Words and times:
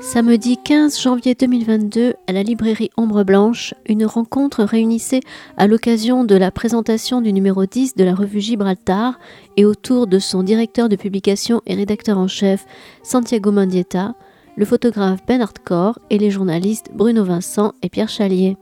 Samedi 0.00 0.56
15 0.56 1.00
janvier 1.00 1.34
2022, 1.34 2.14
à 2.28 2.32
la 2.32 2.44
librairie 2.44 2.90
Ombre 2.96 3.24
Blanche, 3.24 3.74
une 3.86 4.06
rencontre 4.06 4.62
réunissait 4.62 5.18
à 5.56 5.66
l'occasion 5.66 6.22
de 6.22 6.36
la 6.36 6.52
présentation 6.52 7.20
du 7.20 7.32
numéro 7.32 7.66
10 7.66 7.96
de 7.96 8.04
la 8.04 8.14
revue 8.14 8.40
Gibraltar 8.40 9.18
et 9.56 9.64
autour 9.64 10.06
de 10.06 10.20
son 10.20 10.44
directeur 10.44 10.88
de 10.88 10.94
publication 10.94 11.60
et 11.66 11.74
rédacteur 11.74 12.18
en 12.18 12.28
chef 12.28 12.64
Santiago 13.02 13.50
Mendieta, 13.50 14.14
le 14.56 14.64
photographe 14.64 15.20
Ben 15.26 15.40
Hardcore 15.40 15.98
et 16.10 16.18
les 16.18 16.30
journalistes 16.30 16.90
Bruno 16.92 17.24
Vincent 17.24 17.72
et 17.82 17.88
Pierre 17.88 18.08
Chalier. 18.08 18.56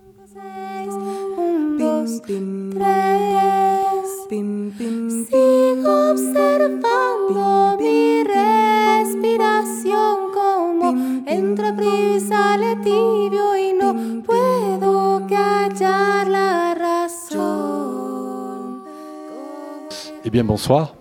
Eh 20.24 20.30
bien, 20.30 20.44
bonsoir. 20.44 20.94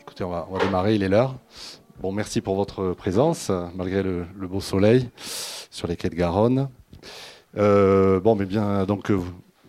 Écoutez, 0.00 0.24
on 0.24 0.30
va 0.30 0.44
démarrer, 0.62 0.96
il 0.96 1.02
est 1.02 1.08
l'heure. 1.08 1.34
Bon, 2.00 2.12
merci 2.12 2.40
pour 2.40 2.56
votre 2.56 2.94
présence, 2.94 3.50
malgré 3.74 4.02
le, 4.02 4.24
beau 4.34 4.62
soleil 4.62 5.10
sur 5.70 5.86
les 5.86 5.96
quais 5.96 6.08
de 6.08 6.14
Garonne. 6.14 6.70
Euh, 7.58 8.20
bon, 8.20 8.34
mais 8.36 8.46
bien, 8.46 8.86
donc, 8.86 9.10
euh, 9.10 9.20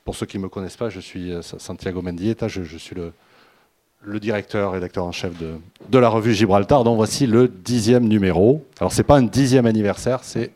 pour 0.06 0.16
ceux 0.16 0.26
qui 0.26 0.38
ne 0.38 0.44
me 0.44 0.48
connaissent 0.48 0.78
pas, 0.78 0.90
je 0.90 1.02
suis 1.02 1.34
euh, 1.34 1.42
Santiago 1.42 2.02
Mendieta, 2.02 2.48
je, 2.48 2.78
suis 2.78 2.96
le, 2.96 4.20
directeur, 4.22 4.72
rédacteur 4.72 5.04
en 5.04 5.12
chef 5.12 5.34
de, 5.38 5.98
la 6.00 6.08
revue 6.08 6.34
Gibraltar, 6.34 6.86
dont 6.86 6.96
voici 6.96 7.28
le 7.28 7.50
dixième 7.50 8.08
numéro. 8.08 8.66
Alors, 8.80 8.94
c'est 8.94 9.04
pas 9.04 9.18
un 9.18 9.24
dixième 9.24 9.66
anniversaire, 9.66 10.24
c'est 10.24 10.52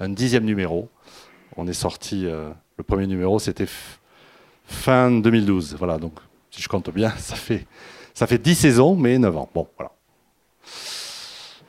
un 0.00 0.08
dixième 0.08 0.44
numéro. 0.44 0.88
On 1.56 1.68
est 1.68 1.72
sorti, 1.74 2.24
le 2.24 2.82
premier 2.84 3.06
numéro, 3.06 3.38
c'était 3.38 3.68
fin 4.64 5.12
2012. 5.12 5.76
Voilà, 5.78 5.98
donc, 5.98 6.14
si 6.50 6.60
je 6.60 6.68
compte 6.68 6.90
bien, 6.90 7.10
ça 7.18 7.36
fait 7.36 7.66
ça 8.14 8.26
fait 8.26 8.38
10 8.38 8.56
saisons, 8.56 8.96
mais 8.96 9.16
9 9.16 9.36
ans. 9.36 9.48
Bon, 9.54 9.68
voilà. 9.78 9.92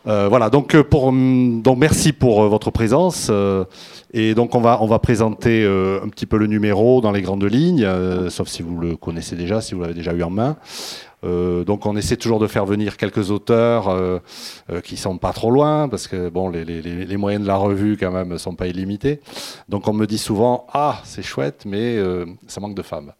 Euh, 0.07 0.27
voilà, 0.29 0.49
donc, 0.49 0.73
euh, 0.73 0.83
hum, 0.93 1.61
donc 1.61 1.77
merci 1.77 2.11
pour 2.11 2.41
euh, 2.43 2.47
votre 2.47 2.71
présence. 2.71 3.31
et 4.13 4.33
donc 4.33 4.55
on 4.55 4.61
va, 4.61 4.79
on 4.81 4.87
va 4.87 4.99
présenter 4.99 5.63
un 5.65 6.09
petit 6.09 6.25
peu 6.25 6.37
le 6.37 6.47
numéro 6.47 7.01
dans 7.01 7.11
les 7.11 7.21
grandes 7.21 7.43
lignes, 7.43 7.87
sauf 8.29 8.47
si 8.47 8.61
vous 8.61 8.77
le 8.77 8.95
connaissez 8.97 9.35
déjà, 9.35 9.61
si 9.61 9.75
vous 9.75 9.81
l'avez 9.81 9.93
déjà 9.93 10.13
eu 10.13 10.23
en 10.23 10.29
main. 10.29 10.57
Donc 11.23 11.85
on 11.85 11.95
essaie 11.95 12.17
toujours 12.17 12.39
de 12.39 12.47
faire 12.47 12.65
venir 12.65 12.97
quelques 12.97 13.31
auteurs 13.31 13.95
qui 14.83 14.97
sont 14.97 15.17
pas 15.17 15.31
trop 15.31 15.51
loin, 15.51 15.87
parce 15.87 16.07
que 16.07 16.29
bon, 16.29 16.49
les, 16.49 17.17
moyens 17.17 17.43
de 17.43 17.47
la 17.47 17.55
revue 17.55 17.95
quand 17.97 18.11
même 18.11 18.37
sont 18.37 18.55
pas 18.55 18.67
illimités. 18.67 19.21
Donc 19.69 19.87
on 19.87 19.93
me 19.93 20.05
dit 20.07 20.17
souvent 20.17 20.67
ah 20.73 20.99
c'est 21.05 21.23
chouette, 21.23 21.63
mais 21.65 21.97
ça 22.47 22.59
manque 22.59 22.75
de 22.75 22.81
femmes. 22.81 23.13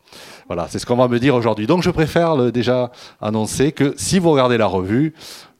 Voilà, 0.48 0.68
c'est 0.68 0.80
ce 0.80 0.86
qu'on 0.86 0.98
va 0.98 1.08
me 1.08 1.20
dire 1.20 1.36
aujourd'hui. 1.36 1.68
Donc 1.68 1.84
je 1.84 1.92
préfère 1.92 2.52
déjà 2.52 2.92
annoncer 3.22 3.72
que 3.72 3.94
si 3.96 4.20
vous 4.20 4.32
regardez 4.32 4.58
la 4.58 4.68
revue, 4.68 5.14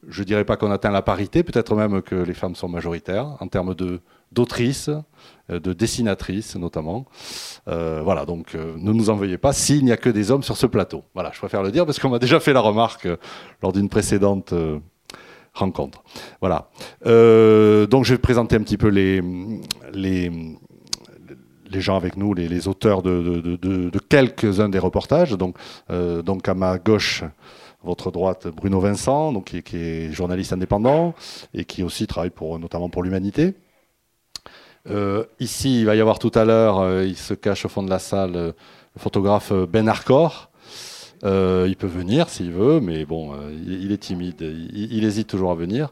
je 0.08 0.24
dirais 0.24 0.46
pas 0.46 0.58
qu'on 0.58 0.72
atteint 0.72 0.92
la 0.92 1.02
parité, 1.02 1.44
peut-être 1.44 1.76
même 1.76 2.02
que 2.02 2.16
les 2.16 2.34
femmes 2.34 2.56
sont 2.56 2.68
majoritaires 2.68 3.38
en 3.40 3.48
termes 3.48 3.76
d'autrices, 4.32 4.90
euh, 5.50 5.60
de 5.60 5.74
dessinatrices 5.74 6.56
notamment. 6.56 7.06
Euh, 7.68 8.02
voilà, 8.04 8.26
donc 8.26 8.56
euh, 8.56 8.74
ne 8.78 8.92
nous 8.94 9.10
en 9.10 9.16
veuillez 9.16 9.38
pas 9.38 9.54
s'il 9.54 9.86
n'y 9.86 9.92
a 9.92 9.98
que 9.98 10.10
des 10.10 10.32
hommes 10.32 10.44
sur 10.44 10.58
ce 10.58 10.66
plateau. 10.66 11.04
Voilà, 11.14 11.32
je 11.34 11.40
préfère 11.40 11.62
le 11.64 11.72
dire 11.72 11.86
parce 11.86 12.00
qu'on 12.00 12.10
m'a 12.10 12.20
déjà 12.20 12.40
fait 12.40 12.54
la 12.54 12.62
remarque 12.62 13.08
lors 13.62 13.74
d'une 13.74 13.90
précédente 13.90 14.54
rencontre. 15.54 16.04
Voilà. 16.40 16.70
Donc 17.06 18.06
je 18.06 18.14
vais 18.14 18.18
présenter 18.18 18.56
un 18.56 18.62
petit 18.64 18.78
peu 18.78 18.88
les, 18.88 19.22
les, 19.94 20.32
les 21.70 21.82
gens 21.82 21.96
avec 21.98 22.16
nous, 22.18 22.34
les, 22.34 22.68
auteurs 22.68 23.02
de, 23.02 23.56
de- 23.56 23.90
de- 23.90 24.00
quelques-uns 24.00 24.70
des 24.70 24.80
reportages. 24.80 25.32
Donc, 25.38 25.58
donc 25.90 26.48
à 26.48 26.54
ma 26.54 26.78
gauche, 26.78 27.24
votre 27.84 28.12
droite, 28.12 28.48
Bruno 28.48 28.80
Vincent, 28.80 29.34
donc 29.34 29.56
qui, 29.64 29.78
est- 29.78 30.12
journaliste 30.12 30.54
indépendant 30.54 31.14
et 31.54 31.66
qui 31.66 31.84
aussi 31.84 32.08
travaille 32.08 32.30
pour, 32.30 32.60
notamment 32.60 32.90
pour 32.90 33.04
l'humanité. 33.04 33.56
Euh, 34.90 35.26
ici, 35.40 35.82
il 35.82 35.86
va 35.86 35.96
y 35.96 36.02
avoir 36.02 36.20
tout 36.20 36.32
à 36.34 36.46
l'heure, 36.46 36.80
euh, 36.80 37.06
il 37.06 37.18
se 37.18 37.34
cache 37.34 37.66
au 37.66 37.70
fond 37.70 37.84
de 37.84 37.90
la 37.90 38.00
salle, 38.00 38.36
euh, 38.36 38.52
le 38.96 39.00
photographe 39.02 39.54
Ben 39.54 39.88
Harcourt. 39.88 40.50
Il 41.24 41.76
peut 41.78 41.88
venir 41.88 42.30
s'il 42.30 42.52
veut, 42.52 42.80
mais 42.80 43.06
bon, 43.06 43.34
il, 43.68 43.92
est 43.92 44.00
timide, 44.00 44.42
il, 44.42 45.06
hésite 45.06 45.28
toujours 45.28 45.52
à 45.52 45.56
venir. 45.56 45.90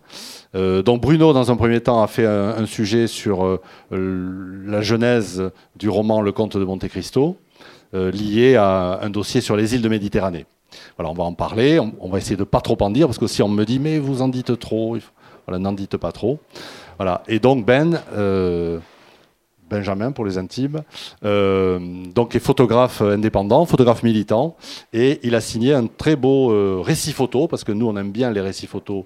Donc 0.56 1.02
Bruno, 1.02 1.34
dans 1.34 1.52
un 1.52 1.56
premier 1.56 1.82
temps, 1.82 2.02
a 2.02 2.08
fait 2.08 2.26
un, 2.26 2.66
sujet 2.66 3.06
sur 3.06 3.60
la 3.92 4.82
genèse 4.82 5.52
du 5.76 5.88
roman 5.88 6.22
Le 6.22 6.32
Comte 6.32 6.58
de 6.58 6.66
Monte 6.66 6.88
Cristo, 6.88 7.38
lié 7.94 8.56
à 8.56 9.02
un 9.04 9.12
dossier 9.12 9.40
sur 9.40 9.56
les 9.56 9.76
îles 9.76 9.84
de 9.84 9.90
Méditerranée. 9.90 10.48
Voilà, 10.98 11.12
on 11.12 11.14
va 11.14 11.24
en 11.24 11.34
parler, 11.34 11.80
on, 11.80 12.10
va 12.10 12.18
essayer 12.18 12.36
de 12.36 12.44
pas 12.44 12.62
trop 12.62 12.78
en 12.82 12.90
dire, 12.90 13.08
parce 13.08 13.18
que 13.18 13.28
si 13.28 13.42
on 13.42 13.50
me 13.50 13.66
dit, 13.66 13.80
mais 13.80 14.00
vous 14.00 14.22
en 14.22 14.28
dites 14.28 14.58
trop, 14.60 14.98
voilà, 15.48 15.60
n'en 15.60 15.74
dites 15.74 15.98
pas 15.98 16.12
trop. 16.12 16.40
Voilà, 16.98 17.24
et 17.28 17.40
donc 17.40 17.66
Ben, 17.66 18.02
euh, 18.14 18.80
Benjamin 19.70 20.12
pour 20.12 20.26
les 20.26 20.38
intimes, 20.38 20.84
euh, 21.24 21.80
donc 22.14 22.36
est 22.36 22.40
photographe 22.40 23.02
indépendant, 23.02 23.66
photographe 23.66 24.04
militant, 24.04 24.56
et 24.94 25.20
il 25.24 25.36
a 25.36 25.42
signé 25.42 25.74
un 25.74 25.88
très 25.88 26.16
beau 26.16 26.52
euh, 26.52 26.82
récit 26.84 27.14
photo, 27.14 27.48
parce 27.48 27.64
que 27.64 27.72
nous 27.72 27.88
on 27.88 27.96
aime 27.98 28.12
bien 28.12 28.32
les 28.32 28.42
récits 28.42 28.68
photos 28.68 29.06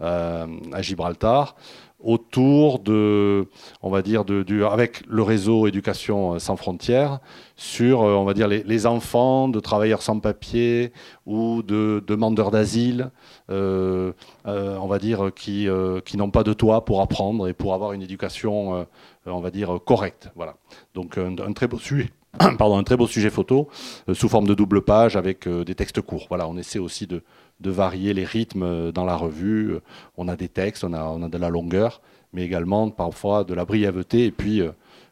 à 0.00 0.48
Gibraltar, 0.80 1.54
autour 2.02 2.80
de, 2.80 3.46
on 3.82 3.90
va 3.90 4.02
dire, 4.02 4.24
de, 4.24 4.64
avec 4.64 5.02
le 5.06 5.22
réseau 5.22 5.68
Éducation 5.68 6.38
sans 6.40 6.56
frontières, 6.56 7.20
sur, 7.62 8.02
euh, 8.02 8.14
on 8.14 8.24
va 8.24 8.34
dire, 8.34 8.48
les, 8.48 8.86
enfants 8.86 9.48
de 9.48 9.60
travailleurs 9.60 10.02
sans 10.02 10.18
papier 10.18 10.92
ou 11.26 11.62
de 11.62 12.02
demandeurs 12.04 12.50
d'asile, 12.50 13.12
euh, 13.50 14.12
euh, 14.46 14.76
on 14.78 14.88
va 14.88 14.98
dire, 14.98 15.30
qui, 15.34 15.68
n'ont 16.16 16.30
pas 16.30 16.42
de 16.42 16.52
toit 16.52 16.84
pour 16.84 17.00
apprendre 17.00 17.46
et 17.46 17.52
pour 17.52 17.72
avoir 17.72 17.92
une 17.92 18.02
éducation, 18.02 18.86
on 19.26 19.40
va 19.40 19.50
dire, 19.50 19.78
correcte. 19.84 20.30
Voilà. 20.34 20.56
Donc 20.94 21.18
un, 21.18 21.52
très 21.52 21.68
beau 21.68 21.78
sujet. 21.78 22.10
Pardon, 22.58 22.78
un 22.78 22.82
très 22.82 22.96
beau 22.96 23.06
sujet 23.06 23.30
photo 23.30 23.68
sous 24.12 24.28
forme 24.28 24.48
de 24.48 24.54
double 24.54 24.82
page 24.82 25.16
avec 25.16 25.48
des 25.48 25.74
textes 25.76 26.00
courts. 26.00 26.26
Voilà, 26.28 26.48
on 26.48 26.56
essaie 26.56 26.80
aussi 26.80 27.06
de, 27.06 27.22
varier 27.60 28.12
les 28.12 28.24
rythmes 28.24 28.90
dans 28.90 29.04
la 29.04 29.14
revue. 29.14 29.78
On 30.16 30.26
a 30.26 30.34
des 30.34 30.48
textes, 30.48 30.82
on 30.82 30.92
a, 30.94 31.28
de 31.28 31.38
la 31.38 31.48
longueur, 31.48 32.00
mais 32.32 32.42
également 32.42 32.90
parfois 32.90 33.44
de 33.44 33.54
la 33.54 33.64
brièveté 33.64 34.24
et 34.24 34.32
puis 34.32 34.62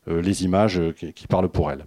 les 0.09 0.45
images 0.45 0.81
qui 1.15 1.29
parlent 1.29 1.49
pour 1.49 1.71
elles. 1.71 1.87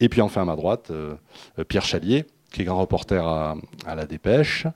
Et 0.00 0.08
puis 0.08 0.20
enfin 0.20 0.42
à 0.42 0.44
ma 0.44 0.56
droite, 0.56 0.90
euh, 0.90 1.14
euh, 1.58 1.64
Pierre 1.64 1.84
Chalier, 1.84 2.26
qui 2.50 2.62
est 2.62 2.64
grand 2.64 2.80
reporter 2.80 3.26
à, 3.26 3.56
la 3.86 4.06
Dépêche, 4.06 4.66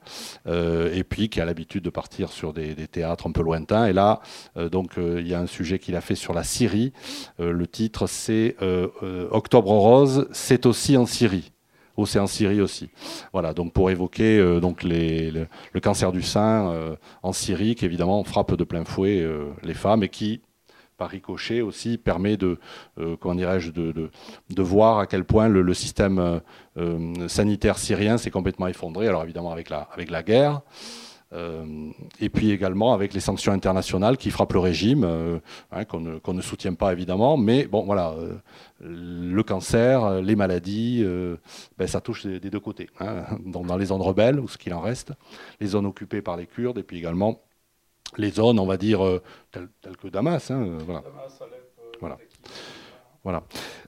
euh, 0.46 0.92
et 0.92 1.04
puis 1.04 1.28
qui 1.28 1.40
a 1.40 1.44
l'habitude 1.44 1.84
de 1.84 1.90
partir 1.90 2.32
sur 2.32 2.52
des, 2.52 2.74
théâtres 2.88 3.28
un 3.28 3.32
peu 3.32 3.42
lointains. 3.42 3.86
Et 3.86 3.92
là, 3.92 4.20
donc, 4.56 4.94
il 4.96 5.28
y 5.28 5.32
a 5.32 5.38
un 5.38 5.46
sujet 5.46 5.78
qu'il 5.78 5.94
a 5.94 6.00
fait 6.00 6.16
sur 6.16 6.34
la 6.34 6.42
Syrie. 6.42 6.92
Le 7.38 7.66
titre, 7.68 8.08
c'est 8.08 8.56
Octobre 9.30 9.70
rose, 9.70 10.26
c'est 10.32 10.66
aussi 10.66 10.96
en 10.96 11.06
Syrie. 11.06 11.52
Oh, 11.96 12.04
c'est 12.04 12.18
en 12.18 12.26
Syrie 12.26 12.60
aussi. 12.60 12.90
Voilà, 13.32 13.54
donc 13.54 13.72
pour 13.72 13.90
évoquer 13.90 14.58
donc 14.60 14.82
le, 14.82 15.46
cancer 15.80 16.10
du 16.10 16.22
sein 16.22 16.96
en 17.22 17.32
Syrie, 17.32 17.76
qui 17.76 17.84
évidemment 17.84 18.24
frappe 18.24 18.56
de 18.56 18.64
plein 18.64 18.84
fouet 18.84 19.24
les 19.62 19.74
femmes 19.74 20.02
et 20.02 20.08
qui, 20.08 20.40
par 20.98 21.09
ricochet 21.09 21.62
aussi, 21.62 21.97
permet 21.97 22.36
de, 22.36 22.59
euh, 22.98 23.16
de, 23.16 24.10
de, 24.50 24.62
voir 24.62 24.98
à 24.98 25.06
quel 25.06 25.24
point 25.24 25.48
le, 25.48 25.72
système 25.72 26.18
euh, 26.18 26.41
euh, 26.77 27.28
sanitaire 27.28 27.78
syrien 27.78 28.18
s'est 28.18 28.33
complètement 28.33 28.66
effondré. 28.66 29.06
Alors 29.06 29.22
évidemment 29.22 29.53
avec 29.53 29.71
la, 29.71 30.22
guerre. 30.22 30.60
Et 32.21 32.30
puis 32.30 32.50
également 32.50 32.95
avec 32.95 33.12
les 33.12 33.21
sanctions 33.21 33.53
internationales 33.53 34.16
qui 34.16 34.30
frappent 34.30 34.54
le 34.54 34.60
régime, 34.60 35.04
hein, 35.71 35.84
qu'on 35.84 36.00
ne, 36.00 36.41
soutient 36.41 36.72
pas 36.72 36.91
évidemment, 36.92 37.36
mais 37.36 37.66
bon 37.66 37.84
voilà, 37.84 38.15
le 38.80 39.42
cancer, 39.42 40.22
les 40.22 40.36
maladies, 40.36 41.04
ben, 41.77 41.86
ça 41.86 42.00
touche 42.00 42.24
des, 42.24 42.41
deux 42.41 42.60
côtés. 42.60 42.89
hein. 43.00 43.24
Donc, 43.45 43.66
dans 43.66 43.77
les 43.77 43.86
zones 43.86 44.00
rebelles, 44.00 44.41
ou 44.41 44.48
ce 44.48 44.56
qu'il 44.56 44.72
en 44.72 44.80
reste, 44.80 45.12
les 45.60 45.66
zones 45.66 45.84
occupées 45.84 46.22
par 46.22 46.39
les 46.39 46.47
Kurdes, 46.47 46.78
et 46.78 46.83
puis 46.83 46.97
également 46.97 47.39
les 48.16 48.31
zones, 48.31 48.59
on 48.59 48.66
va 48.66 48.77
dire, 48.77 49.05
euh, 49.05 49.22
telles, 49.53 49.69
telles 49.83 49.97
que 49.97 50.09
Damas. 50.09 50.51
hein, 50.51 50.63
euh, 50.63 50.78
voilà. 50.84 51.03
Voilà. 52.01 52.19
Voilà. 53.25 53.43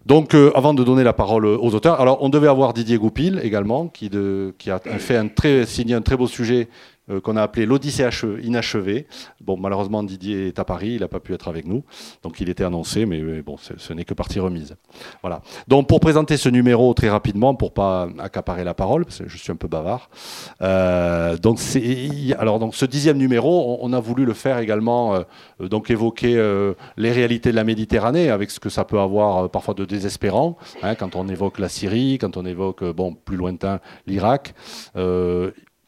Donc, 0.05 0.35
euh, 0.35 0.51
avant 0.55 0.75
de 0.75 0.85
donner 0.85 1.05
la 1.05 1.13
parole 1.13 1.47
aux 1.47 1.75
auteurs, 1.75 2.01
alors 2.01 2.19
on 2.23 2.29
devait 2.29 2.49
avoir 2.49 2.73
Didier 2.75 2.99
Goupil 2.99 3.41
également, 3.43 3.89
qui, 3.89 4.11
de, 4.11 4.55
qui 4.59 4.71
a 4.71 4.79
fait 4.79 5.17
un 5.17 5.29
très, 5.29 5.65
signé 5.67 5.95
un 5.95 6.03
très 6.03 6.17
beau 6.17 6.27
sujet 6.27 6.69
euh, 7.11 7.21
qu'on 7.21 7.37
a 7.37 7.43
appelé 7.43 7.67
l'Odyssée 7.67 8.09
inachevée. 8.43 9.07
Bon, 9.41 9.57
malheureusement, 9.57 10.03
Didier 10.03 10.49
est 10.49 10.59
à 10.59 10.65
Paris, 10.65 10.93
il 10.95 11.01
n'a 11.01 11.09
pas 11.09 11.21
pu 11.21 11.35
être 11.35 11.49
avec 11.49 11.67
nous, 11.67 11.83
donc 12.23 12.41
il 12.41 12.49
était 12.49 12.65
annoncé, 12.65 13.07
mais, 13.07 13.43
bon, 13.43 13.57
ce 13.59 13.93
n'est 13.93 14.05
que 14.05 14.15
partie 14.15 14.41
remise. 14.41 14.77
Voilà. 15.23 15.43
Donc, 15.69 15.89
pour 15.89 16.01
présenter 16.01 16.37
ce 16.37 16.49
numéro 16.49 16.93
très 16.95 17.09
rapidement, 17.09 17.55
pour 17.55 17.73
pas 17.73 18.09
accaparer 18.19 18.65
la 18.65 18.75
parole, 18.75 19.05
parce 19.05 19.19
que 19.19 19.29
je 19.29 19.37
suis 19.37 19.51
un 19.51 19.57
peu 19.57 19.69
bavard. 19.69 20.11
Euh, 20.63 21.37
donc, 21.37 21.59
alors, 22.39 22.59
donc, 22.59 22.75
ce 22.75 22.85
dixième 22.85 23.19
numéro, 23.19 23.79
on, 23.81 23.93
a 23.93 24.01
voulu 24.01 24.25
le 24.25 24.35
faire 24.35 24.59
également, 24.59 25.15
euh, 25.15 25.69
donc 25.69 25.91
évoquer 25.91 26.31
les 26.97 27.13
réalités 27.13 27.51
de 27.51 27.57
la 27.57 27.65
Méditerranée, 27.65 28.31
avec 28.31 28.51
ce 28.51 28.61
que 28.61 28.69
ça 28.69 28.85
peut 28.85 29.01
avoir 29.01 29.51
parfois 29.51 29.75
de 29.75 29.85
désespérant, 29.85 30.57
hein, 30.83 30.95
quand 30.95 31.17
on 31.17 31.29
évoque 31.29 31.59
la 31.59 31.69
Syrie, 31.69 32.19
quand 32.19 32.37
on 32.37 32.45
évoque, 32.45 32.85
bon, 32.85 33.15
plus 33.15 33.37
lointain, 33.37 33.81
l'Irak 34.07 34.55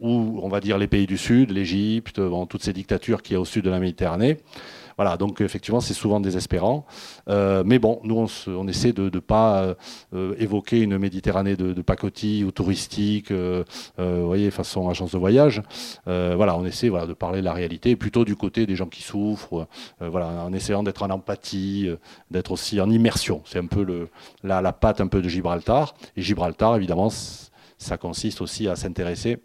ou 0.02 0.40
on 0.42 0.48
va 0.48 0.60
dire 0.60 0.76
les 0.76 0.88
pays 0.88 1.06
du 1.06 1.16
Sud, 1.16 1.50
l'Égypte, 1.50 2.20
toutes 2.48 2.62
ces 2.62 2.72
dictatures 2.72 3.22
qui 3.22 3.32
y 3.32 3.36
a 3.36 3.40
au 3.40 3.44
sud 3.44 3.64
de 3.64 3.70
la 3.70 3.78
Méditerranée. 3.78 4.38
Voilà, 4.96 5.16
donc 5.16 5.40
effectivement, 5.40 5.80
c'est 5.80 5.94
souvent 5.94 6.20
désespérant. 6.20 6.84
Euh, 7.28 7.62
mais 7.64 7.78
bon, 7.78 8.00
nous, 8.04 8.26
on, 8.46 8.68
essaie 8.68 8.92
de 8.92 9.04
ne 9.04 9.18
pas 9.20 9.74
euh, 10.14 10.34
évoquer 10.38 10.80
une 10.80 10.98
Méditerranée 10.98 11.56
de, 11.56 11.82
pacotille 11.82 12.44
ou 12.44 12.50
touristique, 12.50 13.30
euh, 13.30 13.64
vous 13.98 14.26
voyez, 14.26 14.50
façon 14.50 14.88
agence 14.88 15.12
de 15.12 15.18
voyage. 15.18 15.62
voilà, 16.06 16.56
on 16.56 16.64
essaie 16.64 16.90
de 16.90 17.12
parler 17.14 17.40
de 17.40 17.44
la 17.44 17.52
réalité, 17.52 17.96
plutôt 17.96 18.24
du 18.24 18.36
côté 18.36 18.66
des 18.66 18.76
gens 18.76 18.86
qui 18.86 19.02
souffrent, 19.02 19.66
voilà, 20.00 20.44
en 20.44 20.52
essayant 20.52 20.82
d'être 20.82 21.02
en 21.02 21.10
empathie, 21.10 21.88
d'être 22.30 22.52
aussi 22.52 22.80
en 22.80 22.90
immersion. 22.90 23.42
C'est 23.44 23.58
un 23.58 23.66
peu 23.66 24.08
la, 24.42 24.62
la 24.62 24.72
patte 24.72 25.00
un 25.00 25.08
peu 25.08 25.22
de 25.22 25.28
Gibraltar. 25.28 25.94
Et 26.16 26.22
Gibraltar, 26.22 26.76
évidemment, 26.76 27.10
ça 27.78 27.96
consiste 27.96 28.40
aussi 28.40 28.68
à 28.68 28.76
s'intéresser 28.76 29.38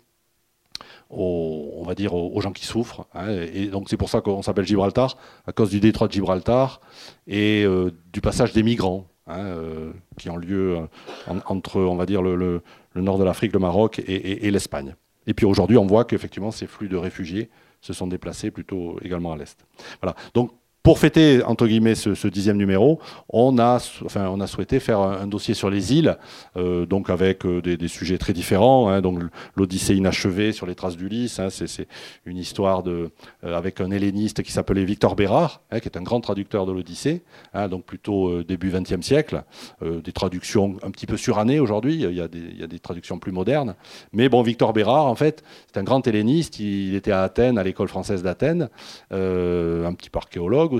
aux, 1.09 1.71
on 1.75 1.83
va 1.83 1.95
dire, 1.95 2.13
aux, 2.13 2.41
gens 2.41 2.51
qui 2.51 2.65
souffrent. 2.65 3.05
Hein. 3.13 3.29
et 3.53 3.67
donc 3.67 3.89
c'est 3.89 3.97
pour 3.97 4.09
ça 4.09 4.21
qu'on 4.21 4.41
s'appelle 4.41 4.65
Gibraltar, 4.65 5.17
à 5.45 5.51
cause 5.51 5.69
du 5.69 5.79
détroit 5.79 6.07
de 6.07 6.13
Gibraltar 6.13 6.81
et 7.27 7.63
euh, 7.63 7.91
du 8.13 8.21
passage 8.21 8.53
des 8.53 8.63
migrants. 8.63 9.07
Hein, 9.29 9.39
euh, 9.39 9.91
qui 10.17 10.29
ont 10.29 10.37
lieu 10.37 10.77
euh, 10.77 11.33
entre, 11.47 11.81
on 11.81 11.97
va 11.97 12.05
dire, 12.05 12.21
le, 12.21 12.61
nord 12.95 13.17
de 13.17 13.25
l'Afrique, 13.25 13.51
le 13.51 13.59
Maroc 13.59 13.99
et, 13.99 14.47
et 14.47 14.51
l'Espagne. 14.51 14.95
Et 15.25 15.33
puis 15.33 15.45
aujourd'hui, 15.45 15.77
on 15.77 15.85
voit 15.85 16.05
qu'effectivement, 16.05 16.49
ces 16.49 16.65
flux 16.65 16.87
de 16.87 16.95
réfugiés 16.95 17.49
se 17.81 17.91
sont 17.91 18.07
déplacés 18.07 18.51
plutôt 18.51 18.97
également 19.01 19.33
à 19.33 19.37
l'est. 19.37 19.57
Voilà. 20.01 20.15
Donc 20.33 20.51
pour 20.87 20.99
fêter 20.99 21.43
entre 21.43 21.67
guillemets 21.67 21.95
ce, 21.95 22.27
dixième 22.29 22.55
numéro, 22.55 23.01
on 23.27 23.59
a, 23.59 23.75
enfin, 24.05 24.29
on 24.29 24.39
a 24.39 24.47
souhaité 24.47 24.79
faire 24.79 25.01
un, 25.01 25.27
dossier 25.27 25.53
sur 25.53 25.69
les 25.69 25.93
îles, 25.93 26.17
euh, 26.55 26.85
donc 26.85 27.09
avec 27.09 27.45
euh, 27.45 27.61
des, 27.61 27.87
sujets 27.89 28.17
très 28.17 28.31
différents. 28.31 28.87
Hein, 28.87 29.01
donc 29.01 29.19
l'Odyssée 29.57 29.95
inachevée 29.95 30.53
sur 30.53 30.65
les 30.65 30.75
traces 30.75 30.95
d'Ulysse, 30.95 31.39
hein, 31.39 31.49
c'est 31.49 31.89
une 32.25 32.37
histoire 32.37 32.83
de, 32.83 33.09
euh, 33.43 33.57
avec 33.57 33.81
un 33.81 33.91
helléniste 33.91 34.43
qui 34.43 34.53
s'appelait 34.53 34.85
Victor 34.85 35.17
Bérard, 35.17 35.59
hein, 35.71 35.81
qui 35.81 35.89
est 35.89 35.97
un 35.97 36.03
grand 36.03 36.21
traducteur 36.21 36.65
de 36.65 36.71
l'Odyssée, 36.71 37.21
donc 37.69 37.83
plutôt 37.83 38.41
début 38.43 38.71
XXe 38.71 39.05
siècle. 39.05 39.43
des 39.81 40.13
traductions 40.13 40.77
un 40.83 40.91
petit 40.91 41.05
peu 41.05 41.17
surannées 41.17 41.59
aujourd'hui. 41.59 41.95
Il, 41.95 42.11
il 42.11 42.59
y 42.59 42.63
a 42.63 42.67
des 42.67 42.79
traductions 42.79 43.19
plus 43.19 43.33
modernes, 43.33 43.75
mais 44.13 44.29
bon, 44.29 44.41
Victor 44.41 44.71
Bérard, 44.71 45.07
en 45.07 45.15
fait, 45.15 45.43
c'est 45.69 45.79
un 45.79 45.83
grand 45.83 46.07
helléniste. 46.07 46.59
Il, 46.59 46.95
était 46.95 47.11
à 47.11 47.23
Athènes, 47.23 47.57
à 47.57 47.63
l'école 47.63 47.89
française 47.89 48.23
d'Athènes, 48.23 48.69
un 49.11 49.93
petit 49.93 50.09
archéologue 50.13 50.76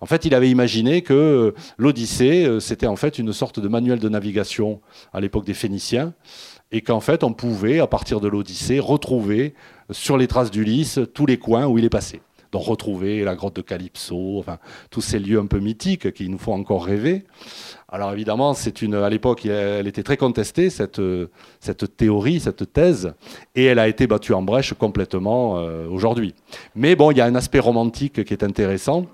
En 0.00 0.06
fait, 0.06 0.24
il 0.24 0.34
avait 0.34 0.50
imaginé 0.50 1.02
que 1.02 1.14
euh, 1.14 1.54
l'Odyssée, 1.78 2.44
euh, 2.46 2.60
c'était 2.60 2.86
en 2.86 2.96
fait 2.96 3.18
une 3.18 3.32
sorte 3.32 3.60
de 3.60 3.68
manuel 3.68 3.98
de 3.98 4.08
navigation 4.08 4.80
à 5.12 5.20
l'époque 5.20 5.44
des 5.44 5.54
Phéniciens, 5.54 6.14
et 6.72 6.80
qu'en 6.80 7.00
fait, 7.00 7.22
on 7.24 7.32
pouvait, 7.32 7.80
à 7.80 7.86
partir 7.86 8.20
de 8.20 8.28
l'Odyssée, 8.28 8.80
retrouver 8.80 9.54
sur 9.90 10.16
les 10.16 10.26
traces 10.26 10.50
d'Ulysse 10.50 10.98
tous 11.14 11.26
les 11.26 11.38
coins 11.38 11.66
où 11.66 11.78
il 11.78 11.84
est 11.84 11.90
passé. 11.90 12.20
Donc 12.52 12.64
retrouver 12.64 13.24
la 13.24 13.34
grotte 13.34 13.56
de 13.56 13.60
Calypso, 13.60 14.38
enfin 14.38 14.58
tous 14.90 15.00
ces 15.00 15.18
lieux 15.18 15.38
un 15.38 15.46
peu 15.46 15.58
mythiques 15.58 16.12
qui 16.12 16.28
nous 16.28 16.38
font 16.38 16.54
encore 16.54 16.84
rêver. 16.84 17.24
Alors 17.88 18.12
évidemment, 18.12 18.54
c'est 18.54 18.82
à 18.82 19.10
l'époque, 19.10 19.46
elle 19.46 19.86
était 19.86 20.02
très 20.02 20.16
contestée 20.16 20.70
cette, 20.70 21.00
théorie, 21.96 22.40
cette 22.40 22.72
thèse, 22.72 23.12
et 23.54 23.64
elle 23.64 23.78
a 23.78 23.88
été 23.88 24.06
battue 24.06 24.32
en 24.32 24.42
brèche 24.42 24.74
complètement 24.74 25.58
euh, 25.58 25.88
aujourd'hui. 25.88 26.34
Mais 26.74 26.96
bon, 26.96 27.10
il 27.10 27.18
y 27.18 27.20
a 27.20 27.26
un 27.26 27.34
aspect 27.34 27.60
romantique 27.60 28.24
qui 28.24 28.32
est 28.32 28.44
intéressant 28.44 29.06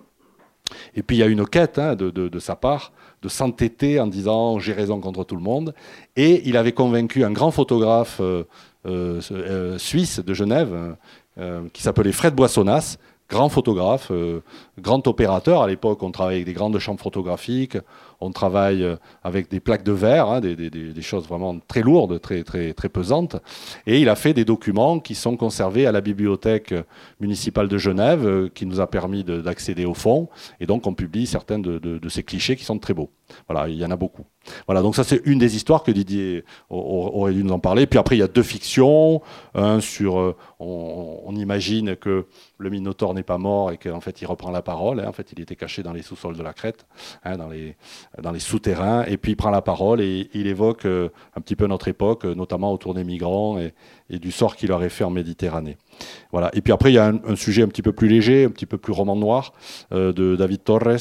et 0.95 1.03
puis 1.03 1.17
il 1.17 1.21
y 1.21 1.23
a 1.23 1.27
une 1.27 1.47
quête 1.47 1.79
hein, 1.79 1.95
de, 1.97 2.39
sa 2.39 2.57
part 2.57 2.93
de 3.23 3.29
s'entêter 3.29 4.01
en 4.01 4.07
disant 4.07 4.59
j'ai 4.59 4.73
raison 4.73 5.01
contre 5.01 5.25
tout 5.25 5.37
le 5.37 5.43
monde. 5.43 5.75
Et 6.17 6.43
il 6.49 6.57
avait 6.57 6.73
convaincu 6.73 7.25
un 7.25 7.31
grand 7.31 7.51
photographe 7.51 8.19
euh, 8.21 8.45
euh, 8.87 9.21
euh, 9.31 9.79
suisse 9.79 10.21
de 10.21 10.35
Genève 10.35 10.97
qui 11.73 11.83
s'appelait 11.83 12.13
Fred 12.13 12.35
Boissonnas, 12.35 12.99
grand 13.31 13.49
photographe, 13.49 14.13
grand 14.79 15.07
opérateur. 15.07 15.63
À 15.63 15.67
l'époque, 15.67 16.03
on 16.03 16.11
travaillait 16.11 16.43
avec 16.43 16.47
des 16.47 16.53
grandes 16.53 16.79
chambres 16.79 17.01
photographiques, 17.01 17.79
on 18.23 18.31
travaille 18.31 18.85
euh, 18.85 18.97
avec 19.25 19.51
des 19.51 19.61
plaques 19.61 19.83
de 19.83 19.93
verre, 19.93 20.29
hein, 20.29 20.41
des, 20.41 21.03
choses 21.03 21.27
vraiment 21.27 21.59
très 21.67 21.83
lourdes, 21.83 22.21
très, 22.21 22.43
pesantes. 22.93 23.37
Et 23.87 24.01
il 24.01 24.09
a 24.09 24.15
fait 24.15 24.33
des 24.33 24.45
documents 24.45 25.01
qui 25.01 25.15
sont 25.15 25.37
conservés 25.37 25.87
à 25.87 25.93
la 25.93 26.01
bibliothèque 26.01 26.75
municipale 27.21 27.69
de 27.69 27.79
Genève, 27.79 28.27
euh, 28.27 28.49
qui 28.55 28.67
nous 28.67 28.81
a 28.81 28.87
permis 28.87 29.25
d'accéder 29.25 29.85
au 29.85 29.95
fond. 29.95 30.29
Et 30.61 30.67
donc, 30.67 30.87
on 30.87 30.95
publie 30.95 31.27
certains 31.27 31.59
de 31.59 32.09
ces 32.09 32.23
clichés 32.23 32.57
qui 32.57 32.65
sont 32.65 32.79
très 32.79 32.95
beaux. 32.95 33.11
Voilà, 33.49 33.69
il 33.69 33.77
y 33.77 33.85
en 33.85 33.91
a 33.91 33.97
beaucoup. 33.97 34.25
Voilà, 34.67 34.83
donc 34.83 34.97
ça 34.97 35.05
c'est 35.05 35.21
une 35.25 35.39
des 35.39 35.57
histoires 35.57 35.83
que 35.83 35.91
Didier 35.91 36.45
aurait 36.69 37.33
dû 37.33 37.45
nous 37.45 37.53
en 37.53 37.59
parler. 37.59 37.87
Puis 37.87 37.99
après 37.99 38.17
il 38.17 38.21
y 38.21 38.23
a 38.23 38.29
deux 38.29 38.43
fictions, 38.43 39.23
un 39.55 39.81
sur, 39.81 40.19
euh, 40.19 40.37
on, 40.59 41.35
imagine 41.37 41.97
que 41.97 42.27
le 42.59 42.71
Minotaure 42.71 43.15
n'est 43.15 43.23
pas 43.23 43.39
mort 43.39 43.73
et 43.73 43.79
qu'en 43.79 44.01
fait 44.01 44.21
il 44.21 44.27
reprend 44.27 44.51
la 44.51 44.63
parole. 44.63 45.01
Hein. 45.01 45.07
en 45.09 45.13
fait 45.13 45.33
il 45.33 45.41
était 45.41 45.57
caché 45.57 45.83
dans 45.83 45.93
les 45.93 46.03
sous-sols 46.03 46.37
de 46.37 46.43
la 46.43 46.53
Crète, 46.53 46.87
hein, 47.25 47.37
dans 47.37 47.49
les, 47.49 47.77
dans 48.21 48.33
les 48.33 48.41
souterrains, 48.41 49.05
et 49.05 49.17
puis 49.17 49.33
il 49.33 49.37
prend 49.37 49.51
la 49.51 49.63
parole 49.63 50.01
et 50.01 50.29
il 50.35 50.47
évoque 50.47 50.85
euh, 50.85 51.09
un 51.37 51.41
petit 51.41 51.57
peu 51.57 51.67
notre 51.67 51.89
époque, 51.89 52.25
notamment 52.25 52.73
autour 52.73 52.95
des 52.95 53.05
migrants 53.05 53.59
et, 53.59 53.73
du 54.11 54.31
sort 54.31 54.57
qu'il 54.57 54.71
aurait 54.73 54.91
fait 54.91 55.05
en 55.05 55.11
Méditerranée. 55.11 55.79
Voilà. 56.33 56.51
Et 56.53 56.61
puis 56.61 56.71
après 56.71 56.91
il 56.91 56.97
y 56.97 56.99
a 56.99 57.07
un, 57.07 57.35
sujet 57.35 57.63
un 57.63 57.69
petit 57.69 57.81
peu 57.81 57.93
plus 57.93 58.09
léger, 58.09 58.45
un 58.45 58.51
petit 58.51 58.67
peu 58.67 58.77
plus 58.77 58.93
roman 58.93 59.17
noir 59.17 59.55
euh, 59.93 60.13
de 60.13 60.37
David 60.37 60.63
Torres 60.65 60.83
euh, 60.87 60.99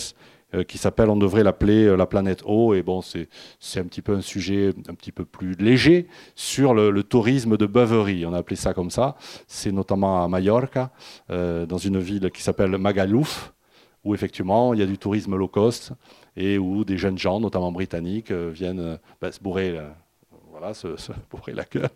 qui 0.67 0.77
s'appelle, 0.77 1.09
on 1.09 1.15
devrait 1.15 1.43
l'appeler 1.43 1.85
euh, 1.85 1.95
la 1.95 2.05
planète 2.05 2.43
eau. 2.45 2.73
Et 2.73 2.83
bon, 2.83 3.01
c'est 3.01 3.27
un 3.75 3.85
petit 3.85 4.01
peu 4.01 4.13
un 4.15 4.21
sujet 4.21 4.73
un 4.89 4.93
petit 4.93 5.11
peu 5.11 5.25
plus 5.25 5.53
léger 5.53 6.07
sur 6.35 6.73
le, 6.73 7.03
tourisme 7.03 7.57
de 7.57 7.65
beuverie. 7.65 8.25
On 8.25 8.33
a 8.33 8.37
appelé 8.37 8.55
ça 8.55 8.73
comme 8.73 8.91
ça. 8.91 9.15
C'est 9.47 9.71
notamment 9.71 10.23
à 10.23 10.27
Mallorca, 10.27 10.91
euh, 11.29 11.65
dans 11.65 11.77
une 11.77 11.99
ville 11.99 12.29
qui 12.31 12.41
s'appelle 12.41 12.77
Magalouf, 12.77 13.53
où 14.03 14.13
effectivement 14.13 14.73
il 14.73 14.79
y 14.79 14.83
a 14.83 14.85
du 14.85 14.97
tourisme 14.97 15.35
low 15.35 15.47
cost 15.47 15.93
et 16.35 16.57
où 16.57 16.85
des 16.85 16.97
jeunes 16.97 17.17
gens, 17.17 17.39
notamment 17.39 17.71
britanniques, 17.71 18.31
viennent 18.31 18.99
bah, 19.19 19.31
se 19.31 19.39
bourrer 19.39 19.79
voilà, 20.61 21.63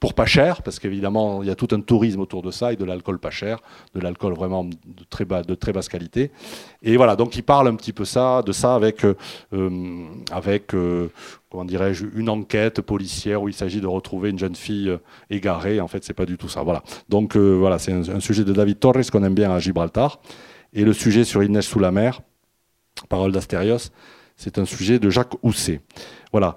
pour 0.00 0.14
pas 0.14 0.26
cher, 0.26 0.62
parce 0.62 0.78
qu'évidemment, 0.78 1.42
il 1.42 1.48
y 1.48 1.50
a 1.50 1.54
tout 1.54 1.68
un 1.72 1.80
tourisme 1.80 2.20
autour 2.20 2.42
de 2.42 2.50
ça 2.50 2.72
et 2.72 2.76
de 2.76 2.84
l'alcool 2.84 3.18
pas 3.18 3.30
cher, 3.30 3.58
de 3.94 4.00
l'alcool 4.00 4.34
vraiment 4.34 4.64
de 4.64 4.72
très, 5.10 5.24
bas, 5.24 5.42
de 5.42 5.54
très 5.54 5.72
basse 5.72 5.88
qualité. 5.88 6.30
Et 6.82 6.96
voilà, 6.96 7.16
donc 7.16 7.36
il 7.36 7.42
parle 7.42 7.68
un 7.68 7.74
petit 7.74 7.92
peu 7.92 8.04
ça, 8.04 8.42
de 8.42 8.52
ça 8.52 8.74
avec, 8.74 9.04
euh, 9.04 9.14
avec 10.30 10.74
euh, 10.74 11.08
comment 11.50 11.64
dirais-je, 11.64 12.06
une 12.14 12.28
enquête 12.28 12.80
policière 12.80 13.42
où 13.42 13.48
il 13.48 13.54
s'agit 13.54 13.80
de 13.80 13.86
retrouver 13.86 14.30
une 14.30 14.38
jeune 14.38 14.54
fille 14.54 14.90
euh, 14.90 14.98
égarée. 15.30 15.80
En 15.80 15.88
fait, 15.88 16.04
c'est 16.04 16.14
pas 16.14 16.26
du 16.26 16.38
tout 16.38 16.48
ça. 16.48 16.62
Voilà. 16.62 16.82
Donc 17.08 17.36
voilà, 17.36 17.78
c'est 17.78 17.92
un, 17.92 18.20
sujet 18.20 18.44
de 18.44 18.52
David 18.52 18.78
Torres 18.78 19.10
qu'on 19.10 19.24
aime 19.24 19.34
bien 19.34 19.50
à 19.50 19.58
Gibraltar. 19.58 20.20
Et 20.72 20.84
le 20.84 20.92
sujet 20.92 21.24
sur 21.24 21.42
Il 21.42 21.50
neige 21.50 21.66
sous 21.66 21.78
la 21.78 21.90
mer, 21.90 22.20
parole 23.08 23.32
d'Astérios, 23.32 23.90
c'est 24.36 24.58
un 24.58 24.64
sujet 24.64 24.98
de 24.98 25.10
Jacques 25.10 25.34
Housset. 25.42 25.80
Voilà. 26.32 26.56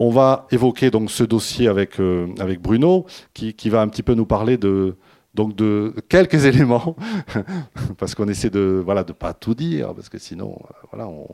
On 0.00 0.10
va 0.10 0.46
évoquer 0.52 0.90
donc 0.90 1.10
ce 1.10 1.24
dossier 1.24 1.66
avec, 1.66 1.98
euh, 1.98 2.28
Bruno, 2.60 3.06
qui, 3.34 3.68
va 3.68 3.80
un 3.80 3.88
petit 3.88 4.04
peu 4.04 4.14
nous 4.14 4.26
parler 4.26 4.56
de, 4.56 4.96
donc 5.34 5.56
de 5.56 5.92
quelques 6.08 6.44
éléments, 6.46 6.94
parce 7.98 8.14
qu'on 8.14 8.28
essaie 8.28 8.50
de 8.50 8.80
voilà 8.84 9.02
de 9.02 9.12
pas 9.12 9.34
tout 9.34 9.54
dire, 9.54 9.92
parce 9.94 10.08
que 10.08 10.18
sinon 10.18 10.56
euh, 10.94 11.02
on, 11.02 11.26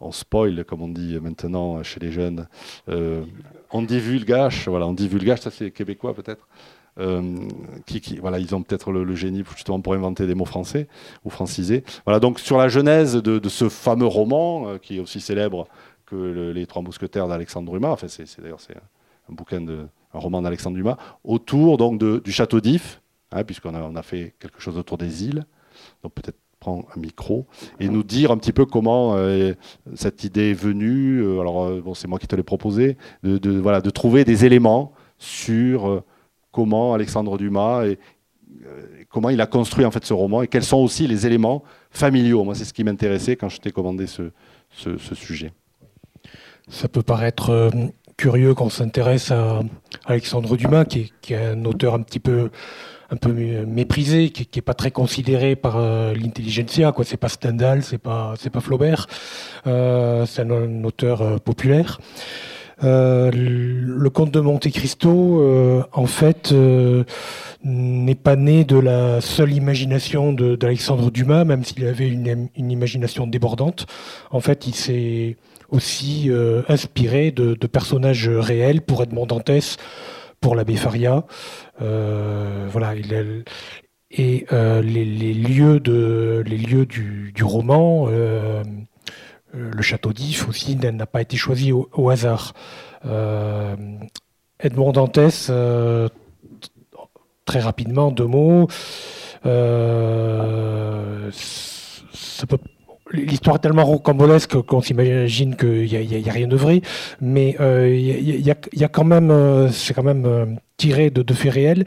on, 0.00 0.12
spoil 0.12 0.64
comme 0.64 0.82
on 0.82 0.88
dit 0.88 1.18
maintenant 1.20 1.82
chez 1.82 1.98
les 1.98 2.12
jeunes. 2.12 2.46
Euh, 2.88 3.24
on 3.72 3.82
divulgage, 3.82 4.68
voilà 4.68 4.86
on 4.86 4.92
divulgage, 4.92 5.40
ça 5.40 5.50
c'est 5.50 5.72
québécois 5.72 6.14
peut-être. 6.14 6.46
qui, 7.86 8.20
ils 8.38 8.54
ont 8.54 8.62
peut-être 8.62 8.92
le, 8.92 9.14
génie 9.16 9.42
justement 9.56 9.80
pour 9.80 9.94
inventer 9.94 10.28
des 10.28 10.36
mots 10.36 10.44
français 10.44 10.86
ou 11.24 11.30
francisés. 11.30 11.82
Voilà, 12.04 12.20
donc 12.20 12.38
sur 12.38 12.56
la 12.56 12.68
genèse 12.68 13.16
de 13.16 13.48
ce 13.48 13.68
fameux 13.68 14.06
roman 14.06 14.78
qui 14.78 14.98
est 14.98 15.00
aussi 15.00 15.20
célèbre 15.20 15.66
que 16.06 16.52
les 16.54 16.66
Trois 16.66 16.82
Mousquetaires 16.82 17.28
d'Alexandre 17.28 17.72
Dumas. 17.72 17.90
Enfin, 17.90 18.08
c'est 18.08 18.40
d'ailleurs 18.40 18.60
c'est 18.60 18.76
un 18.76 19.34
bouquin 19.34 19.60
de 19.60 19.86
un 20.14 20.18
roman 20.18 20.42
d'Alexandre 20.42 20.76
Dumas 20.76 20.96
autour 21.24 21.76
donc 21.76 22.02
du 22.02 22.32
château 22.32 22.60
d'If, 22.60 23.02
hein, 23.32 23.44
puisqu'on 23.44 23.74
a, 23.74 23.82
on 23.82 23.96
a 23.96 24.02
fait 24.02 24.34
quelque 24.38 24.60
chose 24.60 24.78
autour 24.78 24.98
des 24.98 25.24
îles. 25.24 25.44
Donc 26.02 26.14
peut-être 26.14 26.38
prendre 26.58 26.86
un 26.96 27.00
micro 27.00 27.46
et 27.80 27.88
nous 27.88 28.02
dire 28.02 28.30
un 28.30 28.38
petit 28.38 28.52
peu 28.52 28.64
comment 28.64 29.14
euh, 29.14 29.52
cette 29.94 30.24
idée 30.24 30.50
est 30.50 30.54
venue. 30.54 31.20
Euh, 31.22 31.40
alors 31.40 31.64
euh, 31.64 31.80
bon, 31.80 31.94
c'est 31.94 32.08
moi 32.08 32.18
qui 32.18 32.26
te 32.26 32.34
l'ai 32.34 32.42
proposé, 32.42 32.96
de, 33.22 33.50
voilà, 33.58 33.80
de 33.80 33.90
trouver 33.90 34.24
des 34.24 34.44
éléments 34.44 34.92
sur 35.18 36.02
comment 36.52 36.94
Alexandre 36.94 37.38
Dumas 37.38 37.84
comment 39.08 39.30
il 39.30 39.40
a 39.40 39.46
construit 39.46 39.84
en 39.84 39.90
fait 39.90 40.04
ce 40.04 40.12
roman 40.12 40.42
et 40.42 40.48
quels 40.48 40.64
sont 40.64 40.78
aussi 40.78 41.06
les 41.06 41.26
éléments 41.26 41.62
familiaux. 41.90 42.44
Moi, 42.44 42.54
c'est 42.54 42.64
ce 42.64 42.72
qui 42.72 42.84
m'intéressait 42.84 43.36
quand 43.36 43.48
je 43.48 43.60
t'ai 43.60 43.70
commandé 43.70 44.06
ce, 44.06 44.30
ce, 44.70 45.14
sujet. 45.14 45.52
Ça 46.68 46.88
peut 46.88 47.02
paraître 47.02 47.70
curieux 48.16 48.54
quand 48.54 48.66
on 48.66 48.70
s'intéresse 48.70 49.30
à 49.30 49.60
Alexandre 50.04 50.56
Dumas, 50.56 50.84
qui 50.84 51.12
est, 51.28 51.34
un 51.34 51.64
auteur 51.64 51.94
un 51.94 52.02
petit 52.02 52.20
peu 52.20 52.50
un 53.10 53.16
peu 53.16 53.32
méprisé, 53.32 54.30
qui, 54.30 54.48
n'est 54.56 54.62
pas 54.62 54.74
très 54.74 54.90
considéré 54.90 55.54
par 55.54 55.76
euh, 55.76 56.12
l'intelligentsia. 56.14 56.90
Quoi, 56.92 57.04
c'est 57.04 57.16
pas 57.16 57.28
Stendhal, 57.28 57.84
c'est 57.84 57.98
pas 57.98 58.34
c'est 58.38 58.50
pas 58.50 58.60
Flaubert. 58.60 59.06
Euh, 59.66 60.26
c'est 60.26 60.42
un, 60.42 60.84
auteur 60.84 61.22
euh, 61.22 61.36
populaire. 61.38 62.00
le 62.82 64.08
comte 64.08 64.32
de 64.32 64.40
Monte 64.40 64.68
Cristo, 64.70 65.86
en 65.92 66.06
fait, 66.06 66.52
n'est 67.64 68.14
pas 68.14 68.36
né 68.36 68.64
de 68.64 68.78
la 68.78 69.20
seule 69.20 69.52
imagination 69.52 70.32
d'Alexandre 70.32 71.10
Dumas, 71.10 71.44
même 71.44 71.64
s'il 71.64 71.86
avait 71.86 72.08
une, 72.08 72.48
une, 72.56 72.70
imagination 72.70 73.26
débordante. 73.26 73.86
En 74.30 74.40
fait, 74.40 74.66
il 74.66 74.74
s'est 74.74 75.36
aussi 75.70 76.30
euh, 76.30 76.62
inspiré 76.68 77.30
de, 77.30 77.54
personnages 77.66 78.28
réels 78.28 78.82
pour 78.82 79.02
Edmond 79.02 79.26
Dantès, 79.26 79.76
pour 80.40 80.54
l'abbé 80.54 80.76
Faria. 80.76 81.24
Euh, 81.82 82.66
voilà, 82.70 82.94
il 82.94 83.44
et 84.12 84.46
euh, 84.52 84.80
les, 84.82 85.04
lieux, 85.34 85.80
de, 85.80 86.44
les 86.46 86.56
lieux 86.58 86.86
du, 86.86 87.34
roman, 87.42 88.08
le 88.08 89.82
château 89.82 90.12
d'If 90.12 90.48
aussi, 90.48 90.76
n'a 90.76 91.06
pas 91.06 91.20
été 91.20 91.36
choisi 91.36 91.72
au, 91.72 92.10
hasard. 92.10 92.54
Edmond 94.60 94.92
Dantès, 94.92 95.50
très 97.44 97.60
rapidement, 97.60 98.12
deux 98.12 98.26
mots. 98.26 98.68
ça 99.42 99.50
peut 102.46 102.58
L'histoire 103.12 103.56
est 103.56 103.60
tellement 103.60 103.84
rocambolesque 103.84 104.60
qu'on 104.62 104.80
s'imagine 104.80 105.54
qu'il 105.54 105.84
n'y 105.84 106.28
a, 106.28 106.32
rien 106.32 106.48
de 106.48 106.56
vrai, 106.56 106.82
mais 107.20 107.56
euh, 107.60 107.88
y, 107.88 108.50
a, 108.50 108.88
quand 108.88 109.04
même, 109.04 109.30
euh, 109.30 109.68
c'est 109.68 109.94
quand 109.94 110.02
même 110.02 110.24
euh, 110.26 110.46
tiré 110.76 111.10
de, 111.10 111.32
faits 111.32 111.52
réels. 111.52 111.84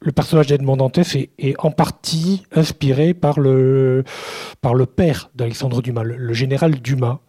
Le 0.00 0.12
personnage 0.12 0.48
d'Edmond 0.48 0.76
Dantès 0.76 1.16
est, 1.16 1.54
en 1.58 1.70
partie 1.70 2.42
inspiré 2.54 3.14
par 3.14 3.40
le, 3.40 4.04
par 4.60 4.74
le 4.74 4.84
père 4.84 5.30
d'Alexandre 5.34 5.80
Dumas, 5.80 6.02
le, 6.02 6.32
général 6.34 6.74
Dumas, 6.80 7.20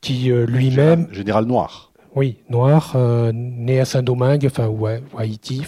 qui 0.00 0.30
lui-même... 0.30 1.08
Général, 1.12 1.46
noir. 1.46 1.90
Oui, 2.14 2.38
noir, 2.48 2.96
né 3.32 3.80
à 3.80 3.84
Saint-Domingue, 3.84 4.46
enfin, 4.46 4.68
ou 4.68 4.86
à, 4.86 4.98
Haïti. 5.18 5.62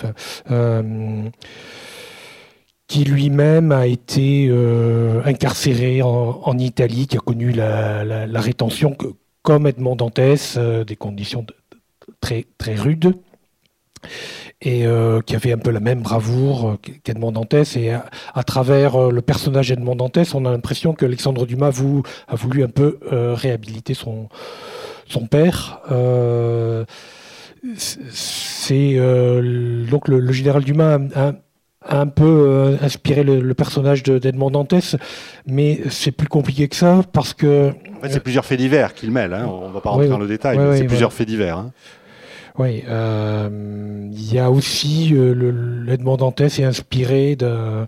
Qui 2.87 3.05
lui-même 3.05 3.73
a 3.73 3.87
été 3.87 4.49
euh, 4.51 5.23
incarcéré 5.25 6.03
en, 6.03 6.59
Italie, 6.59 7.07
qui 7.07 7.17
a 7.17 7.21
connu 7.21 7.51
la, 7.51 8.27
rétention 8.35 8.97
comme 9.43 9.67
Edmond 9.67 9.97
Dantès, 9.97 10.57
euh, 10.57 10.85
des 10.85 10.97
conditions 10.97 11.47
très, 12.21 12.45
très 12.59 12.75
rudes, 12.75 13.15
et 14.61 14.87
euh, 14.87 15.21
qui 15.21 15.35
avait 15.35 15.53
un 15.53 15.59
peu 15.59 15.71
la 15.71 15.81
même 15.81 16.03
bravoure 16.03 16.77
qu'Edmond 17.03 17.33
Dantès. 17.33 17.77
Et 17.77 17.93
à, 17.93 18.43
travers 18.45 19.11
le 19.11 19.23
personnage 19.23 19.69
d'Edmond 19.69 19.97
Dantès, 19.97 20.35
on 20.35 20.45
a 20.45 20.51
l'impression 20.51 20.93
qu'Alexandre 20.93 21.47
Dumas 21.47 21.73
a 22.29 22.37
voulu 22.37 22.63
un 22.63 22.69
peu 22.69 22.99
réhabiliter 23.11 23.95
son, 23.95 24.29
son 25.09 25.27
père. 25.27 25.81
c'est 27.79 28.97
donc 29.91 30.09
le, 30.09 30.33
général 30.33 30.63
Dumas 30.63 30.99
a, 31.15 31.33
un 31.89 32.07
peu 32.07 32.25
euh, 32.25 32.77
inspiré 32.83 33.23
le, 33.23 33.55
personnage 33.55 34.03
d'Edmond 34.03 34.51
Dantès, 34.51 34.97
mais 35.47 35.81
c'est 35.91 36.13
plus 36.13 36.29
compliqué 36.29 36.69
que 36.69 36.77
ça 36.77 37.03
parce 37.13 37.35
que. 37.35 37.71
En 37.71 38.03
fait, 38.03 38.11
c'est 38.11 38.21
plusieurs 38.21 38.45
faits 38.45 38.59
divers 38.59 38.95
qu'il 38.95 39.11
mêle, 39.11 39.33
hein. 39.33 39.47
on 39.49 39.69
ne 39.69 39.73
va 39.73 39.81
pas 39.81 39.91
rentrer 39.91 40.09
dans 40.09 40.19
le 40.19 40.27
détail, 40.27 40.59
mais 40.59 40.79
c'est 40.79 40.85
plusieurs 40.85 41.13
faits 41.13 41.29
divers. 41.29 41.59
Hein. 41.59 41.71
Oui, 42.59 42.85
euh, 42.87 43.49
il 44.13 44.35
y 44.35 44.39
a 44.39 44.51
aussi 44.51 45.13
euh, 45.15 45.33
l'Edmond 45.87 46.19
Dantès 46.19 46.59
est 46.59 46.65
inspiré 46.65 47.37
d'un 47.37 47.87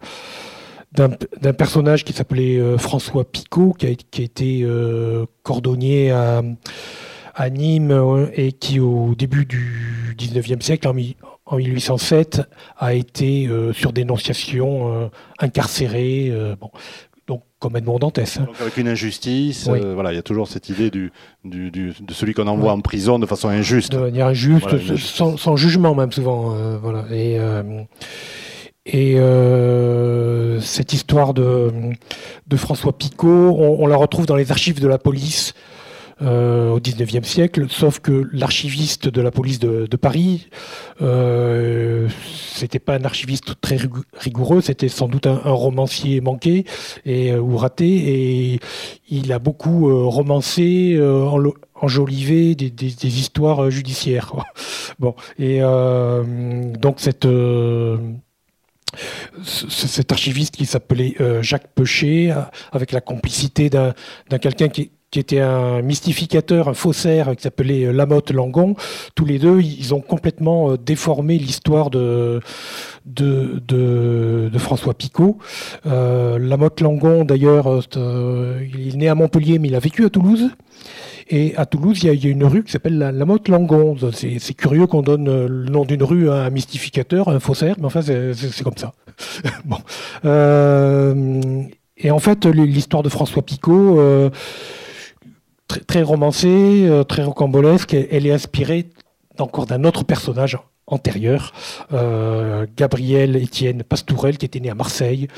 d'un 0.97 1.53
personnage 1.53 2.05
qui 2.05 2.13
s'appelait 2.13 2.61
François 2.79 3.25
Picot, 3.25 3.75
qui 3.77 3.87
a, 3.89 3.95
qui 3.95 4.21
a 4.21 4.25
été 4.25 4.67
cordonnier 5.43 6.13
à, 6.13 6.41
à 7.35 7.51
Nîmes 7.51 8.29
et 8.33 8.53
qui, 8.53 8.79
au 8.79 9.17
début 9.17 9.45
du 9.45 10.15
19e 10.17 10.61
siècle, 10.61 10.87
en, 10.87 10.95
en 11.47 11.57
1807, 11.59 12.43
a 12.79 12.95
été 12.95 13.47
euh, 13.47 13.73
sur 13.73 13.93
dénonciation 13.93 14.93
euh, 14.93 15.09
incarcéré. 15.39 16.29
Euh, 16.31 16.57
bon, 16.59 16.71
donc 17.27 17.43
comme 17.59 17.77
Edmond 17.77 17.99
Dantès. 17.99 18.39
Hein. 18.39 18.45
Donc 18.47 18.61
avec 18.61 18.77
une 18.77 18.89
injustice, 18.89 19.69
voilà, 19.69 20.13
il 20.13 20.17
y 20.17 20.19
a 20.19 20.23
toujours 20.23 20.49
cette 20.49 20.69
idée 20.69 20.91
du, 20.91 21.11
du, 21.45 21.71
de 21.71 22.13
celui 22.13 22.35
qu'on 22.35 22.47
envoie 22.47 22.73
en 22.73 22.81
prison 22.81 23.19
de 23.19 23.27
façon 23.27 23.49
injuste. 23.49 23.93
De 23.93 23.99
manière 23.99 24.27
injuste, 24.27 24.97
sans, 24.99 25.57
jugement 25.57 25.95
même 25.95 26.13
souvent. 26.13 26.51
voilà. 26.83 27.07
Et, 27.11 27.39
et 28.85 29.17
cette 30.61 30.93
histoire 30.93 31.33
de, 31.33 31.73
de 32.47 32.57
François 32.59 32.93
Picot, 32.93 33.57
on, 33.59 33.83
on, 33.83 33.87
la 33.87 33.97
retrouve 33.97 34.27
dans 34.27 34.37
les 34.37 34.51
archives 34.51 34.79
de 34.83 34.89
la 34.89 34.99
police 34.99 35.55
euh, 36.23 36.71
au 36.71 36.81
XIXe 36.81 37.27
siècle, 37.27 37.67
sauf 37.69 37.99
que 37.99 38.29
l'archiviste 38.33 39.09
de 39.09 39.21
la 39.21 39.31
police 39.31 39.59
de, 39.59 39.97
Paris, 39.97 40.49
euh, 41.03 42.09
c'était 42.55 42.79
pas 42.79 42.95
un 42.95 43.05
archiviste 43.05 43.61
très 43.61 43.79
rigoureux, 44.15 44.61
c'était 44.61 44.89
sans 44.89 45.09
doute 45.09 45.27
un, 45.27 45.41
romancier 45.45 46.21
manqué 46.21 46.67
et, 47.05 47.33
euh, 47.33 47.41
ou 47.41 47.57
raté, 47.57 47.87
et 47.87 48.61
il 49.09 49.33
a 49.33 49.39
beaucoup 49.39 49.91
euh, 49.91 50.05
romancé, 50.05 51.01
enjolivé 51.75 52.55
des, 52.55 53.19
histoires 53.19 53.71
judiciaires. 53.71 54.33
bon, 54.99 55.15
et 55.39 55.61
donc 56.79 57.01
cet 57.01 57.27
archiviste 60.13 60.57
qui 60.57 60.67
s'appelait 60.67 61.17
Jacques 61.41 61.69
Pechet, 61.75 62.33
avec 62.73 62.93
la 62.93 63.01
complicité 63.01 63.69
d'un 63.71 63.95
quelqu'un 64.39 64.69
qui, 64.69 64.93
qui 65.15 65.21
était 65.21 65.39
un 65.39 65.81
mystificateur, 65.81 66.69
un 66.69 66.75
faussaire 66.75 67.37
qui 67.37 67.43
s'appelait 67.45 67.85
euh, 67.85 67.93
Lamotte 67.93 68.33
Langon. 68.33 68.75
Tous 69.15 69.25
les 69.25 69.39
deux, 69.39 69.61
ils 69.61 69.95
ont 69.95 70.01
complètement 70.01 70.73
euh, 70.73 70.77
déformé 70.77 71.39
l'histoire 71.39 71.89
de, 71.91 72.41
de, 73.07 73.63
de, 73.69 74.59
François 74.59 74.93
Picot. 74.93 75.39
Euh, 75.87 76.37
Lamotte 76.41 76.81
Langon, 76.81 77.25
d'ailleurs, 77.25 77.81
il 77.95 78.95
est 78.95 78.97
né 78.97 79.09
à 79.09 79.15
Montpellier, 79.15 79.61
mais 79.61 79.69
il 79.69 79.77
a 79.77 79.79
vécu 79.79 80.05
à 80.05 80.11
Toulouse. 80.11 80.51
Et 81.31 81.55
à 81.57 81.65
Toulouse, 81.65 82.03
il 82.03 82.13
y 82.13 82.27
a, 82.27 82.31
une 82.31 82.45
rue 82.45 82.65
qui 82.65 82.73
s'appelle 82.73 82.99
la, 82.99 83.13
Lamotte 83.13 83.47
Langon. 83.47 83.97
C'est 84.13 84.55
curieux 84.55 84.89
qu'on 84.89 85.03
donne 85.03 85.47
le 85.47 85.71
nom 85.71 85.85
d'une 85.85 86.03
rue 86.03 86.29
à 86.29 86.43
un 86.43 86.51
mystificateur, 86.51 87.29
à 87.29 87.35
un 87.35 87.41
faussaire, 87.41 87.77
mais 87.79 87.87
enfin, 87.87 88.03
c'est 88.03 88.65
comme 88.65 88.77
ça. 88.77 88.95
bon. 89.65 89.79
et 91.99 92.11
en 92.11 92.19
fait, 92.19 92.47
l'histoire 92.47 93.05
de 93.05 93.09
François 93.09 93.43
Picot, 93.43 94.31
très, 95.81 96.03
romancée, 96.03 96.87
euh, 96.89 97.05
très 97.05 97.25
rocambolesque. 97.25 97.95
Elle 97.95 98.27
est 98.27 98.33
inspirée 98.33 98.91
encore 99.39 99.67
d'un 99.67 99.85
autre 99.85 100.05
personnage 100.05 100.59
antérieur, 100.87 101.53
euh, 101.93 102.67
Gabriel 102.77 103.37
Étienne 103.37 103.83
Pastourel, 103.83 104.37
qui 104.37 104.47
était 104.47 104.61
né 104.61 104.71
à 104.71 104.75
Marseille, 104.75 105.29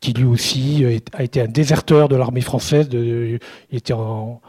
qui 0.00 0.12
lui 0.12 0.24
aussi 0.24 0.84
euh, 0.84 0.98
a 1.12 1.22
été 1.22 1.40
un 1.40 1.46
déserteur 1.46 2.08
de 2.08 2.16
l'armée 2.16 2.40
française. 2.40 2.88
il 2.92 3.38
était 3.72 3.92
en, 3.92 4.40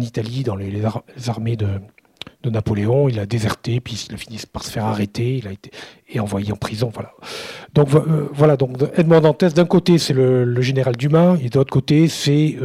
Italie, 0.00 0.42
dans 0.42 0.56
les, 0.56 0.82
armées 1.28 1.56
de, 1.56 1.68
Napoléon. 2.50 3.08
Il 3.08 3.18
a 3.18 3.26
déserté, 3.26 3.80
puis 3.80 4.06
il 4.08 4.14
a 4.14 4.18
fini 4.18 4.38
par 4.52 4.62
se 4.62 4.70
faire 4.70 4.84
arrêter. 4.84 5.38
Il 5.38 5.48
a 5.48 5.52
été 5.52 5.70
et 6.08 6.20
envoyé 6.20 6.52
en 6.52 6.56
prison. 6.56 6.90
Voilà. 6.94 7.12
Donc 7.74 7.88
voilà. 8.32 8.56
Donc 8.56 8.76
Edmond 8.96 9.20
Dantès, 9.20 9.54
d'un 9.54 9.64
côté, 9.64 9.98
c'est 9.98 10.14
le, 10.14 10.60
général 10.60 10.96
Dumas, 10.96 11.36
et 11.42 11.48
de 11.48 11.58
l'autre 11.58 11.72
côté, 11.72 12.08
c'est 12.08 12.56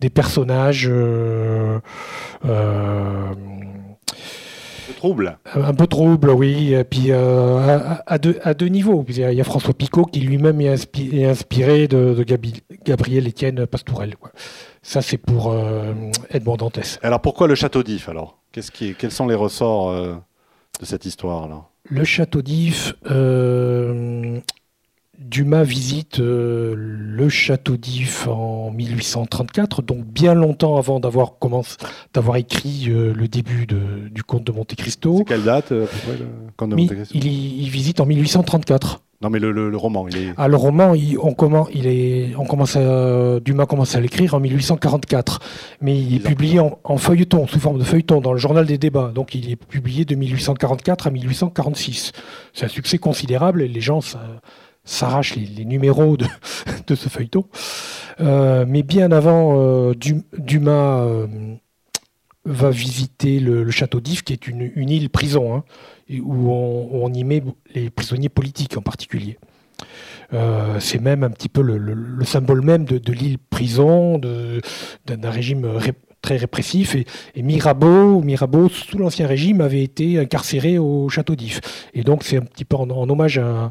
des 0.00 0.10
personnages 0.10 0.88
euh, 0.90 1.78
euh, 2.44 3.32
trouble. 4.96 5.38
Un 5.54 5.74
peu 5.74 5.86
trouble, 5.86 6.30
oui. 6.30 6.74
Et 6.74 6.84
puis 6.84 7.06
euh, 7.10 7.78
à, 8.06 8.18
deux, 8.18 8.38
à, 8.42 8.54
deux, 8.54 8.66
niveaux. 8.66 9.04
Il 9.08 9.16
y 9.16 9.40
a 9.40 9.44
François 9.44 9.74
Picot 9.74 10.04
qui 10.04 10.20
lui-même 10.20 10.60
est, 10.60 11.24
inspiré 11.24 11.88
de, 11.88 12.24
Gabriel 12.84 13.26
Étienne 13.26 13.66
Pastourel. 13.66 14.14
Ça, 14.86 15.02
c'est 15.02 15.18
pour 15.18 15.52
Edmond 16.30 16.56
Dantès. 16.56 16.98
Alors 17.02 17.20
pourquoi 17.20 17.48
le 17.48 17.54
château 17.54 17.82
d'If 17.82 18.08
alors? 18.08 18.38
Qui 18.52 18.94
Quels 18.94 19.10
sont 19.10 19.26
les 19.26 19.34
ressorts 19.34 19.92
de 19.92 20.84
cette 20.84 21.04
histoire 21.04 21.48
là 21.48 21.64
Le 21.88 22.04
château 22.04 22.40
d'If, 22.40 22.94
Dumas 25.18 25.64
visite 25.64 26.20
euh, 26.20 26.74
le 26.76 27.28
château 27.28 27.76
d'If 27.76 28.28
en 28.28 28.70
1834, 28.70 29.80
donc 29.80 30.04
bien 30.04 30.34
longtemps 30.34 30.76
avant 30.76 31.00
d'avoir 31.00 31.32
d'avoir 32.12 32.36
écrit 32.36 32.86
euh, 32.88 33.14
le 33.14 33.26
début 33.26 33.66
du 33.66 34.22
conte 34.22 34.44
de 34.44 34.52
Monte 34.52 34.74
Cristo. 34.74 35.16
C'est 35.18 35.24
quelle 35.24 35.44
date 35.44 35.72
euh, 35.72 35.86
il, 37.14 37.70
visite 37.70 38.00
en 38.00 38.06
1834. 38.06 39.00
Non, 39.22 39.30
mais 39.30 39.38
le, 39.38 39.50
le- 39.50 39.70
le 39.70 39.76
roman, 39.78 40.06
il 40.08 40.16
est. 40.16 40.32
Ah, 40.36 40.46
le 40.46 40.56
roman, 40.56 40.92
il- 40.94 41.18
on, 41.18 41.32
commence, 41.32 41.68
il 41.74 41.86
est, 41.86 42.34
on 42.36 42.44
commence 42.44 42.76
à- 42.76 43.40
Dumas 43.40 43.64
commence 43.66 43.94
à 43.94 44.00
l'écrire 44.00 44.34
en 44.34 44.40
1844, 44.40 45.40
mais 45.80 45.98
il 45.98 46.16
est 46.16 46.20
publié 46.20 46.60
en, 46.60 46.78
en 46.84 46.98
feuilleton, 46.98 47.46
sous 47.46 47.58
forme 47.58 47.78
de 47.78 47.84
feuilleton, 47.84 48.20
dans 48.20 48.32
le 48.32 48.38
journal 48.38 48.66
des 48.66 48.76
débats. 48.78 49.12
Donc 49.14 49.34
il 49.34 49.50
est 49.50 49.56
publié 49.56 50.04
de 50.04 50.14
1844 50.14 51.06
à 51.06 51.10
1846. 51.10 52.12
C'est 52.52 52.66
un 52.66 52.68
succès 52.68 52.98
considérable 52.98 53.62
et 53.62 53.68
les 53.68 53.80
gens 53.80 54.00
s'arrachent 54.84 55.34
les, 55.34 55.46
les 55.46 55.64
numéros 55.64 56.16
de, 56.18 56.26
de 56.86 56.94
ce 56.94 57.08
feuilleton. 57.08 57.44
Euh, 58.20 58.64
mais 58.68 58.82
bien 58.82 59.12
avant, 59.12 59.54
euh, 59.58 59.94
Du- 59.94 60.22
Dumas 60.38 61.00
euh, 61.00 61.26
va 62.44 62.70
visiter 62.70 63.40
le, 63.40 63.64
le 63.64 63.70
château 63.70 64.00
d'If, 64.00 64.22
qui 64.24 64.32
est 64.32 64.46
une, 64.46 64.70
une 64.76 64.90
île 64.90 65.10
prison, 65.10 65.54
hein, 65.56 65.64
où 66.10 66.50
on, 66.50 67.12
y 67.12 67.24
met 67.24 67.42
les 67.74 67.90
prisonniers 67.90 68.28
politiques 68.28 68.76
en 68.76 68.82
particulier. 68.82 69.38
Euh, 70.32 70.80
c'est 70.80 71.00
même 71.00 71.22
un 71.22 71.30
petit 71.30 71.48
peu 71.48 71.62
le, 71.62 71.78
le- 71.78 71.94
le 71.94 72.24
symbole 72.24 72.62
même 72.62 72.84
de, 72.84 73.12
l'île 73.12 73.38
prison, 73.38 74.18
d'un 74.18 75.30
régime 75.30 75.64
ré- 75.66 75.92
très 76.22 76.36
répressif. 76.36 76.96
Et, 77.34 77.42
Mirabeau, 77.42 78.20
Mirabeau, 78.22 78.68
sous 78.68 78.98
l'Ancien 78.98 79.26
Régime, 79.26 79.60
avait 79.60 79.82
été 79.82 80.18
incarcéré 80.18 80.78
au 80.78 81.08
château 81.08 81.36
d'If. 81.36 81.60
Et 81.94 82.02
donc 82.02 82.24
c'est 82.24 82.36
un 82.38 82.42
petit 82.42 82.64
peu 82.64 82.76
en, 82.76 82.88
hommage 82.90 83.38
à, 83.38 83.70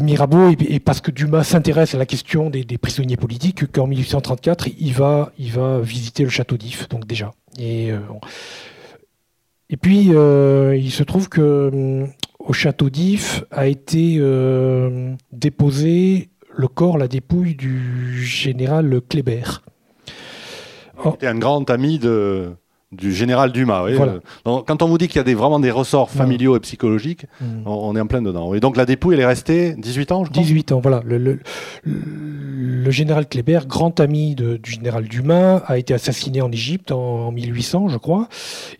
Mirabeau, 0.00 0.50
et, 0.68 0.80
parce 0.80 1.00
que 1.00 1.10
Dumas 1.10 1.44
s'intéresse 1.44 1.94
à 1.94 1.98
la 1.98 2.06
question 2.06 2.50
des, 2.50 2.64
prisonniers 2.78 3.16
politiques, 3.16 3.70
qu'en 3.72 3.86
1834, 3.86 4.68
il 4.78 4.92
va, 4.92 5.32
il 5.38 5.50
va 5.52 5.80
visiter 5.80 6.22
le 6.22 6.30
château 6.30 6.56
d'If, 6.56 6.88
donc 6.88 7.06
déjà. 7.06 7.32
Et, 7.58 7.90
euh, 7.90 7.98
et 9.70 9.76
puis, 9.76 10.08
euh, 10.14 10.76
il 10.76 10.90
se 10.90 11.02
trouve 11.02 11.28
que 11.28 11.70
hum, 11.72 12.08
au 12.38 12.52
château 12.52 12.88
d'If 12.88 13.44
a 13.50 13.66
été 13.66 14.16
euh, 14.18 15.14
déposé 15.32 16.30
le 16.54 16.68
corps, 16.68 16.98
la 16.98 17.08
dépouille 17.08 17.54
du 17.54 18.24
général 18.24 19.00
Kléber. 19.08 19.62
Il 21.04 21.10
était 21.14 21.26
un 21.26 21.38
grand 21.38 21.68
ami 21.70 21.98
de, 21.98 22.56
du 22.90 23.12
général 23.12 23.52
Dumas. 23.52 23.84
oui. 23.84 23.92
Voilà. 23.94 24.12
Euh, 24.12 24.20
donc, 24.46 24.66
quand 24.66 24.80
on 24.82 24.88
vous 24.88 24.96
dit 24.96 25.08
qu'il 25.08 25.16
y 25.16 25.20
a 25.20 25.24
des, 25.24 25.34
vraiment 25.34 25.60
des 25.60 25.70
ressorts 25.70 26.10
familiaux 26.10 26.56
et 26.56 26.60
psychologiques, 26.60 27.26
Hum. 27.42 27.62
on, 27.66 27.90
on 27.90 27.96
est 27.96 28.00
en 28.00 28.06
plein 28.06 28.22
dedans. 28.22 28.54
Et 28.54 28.60
donc 28.60 28.76
la 28.78 28.86
dépouille, 28.86 29.14
elle 29.14 29.20
est 29.20 29.26
restée 29.26 29.74
18 29.76 30.12
ans, 30.12 30.24
je 30.24 30.30
crois? 30.30 30.42
18 30.42 30.72
ans, 30.72 30.80
voilà. 30.80 31.02
Le, 31.04 31.18
le- 31.18 31.38
le 31.84 32.90
général 32.90 33.26
Kléber, 33.28 33.60
grand 33.66 34.00
ami 34.00 34.34
de- 34.34 34.56
du 34.56 34.70
général 34.70 35.04
Dumas, 35.04 35.58
a 35.66 35.76
été 35.78 35.92
assassiné 35.94 36.40
en 36.40 36.50
Égypte 36.50 36.90
en, 36.92 37.26
en 37.28 37.32
1800, 37.32 37.88
je 37.88 37.98
crois. 37.98 38.28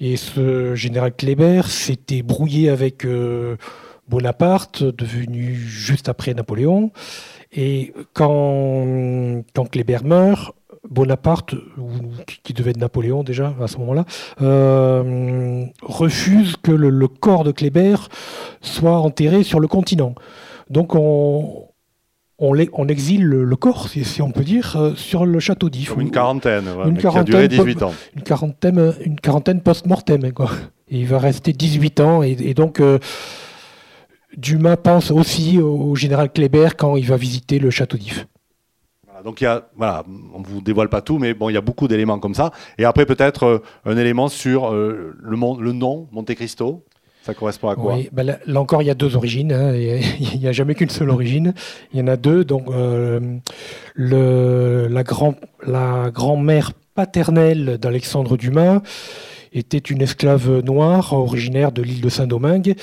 Et 0.00 0.16
ce 0.16 0.74
général 0.74 1.12
Kléber 1.14 1.62
s'était 1.66 2.22
brouillé 2.22 2.70
avec 2.70 3.04
euh, 3.04 3.56
Bonaparte, 4.08 4.82
devenu 4.84 5.54
juste 5.54 6.08
après 6.08 6.32
Napoléon. 6.34 6.90
Et 7.52 7.92
quand, 8.14 9.42
quand 9.54 9.64
Kléber 9.70 9.98
meurt, 10.04 10.54
Bonaparte, 10.90 11.52
ou 11.76 11.90
qui- 12.44 12.54
devait 12.54 12.70
être 12.70 12.78
Napoléon 12.78 13.22
déjà 13.22 13.54
à 13.60 13.68
ce 13.68 13.76
moment-là, 13.78 14.04
euh, 14.42 15.64
refuse 15.82 16.56
que 16.62 16.72
le, 16.72 16.88
le 16.90 17.08
corps 17.08 17.44
de 17.44 17.52
Kléber 17.52 17.96
soit 18.60 18.98
enterré 18.98 19.42
sur 19.42 19.60
le 19.60 19.68
continent. 19.68 20.14
Donc 20.70 20.94
on, 20.94 21.66
on, 22.38 22.52
l'e- 22.52 22.70
on 22.72 22.88
exile 22.88 23.24
le, 23.24 23.44
le 23.44 23.56
corps, 23.56 23.88
si, 23.88 24.04
si 24.04 24.22
on 24.22 24.30
peut 24.30 24.44
dire, 24.44 24.76
euh, 24.76 24.94
sur 24.94 25.26
le 25.26 25.38
château 25.40 25.68
d'If. 25.70 25.94
Une 25.98 26.10
quarantaine, 26.10 26.64
voilà, 26.74 26.88
Une 26.88 26.94
mais 26.96 27.00
qui 27.00 27.06
a 27.06 27.22
duré 27.24 27.48
quarantaine, 27.48 27.66
18 27.66 27.82
ans. 27.82 27.92
une 28.16 28.22
quarantaine, 28.22 28.94
une 29.04 29.20
quarantaine 29.20 29.60
post-mortem. 29.60 30.32
Quoi. 30.32 30.50
Et 30.88 31.00
il 31.00 31.06
va 31.06 31.18
rester 31.18 31.52
18 31.52 32.00
ans. 32.00 32.22
Et, 32.22 32.30
et 32.40 32.54
donc, 32.54 32.80
euh, 32.80 32.98
Dumas 34.36 34.76
pense 34.76 35.10
aussi 35.10 35.58
au, 35.58 35.70
au 35.90 35.94
général 35.96 36.30
Kléber 36.32 36.68
quand 36.76 36.96
il 36.96 37.06
va 37.06 37.16
visiter 37.16 37.58
le 37.58 37.70
château 37.70 37.96
d'If. 37.96 38.26
Donc 39.24 39.40
il 39.40 39.44
y 39.44 39.46
a, 39.46 39.68
voilà, 39.76 40.04
on 40.34 40.42
vous 40.42 40.60
dévoile 40.60 40.88
pas 40.88 41.00
tout, 41.00 41.18
mais 41.18 41.34
bon, 41.34 41.48
il 41.48 41.54
y 41.54 41.56
a 41.56 41.60
beaucoup 41.60 41.88
d'éléments 41.88 42.18
comme 42.18 42.34
ça. 42.34 42.52
Et 42.78 42.84
après 42.84 43.06
peut-être 43.06 43.44
euh, 43.44 43.58
un 43.84 43.96
élément 43.96 44.28
sur 44.28 44.72
euh, 44.72 45.14
le, 45.20 45.72
nom 45.72 46.08
Monte 46.12 46.34
Cristo. 46.34 46.84
Ça 47.22 47.34
correspond 47.34 47.68
à 47.68 47.74
quoi 47.74 47.94
Oui, 47.94 48.08
ben 48.12 48.38
là, 48.46 48.60
encore, 48.60 48.80
il 48.80 48.86
y 48.86 48.90
a 48.90 48.94
deux 48.94 49.16
origines. 49.16 49.52
hein, 49.52 49.74
il 49.74 50.38
n'y 50.38 50.46
a 50.46 50.52
jamais 50.52 50.74
qu'une 50.74 50.88
seule 50.88 51.10
origine. 51.10 51.52
Il 51.92 51.98
y 51.98 52.02
en 52.02 52.06
a 52.06 52.16
deux. 52.16 52.44
Donc, 52.44 52.68
euh, 52.70 53.38
la, 53.96 55.02
grand, 55.02 55.34
la 55.66 56.10
grand-mère 56.10 56.72
paternelle 56.94 57.76
d'Alexandre 57.78 58.36
Dumas 58.36 58.80
était 59.52 59.78
une 59.78 60.02
esclave 60.02 60.60
noire 60.60 61.12
originaire 61.12 61.72
de 61.72 61.82
l'île 61.82 62.00
de 62.00 62.08
Saint-Domingue 62.08 62.74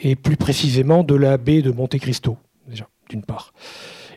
et 0.00 0.16
plus 0.16 0.36
précisément 0.36 1.04
de 1.04 1.14
la 1.14 1.36
baie 1.36 1.62
de 1.62 1.70
Monte 1.70 1.98
Cristo, 1.98 2.36
déjà, 2.66 2.88
d'une 3.08 3.22
part. 3.22 3.52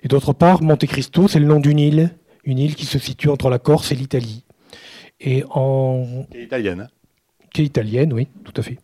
Et 0.05 0.07
d'autre 0.07 0.33
part, 0.33 0.61
Monte 0.61 0.85
Cristo, 0.85 1.27
c'est 1.27 1.39
le 1.39 1.47
nom 1.47 1.59
d'une 1.59 1.79
île, 1.79 2.11
une 2.43 2.59
île 2.59 2.75
qui 2.75 2.85
se 2.85 2.99
situe 2.99 3.27
entre 3.29 3.49
la 3.49 3.57
Corse 3.57 3.91
et 3.91 3.95
l'Italie. 3.95 4.45
Et 5.19 5.43
en, 5.49 6.25
Qui 6.31 6.37
est 6.37 6.43
italienne. 6.43 6.81
hein. 6.81 6.87
qui 7.51 7.63
est 7.63 7.65
italienne, 7.65 8.13
oui, 8.13 8.27
tout 8.43 8.53
à 8.55 8.61
fait. 8.61 8.77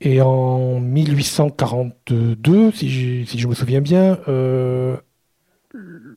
Et 0.00 0.20
en 0.20 0.80
1842, 0.80 2.72
si 2.72 2.90
je, 2.90 3.24
si 3.24 3.38
je 3.38 3.46
me 3.46 3.54
souviens 3.54 3.80
bien, 3.80 4.18
euh, 4.26 4.96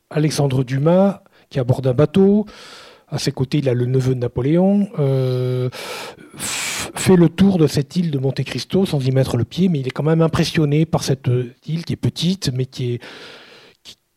Alexandre 0.10 0.64
Dumas, 0.64 1.22
qui 1.52 1.60
aborde 1.60 1.86
un 1.86 1.94
bateau, 1.94 2.48
à 3.10 3.20
ses 3.20 3.32
côtés, 3.32 3.60
il 3.60 3.70
a 3.70 3.76
le 3.76 3.86
neveu 3.86 4.16
de 4.16 4.20
Napoléon, 4.20 4.90
euh, 4.98 5.70
fait 6.36 7.16
le 7.16 7.30
tour 7.30 7.60
de 7.60 7.68
cette 7.68 7.96
île 7.96 8.10
de 8.10 8.18
Monte 8.18 8.44
Cristo 8.44 8.88
sans 8.88 9.06
y 9.06 9.12
mettre 9.12 9.38
le 9.38 9.44
pied, 9.46 9.70
mais 9.70 9.80
il 9.82 9.88
est 9.88 9.92
quand 9.92 10.02
même 10.02 10.24
impressionné 10.24 10.88
par 10.88 11.04
cette 11.04 11.30
île 11.68 11.86
qui 11.86 11.94
est 11.94 11.96
petite, 11.96 12.52
mais 12.54 12.66
qui, 12.66 12.94
est, 12.94 13.00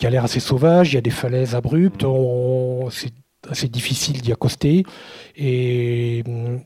qui, 0.02 0.06
a 0.06 0.10
l'air 0.10 0.24
assez 0.24 0.40
sauvage. 0.40 0.92
Il 0.92 0.94
y 0.96 0.98
a 0.98 1.00
des 1.00 1.10
falaises 1.10 1.54
abruptes, 1.54 2.04
c'est 2.90 3.12
assez 3.48 3.68
difficile 3.68 4.20
d'y 4.20 4.32
accoster. 4.32 4.84
Et 5.36 6.24
hum, 6.26 6.60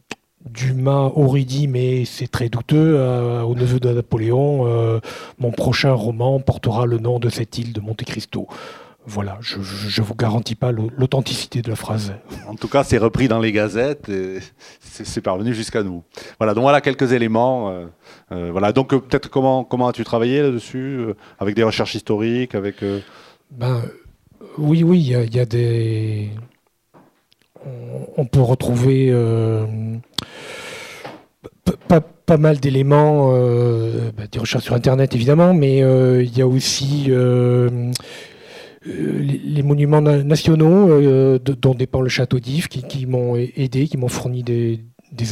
Dumas 0.46 1.10
aurait 1.14 1.44
dit, 1.44 1.68
mais 1.68 2.04
c'est 2.06 2.28
très 2.28 2.48
douteux, 2.48 2.94
euh, 2.96 3.42
au 3.42 3.54
neveu 3.54 3.78
de 3.78 3.90
Napoléon, 3.92 4.66
euh, 4.66 5.00
mon 5.38 5.50
prochain 5.50 5.92
roman 5.92 6.40
portera 6.40 6.86
le 6.86 6.98
nom 6.98 7.18
de 7.18 7.28
cette 7.28 7.58
île 7.58 7.72
de 7.74 7.80
Monte 7.80 8.04
Cristo. 8.04 8.46
Voilà, 9.08 9.38
je 9.40 9.58
ne 9.58 10.04
vous 10.06 10.14
garantis 10.16 10.56
pas 10.56 10.72
l'au- 10.72 10.90
l'authenticité 10.96 11.62
de 11.62 11.68
la 11.70 11.76
phrase. 11.76 12.12
En 12.48 12.56
tout 12.56 12.66
cas, 12.68 12.82
c'est 12.84 12.98
repris 12.98 13.28
dans 13.28 13.38
les 13.38 13.52
gazettes 13.52 14.08
et 14.08 14.38
c'est 14.80 15.20
parvenu 15.20 15.54
jusqu'à 15.54 15.84
nous. 15.84 16.02
Voilà, 16.40 16.54
donc 16.54 16.62
voilà 16.62 16.80
quelques 16.80 17.12
éléments. 17.12 17.70
euh, 18.32 18.50
voilà, 18.50 18.72
donc 18.72 18.88
peut-être 18.90 19.28
comment 19.30 19.62
comment 19.62 19.86
as-tu 19.88 20.02
travaillé 20.02 20.42
là-dessus 20.42 21.04
avec 21.38 21.54
des 21.54 21.62
recherches 21.62 21.94
historiques, 21.94 22.56
avec 22.56 22.76
Ben, 23.50 23.82
oui, 24.58 24.82
oui, 24.82 24.98
il 25.00 25.34
y, 25.34 25.38
a- 25.40 25.44
des. 25.46 26.30
On, 28.16 28.24
peut 28.26 28.40
retrouver 28.40 29.08
euh, 29.10 29.66
pas, 31.88 32.36
mal 32.36 32.58
d'éléments, 32.58 33.32
euh, 33.34 34.10
ben, 34.16 34.28
des 34.30 34.38
recherches 34.38 34.64
sur 34.64 34.74
Internet 34.74 35.14
évidemment, 35.14 35.52
mais 35.54 35.82
euh, 35.82 36.22
il 36.22 36.36
y 36.36 36.42
a 36.42 36.46
aussi 36.46 37.10
les, 38.84 39.62
monuments 39.62 40.00
na- 40.00 40.22
nationaux 40.22 41.38
dont 41.38 41.74
dépend 41.74 42.00
le 42.00 42.08
château 42.08 42.38
d'If 42.38 42.68
qui, 42.68 43.06
m'ont 43.06 43.36
aidé, 43.36 43.88
qui 43.88 43.96
m'ont 43.96 44.08
fourni 44.08 44.42
des, 44.42 44.80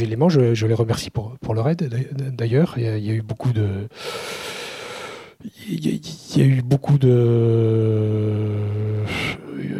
éléments. 0.03 0.29
Je, 0.29 0.65
les 0.65 0.73
remercie 0.73 1.09
pour, 1.09 1.53
leur 1.53 1.69
aide 1.69 1.89
d'ailleurs. 2.33 2.73
Il 2.77 2.83
y 2.83 3.11
a 3.11 3.13
eu 3.13 3.21
beaucoup 3.21 3.53
de 3.53 3.87
il 5.69 5.85
y, 6.37 6.41
a- 6.41 6.45
eu 6.45 6.61
beaucoup 6.61 6.97
de. 6.97 8.49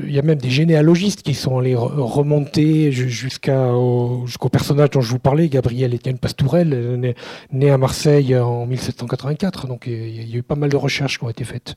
Il 0.07 0.11
y 0.13 0.19
a 0.19 0.21
même 0.21 0.37
des 0.37 0.49
généalogistes 0.49 1.21
qui 1.23 1.33
sont 1.33 1.57
allés 1.59 1.73
re- 1.75 1.99
remonter 1.99 2.91
jusqu'au 2.91 4.49
personnage 4.51 4.91
dont 4.91 5.01
je 5.01 5.11
vous 5.11 5.19
parlais, 5.19 5.49
Gabriel 5.49 5.93
Étienne 5.93 6.17
Pastourel, 6.17 7.13
né 7.51 7.69
à 7.71 7.77
Marseille 7.77 8.35
en 8.37 8.65
1784. 8.65 9.67
Donc 9.67 9.87
il 9.87 10.29
y 10.29 10.33
a 10.33 10.37
eu 10.37 10.43
pas 10.43 10.55
mal 10.55 10.69
de 10.69 10.77
recherches 10.77 11.17
qui 11.19 11.25
ont 11.25 11.29
été 11.29 11.43
faites. 11.43 11.75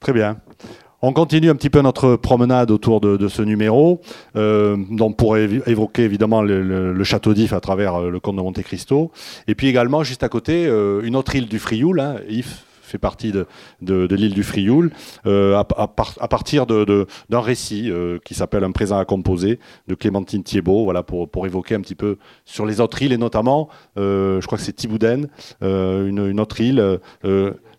Très 0.00 0.12
bien. 0.12 0.36
On 1.02 1.12
continue 1.12 1.50
un 1.50 1.54
petit 1.54 1.70
peu 1.70 1.82
notre 1.82 2.16
promenade 2.16 2.70
autour 2.70 3.00
de, 3.00 3.28
ce 3.28 3.42
numéro. 3.42 4.00
Euh, 4.34 4.76
évi- 4.76 5.62
évoquer 5.66 6.02
évidemment 6.02 6.42
le 6.42 7.04
château 7.04 7.34
d'If 7.34 7.52
à 7.52 7.60
travers 7.60 7.96
euh, 7.96 8.10
le 8.10 8.20
comte 8.20 8.36
de 8.36 8.42
Monte 8.42 8.62
Cristo. 8.62 9.10
Et 9.46 9.54
puis 9.54 9.68
également, 9.68 10.02
juste 10.02 10.22
à 10.22 10.28
côté, 10.28 10.66
euh, 10.66 11.02
une 11.02 11.16
autre 11.16 11.34
île 11.36 11.48
du 11.48 11.58
Frioul. 11.58 12.00
Hein. 12.00 12.16
If 12.28 12.65
fait 12.86 12.98
partie 12.98 13.32
de, 13.32 14.14
l'île 14.14 14.34
du 14.34 14.42
Frioul, 14.42 14.90
euh, 15.26 15.56
à, 15.56 15.60
à 15.76 15.88
par- 15.88 16.14
à 16.20 16.28
partir 16.28 16.66
d'un 16.66 17.40
récit 17.40 17.90
euh, 17.90 18.18
qui 18.24 18.34
s'appelle 18.34 18.64
Un 18.64 18.72
présent 18.72 18.98
à 18.98 19.04
composer 19.04 19.58
de 19.88 19.94
Clémentine 19.94 20.42
Thiebaud, 20.42 20.84
voilà, 20.84 21.02
pour, 21.02 21.46
évoquer 21.46 21.74
un 21.74 21.80
petit 21.80 21.94
peu 21.94 22.16
sur 22.44 22.66
les 22.66 22.80
autres 22.80 23.02
îles, 23.02 23.12
et 23.12 23.18
notamment, 23.18 23.68
euh, 23.98 24.40
je 24.40 24.46
crois 24.46 24.58
que 24.58 24.64
c'est 24.64 24.72
Thibouden, 24.72 25.28
euh, 25.62 26.06
une, 26.06 26.40
autre 26.40 26.60
île, 26.60 27.00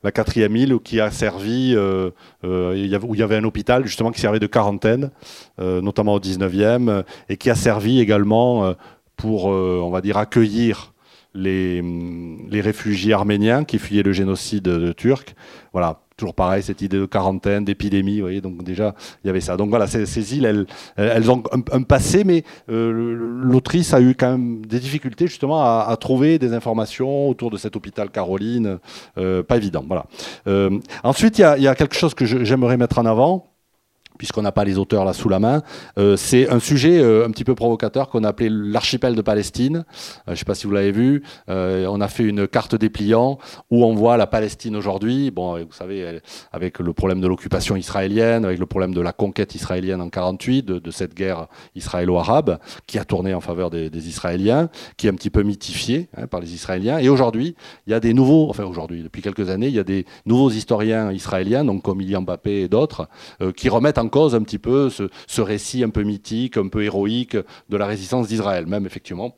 la 0.04 0.12
quatrième 0.12 0.56
île, 0.56 0.78
qui 0.84 1.00
a 1.00 1.10
servi, 1.12 1.76
où 1.76 2.12
il 2.44 2.88
y 2.88 3.24
avait 3.24 3.36
un 3.38 3.44
hôpital 3.44 3.86
justement 3.86 4.12
qui 4.12 4.22
servait 4.22 4.40
de 4.40 4.48
quarantaine, 4.48 5.12
notamment 5.60 6.14
au 6.14 6.20
19e, 6.20 6.90
euh, 6.90 7.04
et 7.30 7.38
qui 7.38 7.50
a 7.50 7.56
servi 7.56 8.00
également 8.00 8.74
pour, 9.16 9.46
on 9.46 9.90
va 9.90 10.02
dire, 10.02 10.18
accueillir 10.18 10.94
les, 11.38 12.62
réfugiés 12.62 13.14
arméniens 13.14 13.64
qui 13.64 13.80
fuyaient 13.80 14.04
le 14.04 14.14
génocide 14.14 14.96
turc. 14.96 15.36
Voilà, 15.74 16.02
toujours 16.18 16.34
pareil, 16.34 16.64
cette 16.64 16.82
idée 16.82 16.98
de 16.98 17.06
quarantaine, 17.06 17.64
d'épidémie, 17.64 18.16
vous 18.16 18.24
voyez, 18.24 18.42
donc 18.42 18.64
déjà, 18.64 18.96
il 19.24 19.28
y 19.28 19.30
avait 19.30 19.42
ça. 19.42 19.56
Donc 19.56 19.70
voilà, 19.70 19.86
ces, 19.86 20.36
îles, 20.36 20.66
elles, 20.96 21.32
ont 21.32 21.44
un, 21.72 21.84
passé, 21.84 22.24
mais 22.24 22.44
euh, 22.70 23.16
l'autrice 23.44 23.94
a 23.94 24.02
eu 24.02 24.16
quand 24.16 24.32
même 24.32 24.66
des 24.66 24.80
difficultés 24.80 25.28
justement 25.28 25.62
à, 25.62 25.96
trouver 25.98 26.40
des 26.40 26.54
informations 26.54 27.30
autour 27.30 27.52
de 27.52 27.58
cet 27.58 27.76
hôpital 27.76 28.10
Caroline, 28.10 28.80
euh, 29.18 29.44
pas 29.44 29.58
évident, 29.58 29.84
voilà. 29.88 30.06
Euh, 30.48 30.80
ensuite, 31.04 31.38
il 31.38 31.46
y, 31.60 31.62
y, 31.62 31.68
a, 31.68 31.76
quelque 31.76 31.96
chose 31.96 32.16
que 32.16 32.26
j'aimerais 32.26 32.78
mettre 32.78 32.98
en 32.98 33.06
avant, 33.06 33.52
puisqu'on 34.18 34.42
n'a 34.42 34.52
pas 34.52 34.66
les 34.66 34.78
auteurs 34.78 35.06
là 35.06 35.14
sous 35.14 35.30
la 35.30 35.40
main. 35.40 35.62
Euh, 35.98 36.18
c'est 36.18 36.50
un 36.50 36.60
sujet 36.60 37.00
euh, 37.00 37.26
un 37.26 37.32
petit 37.32 37.44
peu 37.44 37.56
provocateur 37.56 38.10
qu'on 38.10 38.24
a 38.24 38.30
appelé 38.30 38.50
l'archipel 38.50 39.16
de 39.16 39.22
Palestine. 39.22 39.78
Euh, 39.78 40.22
je 40.28 40.32
ne 40.32 40.36
sais 40.36 40.46
pas 40.46 40.56
si 40.56 40.68
vous 40.68 40.74
l'avez 40.74 40.92
vu. 40.92 41.24
on 41.48 42.02
a 42.02 42.08
fait 42.08 42.24
une 42.24 42.48
carte 42.48 42.76
dépliant 42.76 43.38
où 43.72 43.86
on 43.86 43.94
voit 43.96 44.18
la 44.18 44.28
Palestine 44.28 44.76
aujourd'hui. 44.76 45.32
Bon, 45.32 45.58
vous 45.58 45.74
savez, 45.74 46.20
avec 46.52 46.80
le 46.80 46.94
problème 46.94 47.22
de 47.22 47.28
l'occupation 47.28 47.76
israélienne, 47.76 48.46
avec 48.46 48.60
le 48.60 48.66
problème 48.66 48.94
de 48.94 49.02
la 49.02 49.12
conquête 49.12 49.56
israélienne 49.56 50.02
en 50.02 50.10
48, 50.10 50.66
de, 50.66 50.92
cette 50.92 51.14
guerre 51.14 51.48
israélo-arabe 51.76 52.60
qui 52.88 52.98
a 52.98 53.06
tourné 53.06 53.34
en 53.34 53.42
faveur 53.42 53.70
des, 53.70 53.90
des, 53.90 54.08
Israéliens, 54.08 54.70
qui 54.96 55.08
est 55.08 55.10
un 55.10 55.16
petit 55.16 55.30
peu 55.30 55.44
mythifiée 55.44 56.10
hein, 56.18 56.28
par 56.28 56.40
les 56.40 56.54
Israéliens. 56.54 56.98
Et 57.00 57.10
aujourd'hui, 57.10 57.56
il 57.86 57.92
y 57.92 57.94
a 57.94 58.00
des 58.00 58.14
nouveaux, 58.14 58.50
enfin 58.50 58.64
aujourd'hui, 58.64 59.04
depuis 59.04 59.22
quelques 59.22 59.50
années, 59.50 59.68
il 59.68 59.76
y 59.76 59.80
a 59.80 59.84
des 59.84 60.06
nouveaux 60.26 60.50
historiens 60.50 61.12
israéliens, 61.12 61.66
donc 61.66 61.84
comme 61.84 62.02
Ilian 62.02 62.22
Mbappé 62.22 62.62
et 62.62 62.68
d'autres, 62.68 63.08
qui 63.56 63.70
remettent 63.70 63.98
en 63.98 64.07
cause 64.10 64.36
un 64.36 64.42
petit 64.42 64.60
peu 64.60 64.90
ce, 64.90 65.42
récit 65.42 65.84
un 65.84 65.90
peu 65.90 66.04
mythique, 66.04 66.58
un 66.58 66.68
peu 66.68 66.84
héroïque 66.84 67.38
de 67.70 67.78
la 67.78 67.86
résistance 67.86 68.28
d'Israël. 68.28 68.66
Même 68.66 68.86
effectivement, 68.86 69.36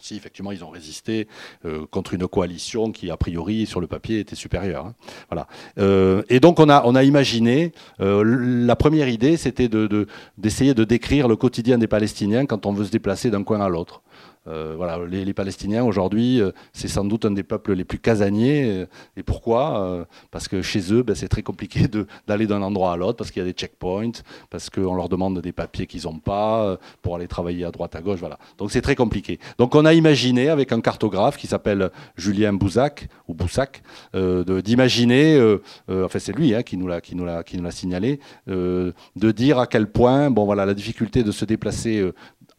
si 0.00 0.16
effectivement 0.16 0.52
ils 0.52 0.64
ont 0.64 0.70
résisté 0.70 1.28
euh, 1.64 1.86
contre 1.90 2.14
une 2.14 2.26
coalition 2.26 2.90
qui 2.90 3.10
a 3.10 3.16
priori 3.16 3.66
sur 3.66 3.80
le 3.80 3.86
papier 3.86 4.20
était 4.20 4.36
supérieure. 4.36 4.86
Hein. 4.86 4.94
Voilà. 5.30 5.46
Euh, 5.78 6.22
et 6.28 6.40
donc 6.40 6.58
on 6.58 6.68
a 6.68 6.82
on 6.84 6.94
a 6.94 7.04
imaginé 7.04 7.72
euh, 8.00 8.24
la 8.24 8.76
première 8.76 9.08
idée 9.08 9.36
c'était 9.36 9.68
de 9.68 10.06
d'essayer 10.38 10.74
de, 10.74 10.84
décrire 10.84 11.28
le 11.28 11.36
quotidien 11.36 11.78
des 11.78 11.86
Palestiniens 11.86 12.46
quand 12.46 12.66
on 12.66 12.72
veut 12.72 12.84
se 12.84 12.90
déplacer 12.90 13.30
d'un 13.30 13.44
coin 13.44 13.60
à 13.60 13.68
l'autre. 13.68 14.02
Euh, 14.46 14.74
voilà, 14.76 14.98
les, 15.06 15.34
Palestiniens 15.34 15.84
aujourd'hui, 15.84 16.40
euh, 16.40 16.50
c'est 16.72 16.88
sans 16.88 17.04
doute 17.04 17.26
un 17.26 17.30
des 17.30 17.42
peuples 17.42 17.74
les 17.74 17.84
plus 17.84 17.98
casaniers. 17.98 18.70
Euh, 18.70 18.86
et 19.16 19.22
pourquoi? 19.22 20.06
Parce 20.30 20.48
que 20.48 20.62
chez 20.62 20.92
eux, 20.92 21.02
ben, 21.02 21.14
c'est 21.14 21.28
très 21.28 21.42
compliqué 21.42 21.86
d'aller 22.26 22.46
d'un 22.46 22.62
endroit 22.62 22.92
à 22.92 22.96
l'autre, 22.96 23.18
parce 23.18 23.30
qu'il 23.30 23.40
y 23.40 23.44
a 23.44 23.48
des 23.48 23.56
checkpoints, 23.56 24.22
parce 24.48 24.70
qu'on 24.70 24.94
leur 24.94 25.08
demande 25.08 25.40
des 25.40 25.52
papiers 25.52 25.86
qu'ils 25.86 26.04
n'ont 26.04 26.18
pas 26.18 26.78
pour 27.02 27.16
aller 27.16 27.28
travailler 27.28 27.64
à 27.64 27.70
droite, 27.70 27.94
à 27.96 28.00
gauche. 28.00 28.20
Voilà. 28.20 28.38
Donc 28.58 28.70
c'est 28.72 28.80
très 28.80 28.96
compliqué. 28.96 29.38
Donc 29.58 29.74
on 29.74 29.84
a 29.84 29.92
imaginé 29.92 30.48
avec 30.48 30.72
un 30.72 30.80
cartographe 30.80 31.36
qui 31.36 31.46
s'appelle 31.46 31.90
Julien 32.16 32.52
Boussac 32.52 33.08
ou 33.28 33.34
Boussac, 33.34 33.82
d'imaginer, 34.14 35.56
enfin 35.88 36.18
c'est 36.18 36.36
lui 36.36 36.54
hein, 36.54 36.62
qui 36.62 36.76
nous 36.76 36.86
l'a 36.86 37.70
signalé, 37.70 38.20
de 38.46 38.92
dire 39.16 39.58
à 39.58 39.66
quel 39.66 39.90
point, 39.90 40.30
bon 40.30 40.44
voilà, 40.44 40.66
la 40.66 40.74
difficulté 40.74 41.22
de 41.22 41.32
se 41.32 41.44
déplacer 41.44 42.10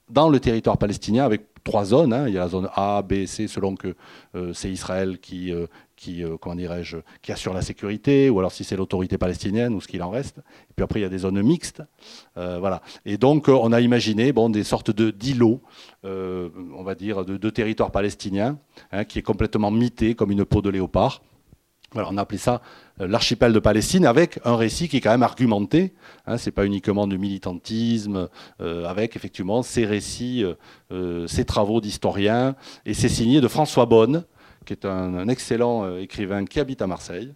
dans 0.09 0.29
le 0.29 0.39
territoire 0.39 0.77
palestinien 0.77 1.25
avec 1.25 1.50
trois 1.63 1.85
zones. 1.85 2.13
Hein. 2.13 2.27
Il 2.27 2.33
y 2.33 2.37
a 2.37 2.41
la 2.41 2.47
zone 2.47 2.69
A, 2.75 3.01
B, 3.01 3.25
C, 3.25 3.47
selon 3.47 3.75
que 3.75 3.95
euh, 4.35 4.53
c'est 4.53 4.69
Israël 4.69 5.19
qui, 5.19 5.51
euh, 5.51 5.67
qui 5.95 6.23
euh, 6.23 6.37
comment 6.37 6.55
dirais-je, 6.55 6.97
qui 7.21 7.31
assure 7.31 7.53
la 7.53 7.61
sécurité, 7.61 8.29
ou 8.29 8.39
alors 8.39 8.51
si 8.51 8.63
c'est 8.63 8.75
l'autorité 8.75 9.17
palestinienne 9.17 9.73
ou 9.73 9.81
ce 9.81 9.87
qu'il 9.87 10.03
en 10.03 10.09
reste. 10.09 10.39
Et 10.39 10.73
puis 10.75 10.83
après, 10.83 10.99
il 10.99 11.03
y 11.03 11.05
a 11.05 11.09
des 11.09 11.19
zones 11.19 11.41
mixtes. 11.41 11.83
voilà. 12.35 12.81
Et 13.05 13.17
donc, 13.17 13.47
on 13.47 13.71
a 13.71 13.81
imaginé 13.81 14.31
bon, 14.33 14.49
des 14.49 14.63
sortes 14.63 14.91
de 14.91 15.11
d'îlots, 15.11 15.61
on 16.03 16.83
va 16.83 16.95
dire, 16.95 17.25
de, 17.25 17.37
de 17.37 17.49
territoires 17.49 17.91
palestiniens, 17.91 18.57
hein, 18.91 19.05
qui 19.05 19.19
est 19.19 19.23
complètement 19.23 19.71
mité 19.71 20.15
comme 20.15 20.31
une 20.31 20.45
peau 20.45 20.61
de 20.61 20.69
léopard. 20.69 21.21
On 21.93 22.17
a 22.17 22.21
appelé 22.21 22.37
ça 22.37 22.61
euh, 23.01 23.07
l'archipel 23.07 23.51
de 23.51 23.59
Palestine 23.59 24.05
avec 24.05 24.39
un 24.45 24.55
récit 24.55 24.87
qui 24.87 24.97
est 24.97 25.01
quand 25.01 25.11
même 25.11 25.23
argumenté. 25.23 25.93
Hein, 26.25 26.37
c'est 26.37 26.51
pas 26.51 26.65
uniquement 26.65 27.05
du 27.05 27.17
militantisme, 27.17 28.29
euh, 28.61 28.85
avec 28.85 29.17
effectivement 29.17 29.61
ces 29.61 29.85
récits, 29.85 30.45
euh, 30.91 31.27
ces 31.27 31.43
travaux 31.43 31.81
d'historiens. 31.81 32.55
Et 32.85 32.93
c'est 32.93 33.09
signé 33.09 33.41
de 33.41 33.47
François 33.49 33.85
Bonne, 33.85 34.23
qui 34.65 34.73
est 34.73 34.85
un, 34.85 35.27
excellent 35.27 35.97
écrivain 35.97 36.45
qui 36.45 36.59
habite 36.59 36.81
à 36.81 36.87
Marseille, 36.87 37.33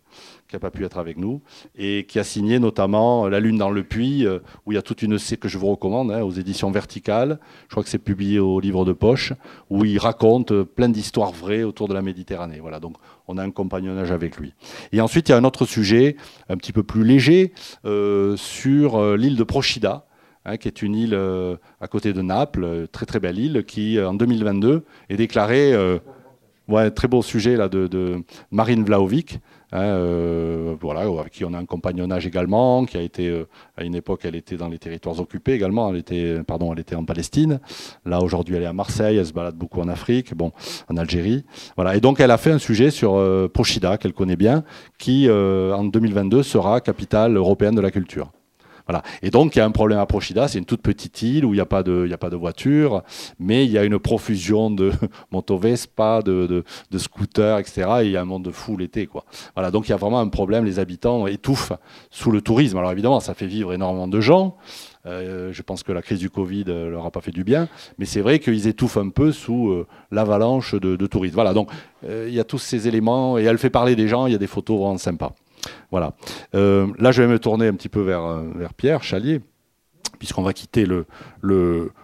qui 0.48 0.56
n'a 0.56 0.60
pas 0.60 0.70
pu 0.70 0.86
être 0.86 0.98
avec 0.98 1.18
nous, 1.18 1.42
et 1.76 2.06
qui 2.08 2.20
a 2.20 2.24
signé 2.24 2.60
notamment 2.60 3.28
La 3.28 3.40
Lune 3.40 3.58
dans 3.58 3.72
le 3.72 3.84
puits, 3.84 4.28
où 4.66 4.72
il 4.72 4.76
y 4.76 4.78
a 4.78 4.82
toute 4.82 5.02
une 5.02 5.18
série 5.18 5.40
que 5.40 5.48
je 5.48 5.58
vous 5.58 5.68
recommande, 5.68 6.12
hein, 6.12 6.22
aux 6.22 6.32
éditions 6.32 6.72
verticales. 6.72 7.40
Je 7.68 7.72
crois 7.72 7.84
que 7.84 7.90
c'est 7.90 7.98
publié 7.98 8.40
au 8.40 8.60
livre 8.60 8.86
de 8.86 8.94
poche, 8.94 9.34
où 9.70 9.86
il 9.86 9.98
raconte 9.98 10.54
plein 10.64 10.90
d'histoires 10.90 11.32
vraies 11.32 11.64
autour 11.64 11.88
de 11.88 11.94
la 11.94 12.02
Méditerranée. 12.02 12.60
Voilà, 12.60 12.80
donc 12.80 12.98
on 13.28 13.38
a 13.38 13.44
un 13.44 13.52
compagnonnage 13.52 14.12
avec 14.12 14.38
lui. 14.38 14.54
Et 14.92 15.02
ensuite, 15.02 15.30
il 15.30 15.32
y 15.32 15.36
a 15.36 15.38
un 15.38 15.44
autre 15.44 15.66
sujet, 15.66 16.16
un 16.50 16.58
petit 16.58 16.74
peu 16.74 16.84
plus 16.84 17.04
léger, 17.04 17.54
euh, 17.86 18.36
sur 18.38 18.96
euh, 18.96 19.18
l'île 19.18 19.36
de 19.36 19.44
Prochida, 19.44 20.06
hein, 20.46 20.58
qui 20.58 20.68
est 20.68 20.82
une 20.82 20.96
île 20.96 21.14
euh, 21.14 21.58
à 21.82 21.88
côté 21.88 22.14
de 22.14 22.22
Naples, 22.22 22.88
très 22.92 23.06
très 23.06 23.20
belle 23.20 23.40
île, 23.40 23.64
qui 23.66 24.00
en 24.00 24.14
2022 24.14 24.84
est 25.10 25.18
déclarée, 25.18 25.74
ouais, 26.68 26.92
très 26.92 27.08
beau 27.08 27.22
sujet 27.22 27.56
là 27.56 27.70
de, 27.70 28.24
Marine 28.52 28.84
Vlaovic, 28.84 29.40
Hein, 29.76 29.82
euh, 29.82 30.76
voilà, 30.80 31.02
avec 31.02 31.34
qui 31.34 31.44
on 31.44 31.54
a 31.54 31.58
un 31.58 31.66
compagnonnage 31.66 32.26
également, 32.26 32.86
qui 32.86 32.96
a 32.96 33.02
été, 33.02 33.28
euh, 33.28 33.46
à 33.76 33.84
une 33.84 33.94
époque, 33.94 34.22
elle 34.24 34.36
était 34.36 34.56
dans 34.56 34.70
les 34.70 34.78
territoires 34.78 35.20
occupés 35.20 35.52
également, 35.52 35.90
elle 35.90 35.98
était, 35.98 36.44
pardon, 36.48 36.72
elle 36.72 36.80
était 36.80 36.96
en 36.96 37.04
Palestine. 37.04 37.60
Là, 38.06 38.22
aujourd'hui, 38.22 38.56
elle 38.56 38.64
est 38.64 38.68
à 38.68 38.74
Marseille, 38.74 39.18
elle 39.18 39.26
se 39.26 39.34
balade 39.34 39.56
beaucoup 39.56 39.82
en 39.82 39.90
Afrique, 39.90 40.32
en 40.88 40.98
Algérie. 40.98 41.44
Et 41.94 42.00
donc 42.00 42.22
elle 42.22 42.32
a 42.32 42.38
fait 42.38 42.52
un 42.52 42.58
sujet 42.58 42.90
sur 42.90 43.16
euh, 43.16 43.50
Prochida, 43.50 43.98
qu'elle 43.98 44.14
connaît 44.14 44.38
bien, 44.38 44.64
qui, 44.98 45.30
en 45.30 45.84
2022, 45.84 46.42
sera 46.44 46.80
capitale 46.80 47.36
européenne 47.36 47.76
de 47.76 47.82
la 47.82 47.92
culture. 47.92 48.32
Voilà. 48.88 49.04
Et 49.22 49.30
donc, 49.30 49.56
il 49.56 49.60
y 49.60 49.62
a 49.62 49.66
un 49.66 49.72
problème 49.72 50.00
à 50.00 50.06
Prochida, 50.06 50.48
c'est 50.48 50.60
une 50.60 50.66
toute 50.66 50.82
petite 50.82 51.22
île 51.22 51.46
où 51.46 51.54
il 51.54 51.58
n'y 51.58 51.62
a, 51.62 51.66
pas 51.66 51.84
de, 51.84 52.10
a 52.12 52.18
pas 52.18 52.30
de 52.30 52.36
voiture, 52.36 53.04
mais 53.40 53.66
il 53.66 53.72
y 53.72 53.78
a 53.78 53.84
une 53.84 54.00
profusion 54.00 54.70
de 54.70 54.92
motovespa, 55.32 56.22
de, 56.22 56.64
de, 56.92 56.98
scooters, 56.98 57.60
etc. 57.60 57.88
Et 58.02 58.06
il 58.06 58.12
y 58.12 58.18
a 58.18 58.22
un 58.22 58.26
monde 58.26 58.44
de 58.44 58.52
fou 58.52 58.78
l'été. 58.78 59.10
Voilà. 59.56 59.72
Donc, 59.72 59.88
il 59.88 59.92
y 59.92 59.94
a 59.94 59.98
vraiment 59.98 60.20
un 60.20 60.28
problème, 60.28 60.66
les 60.66 60.80
habitants 60.80 61.28
étouffent 61.28 61.74
sous 62.12 62.32
le 62.32 62.42
tourisme. 62.42 62.78
Alors, 62.78 62.92
évidemment, 62.92 63.20
ça 63.20 63.34
fait 63.34 63.48
vivre 63.48 63.74
énormément 63.74 64.08
de 64.08 64.22
gens. 64.22 64.58
Euh, 65.06 65.50
je 65.52 65.62
pense 65.62 65.84
que 65.84 65.92
la 65.92 66.02
crise 66.02 66.20
du 66.20 66.30
Covid 66.30 66.66
euh, 66.68 66.90
leur 66.90 67.06
a 67.06 67.12
pas 67.12 67.22
fait 67.22 67.32
du 67.32 67.44
bien, 67.44 67.68
mais 68.00 68.06
c'est 68.06 68.22
vrai 68.22 68.40
qu'ils 68.40 68.68
étouffent 68.68 68.98
un 68.98 69.10
peu 69.10 69.32
sous 69.32 69.70
euh, 69.70 69.88
l'avalanche 70.12 70.74
de, 70.74 70.96
de, 70.96 71.08
touristes. 71.08 71.36
Voilà, 71.36 71.54
donc 71.54 71.70
il 72.08 72.34
y 72.34 72.40
a 72.40 72.44
tous 72.44 72.60
ces 72.60 72.88
éléments 72.88 73.40
et 73.40 73.44
elle 73.44 73.58
fait 73.58 73.72
parler 73.72 73.96
des 73.96 74.08
gens. 74.08 74.28
Il 74.28 74.32
y 74.32 74.36
a 74.36 74.40
des 74.40 74.48
photos 74.48 74.80
vraiment 74.80 74.98
sympas. 74.98 75.34
Voilà. 75.92 76.14
Euh, 76.54 76.88
là, 77.00 77.12
je 77.12 77.22
vais 77.22 77.28
me 77.28 77.40
tourner 77.40 77.68
un 77.68 77.74
petit 77.74 77.90
peu 77.90 78.02
vers, 78.02 78.24
euh, 78.24 78.44
Pierre 78.78 79.04
Chalier, 79.04 79.42
puisqu'on 80.20 80.44
va 80.44 80.54
quitter 80.54 80.86
le, 80.86 81.06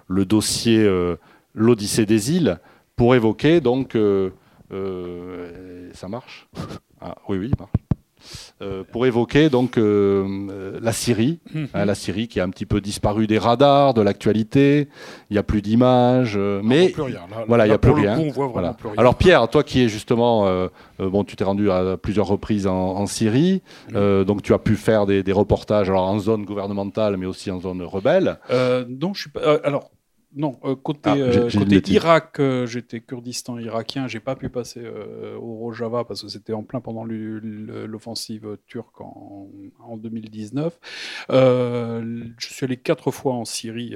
dossier 0.09 0.79
euh, 0.79 1.15
L'Odyssée 1.53 2.05
des 2.05 2.31
îles 2.31 2.59
pour 2.95 3.15
évoquer 3.15 3.59
donc. 3.61 3.97
ça 4.71 6.07
marche? 6.07 6.47
Ah, 7.01 7.15
Oui, 7.27 7.39
oui, 7.39 7.51
marche. 7.57 7.71
Euh, 8.61 8.83
pour 8.91 9.05
évoquer 9.05 9.49
donc 9.49 9.77
euh, 9.77 10.79
la 10.81 10.91
Syrie, 10.91 11.39
mhm. 11.53 11.67
hein, 11.73 11.85
la 11.85 11.95
Syrie 11.95 12.27
qui 12.27 12.39
a 12.39 12.43
un 12.43 12.49
petit 12.49 12.65
peu 12.65 12.79
disparu 12.79 13.25
des 13.25 13.39
radars, 13.39 13.93
de 13.93 14.01
l'actualité. 14.01 14.87
Il 15.29 15.33
n'y 15.33 15.39
a 15.39 15.43
plus 15.43 15.61
d'images, 15.61 16.35
euh, 16.37 16.61
mais 16.63 16.93
voilà, 17.47 17.65
il 17.65 17.69
n'y 17.69 17.75
a 17.75 17.79
plus 17.79 17.91
rien. 17.91 18.19
Alors 18.97 19.15
Pierre, 19.15 19.47
toi 19.49 19.63
qui 19.63 19.83
es 19.83 19.89
justement, 19.89 20.47
bon, 20.99 21.23
tu 21.23 21.35
t'es 21.35 21.43
rendu 21.43 21.71
à 21.71 21.97
plusieurs 21.97 22.27
reprises 22.27 22.67
en, 22.67 23.05
Syrie, 23.07 23.61
donc 23.93 24.43
tu 24.43 24.53
as 24.53 24.59
pu 24.59 24.75
faire 24.75 25.05
des, 25.05 25.23
des, 25.23 25.31
reportages, 25.31 25.89
alors 25.89 26.03
en 26.03 26.19
zone 26.19 26.45
gouvernementale, 26.45 27.17
mais 27.17 27.25
aussi 27.25 27.49
en 27.49 27.59
zone 27.59 27.81
rebelle. 27.81 28.37
non, 28.49 29.13
je 29.13 29.21
suis 29.21 29.29
pas. 29.29 29.59
alors 29.63 29.89
non, 30.33 30.57
euh, 30.63 30.75
côté, 30.75 31.09
ah, 31.09 31.15
euh, 31.15 31.49
Irak, 31.87 32.39
euh, 32.39 32.65
j'étais 32.65 33.01
Kurdistan 33.01 33.57
irakien, 33.57 34.07
j'ai 34.07 34.21
pas 34.21 34.35
pu 34.35 34.47
passer 34.47 34.81
au 35.37 35.55
Rojava 35.55 36.05
parce 36.05 36.21
que 36.21 36.29
c'était 36.29 36.53
en 36.53 36.63
plein 36.63 36.79
pendant 36.79 37.03
l'offensive 37.03 38.57
turque 38.65 39.01
en, 39.01 39.47
2019. 39.97 40.79
je 41.29 42.25
suis 42.39 42.65
allé 42.65 42.77
quatre 42.77 43.11
fois 43.11 43.33
en 43.33 43.45
Syrie 43.45 43.93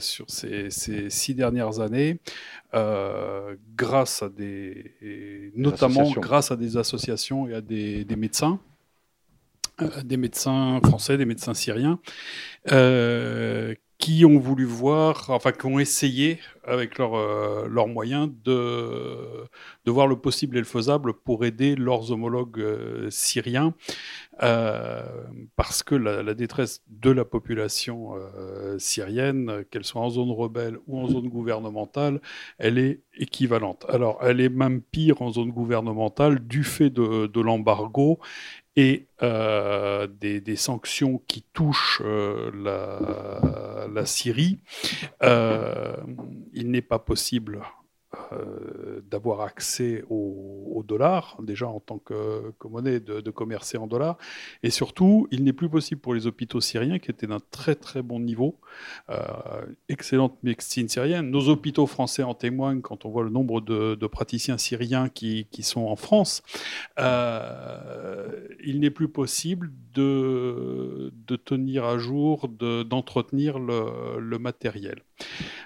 sur 0.00 0.28
ces, 0.28 0.70
six 0.70 1.34
dernières 1.34 1.78
années, 1.78 2.18
grâce 3.76 4.22
à 4.22 4.28
des, 4.28 5.52
notamment 5.54 6.10
grâce 6.10 6.50
à 6.50 6.56
des 6.56 6.76
associations 6.76 7.46
et 7.46 7.54
à 7.54 7.60
des, 7.60 8.04
des 8.04 8.16
médecins. 8.16 8.58
des 10.04 10.16
médecins 10.16 10.80
français, 10.82 11.16
des 11.16 11.26
médecins 11.26 11.54
syriens, 11.54 12.00
qui 14.06 14.24
ont 14.24 14.38
voulu 14.38 14.64
voir, 14.64 15.30
enfin 15.30 15.50
qui 15.50 15.66
ont 15.66 15.80
essayé 15.80 16.38
avec 16.62 16.96
leurs 16.96 17.16
leurs 17.68 17.88
moyens 17.88 18.30
de, 18.44 19.48
de 19.84 19.90
voir 19.90 20.06
le 20.06 20.16
possible 20.16 20.56
et 20.56 20.60
le 20.60 20.66
faisable 20.66 21.12
pour 21.12 21.44
aider 21.44 21.74
leurs 21.74 22.12
homologues 22.12 22.64
syriens 23.10 23.74
euh, 24.42 25.02
parce 25.56 25.82
que 25.82 25.94
la, 25.94 26.34
détresse 26.34 26.82
de 26.88 27.10
la 27.10 27.24
population 27.24 28.14
euh, 28.16 28.78
syrienne, 28.78 29.64
qu'elle 29.70 29.84
soit 29.84 30.02
en 30.02 30.10
zone 30.10 30.30
rebelle 30.30 30.78
ou 30.86 30.98
en 30.98 31.08
zone 31.08 31.28
gouvernementale, 31.28 32.20
elle 32.58 32.78
est 32.78 33.00
équivalente. 33.16 33.86
Alors, 33.88 34.18
elle 34.22 34.40
est 34.40 34.50
même 34.50 34.82
pire 34.82 35.22
en 35.22 35.30
zone 35.30 35.50
gouvernementale 35.50 36.46
du 36.46 36.64
fait 36.64 36.90
de, 36.90 37.40
l'embargo 37.40 38.18
et 38.76 39.06
euh, 39.22 40.06
des, 40.06 40.56
sanctions 40.56 41.22
qui 41.26 41.42
touchent 41.52 42.02
la, 42.02 43.86
la, 43.92 44.06
Syrie. 44.06 44.60
il 45.22 46.70
n'est 46.70 46.82
pas 46.82 46.98
possible 46.98 47.62
euh, 48.32 49.00
d'avoir 49.10 49.40
accès 49.40 50.04
au, 50.10 50.82
dollar, 50.86 51.36
déjà 51.42 51.68
en 51.68 51.80
tant 51.80 51.98
que, 51.98 52.52
monnaie 52.68 53.00
de, 53.00 53.30
commercer 53.30 53.76
en 53.76 53.86
dollars. 53.86 54.18
Et 54.62 54.70
surtout, 54.70 55.26
il 55.30 55.42
n'est 55.44 55.52
plus 55.52 55.68
possible 55.68 56.00
pour 56.00 56.14
les 56.14 56.26
hôpitaux 56.26 56.60
syriens, 56.60 56.98
qui 56.98 57.10
étaient 57.10 57.26
d'un 57.26 57.40
très 57.50 57.74
très 57.74 58.02
bon 58.02 58.20
niveau, 58.20 58.58
euh, 59.10 59.18
excellente 59.88 60.36
médecine 60.42 60.88
syrienne. 60.88 61.30
Nos 61.30 61.48
hôpitaux 61.48 61.86
français 61.86 62.22
en 62.22 62.34
témoignent 62.34 62.80
quand 62.82 63.04
on 63.04 63.10
voit 63.10 63.24
le 63.24 63.30
nombre 63.30 63.60
de, 63.60 64.06
praticiens 64.06 64.58
syriens 64.58 65.08
qui, 65.08 65.46
sont 65.62 65.86
en 65.86 65.96
France. 65.96 66.42
Euh, 66.98 68.46
il 68.64 68.80
n'est 68.80 68.90
plus 68.90 69.08
possible 69.08 69.72
de, 69.94 71.12
de, 71.26 71.36
tenir 71.36 71.84
à 71.84 71.98
jour, 71.98 72.48
d'entretenir 72.48 73.58
le, 73.58 74.20
le 74.20 74.38
matériel. 74.38 75.02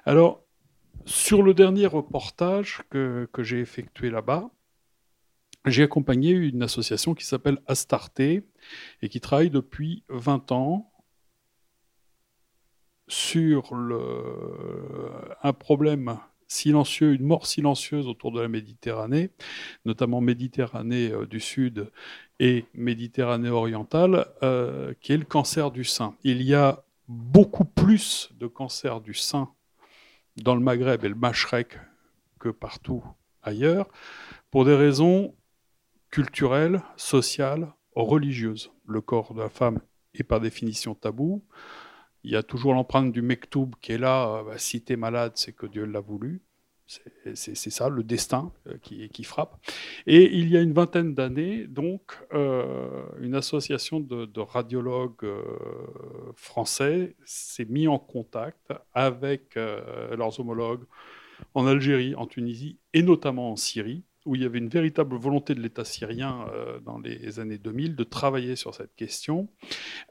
Alors, 0.06 0.42
sur 1.06 1.42
le 1.42 1.54
dernier 1.54 1.86
reportage 1.86 2.82
que, 2.90 3.28
j'ai 3.38 3.60
effectué 3.60 4.10
là-bas, 4.10 4.50
j'ai 5.66 5.82
accompagné 5.82 6.30
une 6.30 6.62
association 6.62 7.14
qui 7.14 7.24
s'appelle 7.24 7.58
Astarté 7.66 8.46
et 9.02 9.08
qui 9.08 9.20
travaille 9.20 9.50
depuis 9.50 10.04
20 10.08 10.52
ans 10.52 10.90
sur 13.08 13.74
un 15.42 15.52
problème 15.52 16.18
silencieux, 16.50 17.14
une 17.14 17.24
mort 17.24 17.46
silencieuse 17.46 18.08
autour 18.08 18.32
de 18.32 18.40
la 18.40 18.48
Méditerranée, 18.48 19.30
notamment 19.84 20.20
Méditerranée 20.20 21.12
euh, 21.12 21.26
du 21.26 21.40
Sud 21.40 21.90
et 22.40 22.64
Méditerranée 22.74 23.50
orientale, 23.50 24.26
euh, 24.42 24.92
qui 25.00 25.12
est 25.12 25.16
le 25.16 25.24
cancer 25.24 25.70
du 25.70 25.84
sein. 25.84 26.16
Il 26.24 26.42
y 26.42 26.54
a 26.54 26.82
beaucoup 27.08 27.64
plus 27.64 28.30
de 28.38 28.46
cancer 28.46 29.00
du 29.00 29.14
sein 29.14 29.50
dans 30.42 30.54
le 30.54 30.60
Maghreb 30.60 31.04
et 31.04 31.08
le 31.08 31.14
Machrek 31.14 31.78
que 32.38 32.48
partout 32.48 33.04
ailleurs, 33.42 33.88
pour 34.50 34.64
des 34.64 34.74
raisons 34.74 35.34
culturelles, 36.10 36.82
sociales, 36.96 37.72
religieuses. 37.94 38.72
Le 38.86 39.00
corps 39.00 39.34
de 39.34 39.40
la 39.40 39.48
femme 39.48 39.80
est 40.14 40.22
par 40.22 40.40
définition 40.40 40.94
tabou. 40.94 41.44
Il 42.24 42.30
y 42.32 42.36
a 42.36 42.42
toujours 42.42 42.74
l'empreinte 42.74 43.12
du 43.12 43.22
mektoub 43.22 43.70
qui 43.80 43.92
est 43.92 43.98
là. 43.98 44.28
Euh, 44.28 44.42
bah, 44.44 44.58
si 44.58 44.82
tu 44.82 44.96
malade, 44.96 45.32
c'est 45.36 45.52
que 45.52 45.66
Dieu 45.66 45.84
l'a 45.84 46.00
voulu. 46.00 46.42
C'est 47.34 47.70
ça, 47.70 47.88
le 47.88 48.02
destin 48.02 48.52
euh, 48.66 48.76
qui, 48.78 49.24
frappe. 49.24 49.60
Et 50.06 50.36
il 50.36 50.48
y 50.48 50.56
a 50.56 50.60
une 50.60 50.72
vingtaine 50.72 51.14
d'années, 51.14 51.66
donc, 51.66 52.18
euh, 52.34 53.04
une 53.20 53.34
association 53.34 54.00
de, 54.00 54.40
radiologues 54.40 55.24
euh, 55.24 55.42
français 56.34 57.14
s'est 57.24 57.66
mis 57.66 57.86
en 57.86 57.98
contact 57.98 58.72
avec 58.92 59.54
leurs 59.54 60.40
homologues 60.40 60.84
en 61.54 61.66
Algérie, 61.66 62.14
en 62.14 62.26
Tunisie 62.26 62.78
et 62.92 63.02
notamment 63.02 63.52
en 63.52 63.56
Syrie 63.56 64.02
où 64.26 64.34
il 64.34 64.42
y 64.42 64.44
avait 64.44 64.58
une 64.58 64.68
véritable 64.68 65.16
volonté 65.16 65.54
de 65.54 65.60
l'État 65.60 65.84
syrien 65.84 66.46
euh, 66.52 66.78
dans 66.80 66.98
les 66.98 67.40
années 67.40 67.58
2000 67.58 67.96
de 67.96 68.04
travailler 68.04 68.56
sur 68.56 68.74
cette 68.74 68.94
question. 68.94 69.48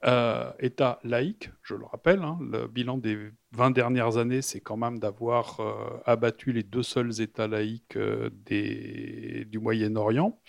Euh, 0.06 0.52
État 0.60 1.00
laïque, 1.04 1.50
je 1.62 1.76
le 1.76 1.86
rappelle, 1.86 2.24
hein, 2.24 2.39
le 2.41 2.67
bilan 2.67 2.98
des 2.98 3.17
20 3.52 3.72
dernières 3.72 4.17
années, 4.17 4.41
c'est 4.41 4.62
quand 4.62 4.78
même 4.78 5.00
d'avoir 5.00 5.60
euh, 5.60 6.00
abattu 6.06 6.52
les 6.52 6.63
deux 6.63 6.84
seuls 6.84 7.22
États 7.22 7.48
laïques 7.48 7.98
du 7.98 9.60
Moyen-Orient, 9.60 10.39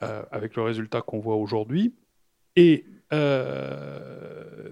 avec 0.00 0.56
le 0.56 0.62
résultat 0.62 1.02
qu'on 1.02 1.18
voit 1.18 1.36
aujourd'hui. 1.36 1.94
Et 2.58 2.84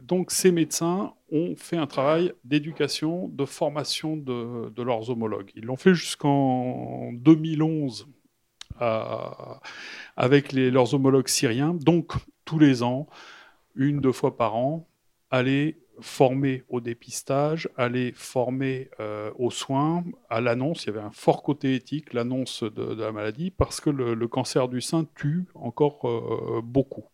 donc 0.03 0.33
ces 0.33 0.51
médecins 0.51 1.14
ont 1.31 1.55
fait 1.57 1.77
un 1.77 1.87
travail 1.87 2.33
d'éducation, 2.44 3.29
de 3.29 3.44
formation 3.44 4.16
de, 4.16 4.83
leurs 4.83 5.09
homologues. 5.09 5.53
Ils 5.55 5.64
l'ont 5.64 5.77
fait 5.77 5.94
jusqu'en 5.94 7.12
2011 7.12 8.09
avec 10.16 10.53
leurs 10.53 10.94
homologues 10.94 11.29
syriens. 11.29 11.75
Donc 11.75 12.12
tous 12.44 12.59
les 12.59 12.83
ans, 12.83 13.07
une, 13.77 14.01
deux 14.01 14.12
fois 14.12 14.37
par 14.37 14.57
an, 14.57 14.88
aller 15.31 15.79
former 16.00 16.62
au 16.68 16.80
dépistage, 16.80 17.68
aller 17.76 18.12
former 18.14 18.90
euh, 19.00 19.30
aux 19.38 19.50
soins, 19.50 20.04
à 20.28 20.40
l'annonce. 20.40 20.85
Il 20.85 20.87
y 20.88 20.90
avait 20.90 21.00
un 21.00 21.11
fort 21.11 21.42
côté 21.42 21.74
éthique, 21.74 22.12
l'annonce 22.12 22.62
de, 22.62 22.94
la 22.94 23.12
maladie, 23.12 23.50
parce 23.50 23.80
que 23.80 23.90
le, 23.90 24.28
cancer 24.28 24.68
du 24.68 24.80
sein 24.80 25.06
tue 25.14 25.46
encore 25.54 26.09
euh, 26.09 26.61
beaucoup, 26.62 27.04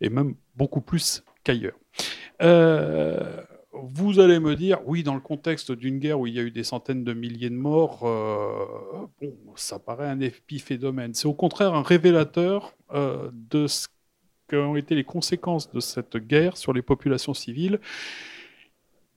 et 0.00 0.08
même 0.08 0.34
beaucoup 0.56 0.80
plus 0.80 1.22
qu'ailleurs. 1.44 1.78
Euh, 2.42 3.42
vous 3.72 4.18
allez 4.18 4.40
me 4.40 4.56
dire, 4.56 4.80
oui, 4.86 5.02
dans 5.02 5.14
le 5.14 5.20
contexte 5.20 5.70
d'une 5.72 5.98
guerre 5.98 6.18
où 6.18 6.26
il 6.26 6.34
y 6.34 6.40
a 6.40 6.42
eu 6.42 6.50
des 6.50 6.64
centaines 6.64 7.04
de 7.04 7.12
milliers 7.12 7.50
de 7.50 7.54
morts, 7.54 8.08
ça 9.54 9.78
paraît 9.78 10.08
un 10.08 10.20
épiphénomène. 10.20 11.14
C'est 11.14 11.28
au 11.28 11.34
contraire 11.34 11.74
un 11.74 11.82
révélateur 11.82 12.74
de 12.92 13.66
ce 13.66 13.86
qu'ont 14.48 14.76
été 14.76 14.94
les 14.94 15.04
conséquences 15.04 15.70
de 15.70 15.80
cette 15.80 16.16
guerre 16.16 16.56
sur 16.56 16.72
les 16.72 16.82
populations 16.82 17.34
civiles 17.34 17.80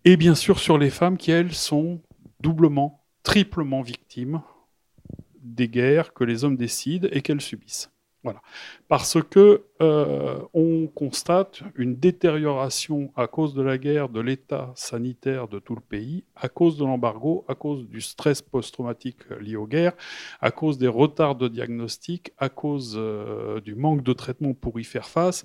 et 0.05 0.17
bien 0.17 0.35
sûr 0.35 0.59
sur 0.59 0.77
les 0.77 0.89
femmes 0.89 1.17
qui, 1.17 1.31
elles, 1.31 1.53
sont 1.53 2.01
doublement, 2.39 3.03
triplement 3.23 3.81
victimes 3.81 4.41
des 5.41 5.67
guerres 5.67 6.13
que 6.13 6.23
les 6.23 6.43
hommes 6.43 6.57
décident 6.57 7.07
et 7.11 7.21
qu'elles 7.21 7.41
subissent. 7.41 7.91
Voilà. 8.23 8.41
Parce 8.87 9.17
que 9.23 9.63
euh, 9.81 10.39
on 10.53 10.85
constate 10.85 11.63
une 11.75 11.95
détérioration 11.95 13.11
à 13.15 13.25
cause 13.25 13.55
de 13.55 13.63
la 13.63 13.79
guerre 13.79 14.09
de 14.09 14.19
l'état 14.19 14.71
sanitaire 14.75 15.47
de 15.47 15.57
tout 15.57 15.73
le 15.73 15.81
pays, 15.81 16.23
à 16.35 16.47
cause 16.47 16.77
de 16.77 16.85
l'embargo, 16.85 17.45
à 17.47 17.55
cause 17.55 17.87
du 17.87 17.99
stress 17.99 18.43
post-traumatique 18.43 19.27
lié 19.39 19.55
aux 19.55 19.65
guerres, 19.65 19.93
à 20.39 20.51
cause 20.51 20.77
des 20.77 20.87
retards 20.87 21.35
de 21.35 21.47
diagnostic, 21.47 22.31
à 22.37 22.49
cause 22.49 22.93
euh, 22.95 23.59
du 23.61 23.73
manque 23.73 24.03
de 24.03 24.13
traitement 24.13 24.53
pour 24.53 24.79
y 24.79 24.83
faire 24.83 25.07
face. 25.07 25.43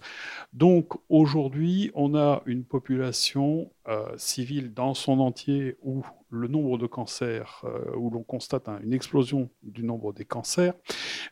Donc 0.53 0.93
aujourd'hui, 1.09 1.91
on 1.95 2.15
a 2.15 2.43
une 2.45 2.65
population 2.65 3.71
euh, 3.89 4.05
civile 4.19 4.75
dans 4.75 4.93
son 4.93 5.19
entier 5.19 5.77
où 5.83 6.03
le 6.31 6.49
nombre 6.49 6.79
de 6.79 6.87
cancers, 6.87 7.62
euh, 7.65 7.95
où 7.97 8.11
l'on 8.11 8.23
constate 8.23 8.69
une 8.83 8.93
explosion 8.93 9.51
du 9.62 9.83
nombre 9.83 10.12
des 10.12 10.25
cancers, 10.25 10.75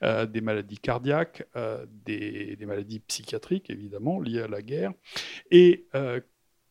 euh, 0.03 0.27
des 0.27 0.41
maladies 0.41 0.79
cardiaques, 0.79 1.47
euh, 1.57 1.85
des, 2.05 2.57
des, 2.57 2.67
maladies 2.67 3.01
psychiatriques 3.01 3.71
évidemment 3.71 4.21
liées 4.21 4.43
à 4.43 4.49
la 4.49 4.63
guerre, 4.63 4.93
et 5.51 5.87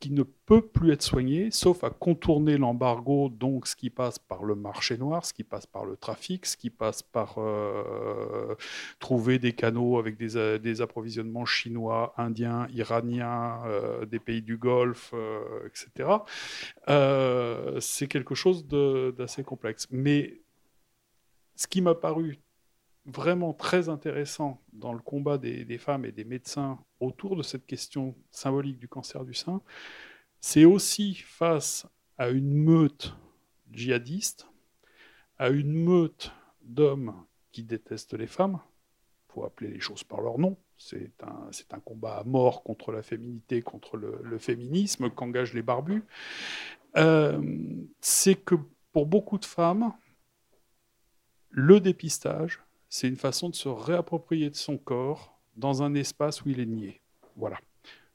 qui 0.04 0.12
ne 0.12 0.24
peut 0.24 0.62
plus 0.62 0.92
être 0.92 1.02
soigné, 1.02 1.50
sauf 1.50 1.86
à 1.86 1.90
contourner 1.90 2.58
l'embargo, 2.58 3.30
donc 3.30 3.68
ce 3.68 3.76
qui 3.78 3.90
passe 3.90 4.20
par 4.20 4.44
le 4.44 4.54
marché 4.54 4.98
noir, 4.98 5.26
ce 5.26 5.32
qui 5.32 5.46
passe 5.46 5.66
par 5.66 5.86
le 5.86 5.96
trafic, 5.96 6.46
ce 6.46 6.58
qui 6.58 6.70
passe 6.70 7.02
par 7.02 7.36
euh, 7.38 8.54
trouver 9.00 9.40
des 9.40 9.54
canaux 9.54 9.98
avec 9.98 10.18
des, 10.18 10.36
euh, 10.36 10.82
approvisionnements 10.82 11.46
chinois, 11.46 12.14
indiens, 12.18 12.68
iraniens, 12.74 13.62
euh, 13.66 14.06
des 14.06 14.20
pays 14.20 14.42
du 14.42 14.58
Golfe, 14.58 15.14
etc. 15.66 16.10
C'est 17.80 18.08
quelque 18.08 18.36
chose 18.36 18.68
d'assez 18.68 19.46
complexe. 19.46 19.88
Mais 19.90 20.42
ce 21.56 21.66
qui 21.66 21.80
m'a 21.80 21.96
paru 21.96 22.42
vraiment 23.06 23.54
très 23.54 23.90
intéressant 23.90 24.62
dans 24.72 24.94
le 24.94 25.00
combat 25.00 25.38
des, 25.38 25.78
femmes 25.78 26.06
et 26.06 26.12
des 26.12 26.24
médecins 26.24 26.80
autour 27.04 27.36
de 27.36 27.44
cette 27.44 27.66
question 27.66 28.16
symbolique 28.32 28.80
du 28.80 28.88
cancer 28.88 29.24
du 29.26 29.34
sein, 29.34 29.62
c'est 30.40 30.66
aussi 30.66 31.16
face 31.16 31.88
à 32.18 32.30
une 32.30 32.54
meute 32.54 33.14
djihadiste, 33.72 34.48
à 35.38 35.50
une 35.50 35.74
meute 35.74 36.32
d'hommes 36.62 37.16
qui 37.52 37.64
détestent 37.64 38.14
les 38.14 38.28
femmes, 38.28 38.60
il 39.30 39.34
faut 39.34 39.46
appeler 39.46 39.70
les 39.70 39.80
choses 39.80 40.04
par 40.04 40.22
leur 40.22 40.38
nom, 40.38 40.58
c'est 40.78 41.14
un, 41.24 41.80
combat 41.80 42.18
à 42.18 42.24
mort 42.24 42.64
contre 42.64 42.92
la 42.92 43.02
féminité, 43.02 43.62
contre 43.62 43.98
le, 43.98 44.38
féminisme 44.38 45.10
qu'engagent 45.10 45.54
les 45.54 45.62
barbus, 45.62 46.04
euh, 46.98 47.42
c'est 48.02 48.36
que 48.36 48.56
pour 48.92 49.06
beaucoup 49.06 49.38
de 49.38 49.46
femmes, 49.46 49.94
le 51.50 51.80
dépistage, 51.80 52.62
c'est 52.90 53.08
une 53.08 53.16
façon 53.16 53.50
de 53.50 53.56
se 53.56 53.70
réapproprier 53.70 54.50
de 54.50 54.56
son 54.56 54.78
corps 54.78 55.40
dans 55.56 55.84
un 55.84 55.94
espace 55.96 56.44
où 56.44 56.50
il 56.50 56.60
est 56.60 56.66
nié. 56.66 57.02
Voilà. 57.36 57.58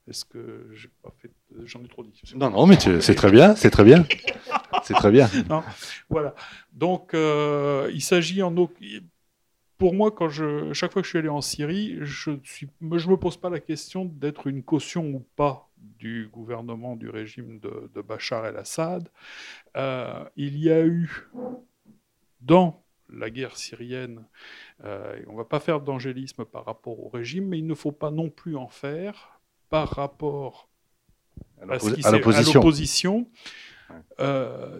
Est-ce 0.07 0.25
que 0.25 0.67
j'ai 0.73 0.89
pas 1.03 1.13
fait, 1.17 1.31
j'en 1.65 1.83
ai 1.83 1.87
trop 1.87 2.03
dit. 2.03 2.19
Non, 2.35 2.49
non, 2.49 2.65
mais 2.65 2.79
c'est 2.79 3.15
très 3.15 3.31
bien, 3.31 3.55
c'est 3.55 3.69
très 3.69 3.83
bien, 3.83 4.05
c'est 4.83 4.95
très 4.95 5.11
bien. 5.11 5.29
voilà. 6.09 6.33
Donc, 6.73 7.13
euh, 7.13 7.91
il 7.93 8.01
s'agit 8.01 8.41
en 8.41 8.51
pour 9.77 9.93
moi, 9.93 10.11
quand 10.11 10.27
je, 10.27 10.73
chaque 10.73 10.91
fois 10.91 11.01
que 11.01 11.05
je 11.05 11.09
suis 11.09 11.19
allé 11.19 11.29
en 11.29 11.41
Syrie, 11.41 11.97
je 12.01 12.31
ne 12.31 12.97
je 12.97 13.09
me 13.09 13.15
pose 13.15 13.37
pas 13.37 13.49
la 13.49 13.61
question 13.61 14.03
d'être 14.03 14.47
une 14.47 14.61
caution 14.61 15.05
ou 15.05 15.25
pas 15.35 15.69
du 15.77 16.27
gouvernement 16.33 16.95
du 16.95 17.09
régime 17.09 17.59
de, 17.59 18.01
Bachar 18.01 18.45
el-Assad. 18.45 19.09
Euh, 19.77 20.25
il 20.35 20.57
y 20.57 20.69
a 20.69 20.85
eu 20.85 21.29
dans 22.41 22.83
la 23.13 23.29
guerre 23.29 23.57
syrienne, 23.57 24.25
euh, 24.83 25.19
on 25.27 25.33
ne 25.33 25.37
va 25.37 25.45
pas 25.45 25.59
faire 25.59 25.81
d'angélisme 25.81 26.45
par 26.45 26.65
rapport 26.65 26.99
au 26.99 27.09
régime, 27.09 27.47
mais 27.47 27.59
il 27.59 27.67
ne 27.67 27.75
faut 27.75 27.91
pas 27.91 28.11
non 28.11 28.29
plus 28.29 28.55
en 28.55 28.67
faire 28.67 29.39
par 29.69 29.89
rapport 29.89 30.69
à, 31.61 31.73
à 31.73 32.11
l'opposition. 32.11 33.27
Euh, 34.19 34.79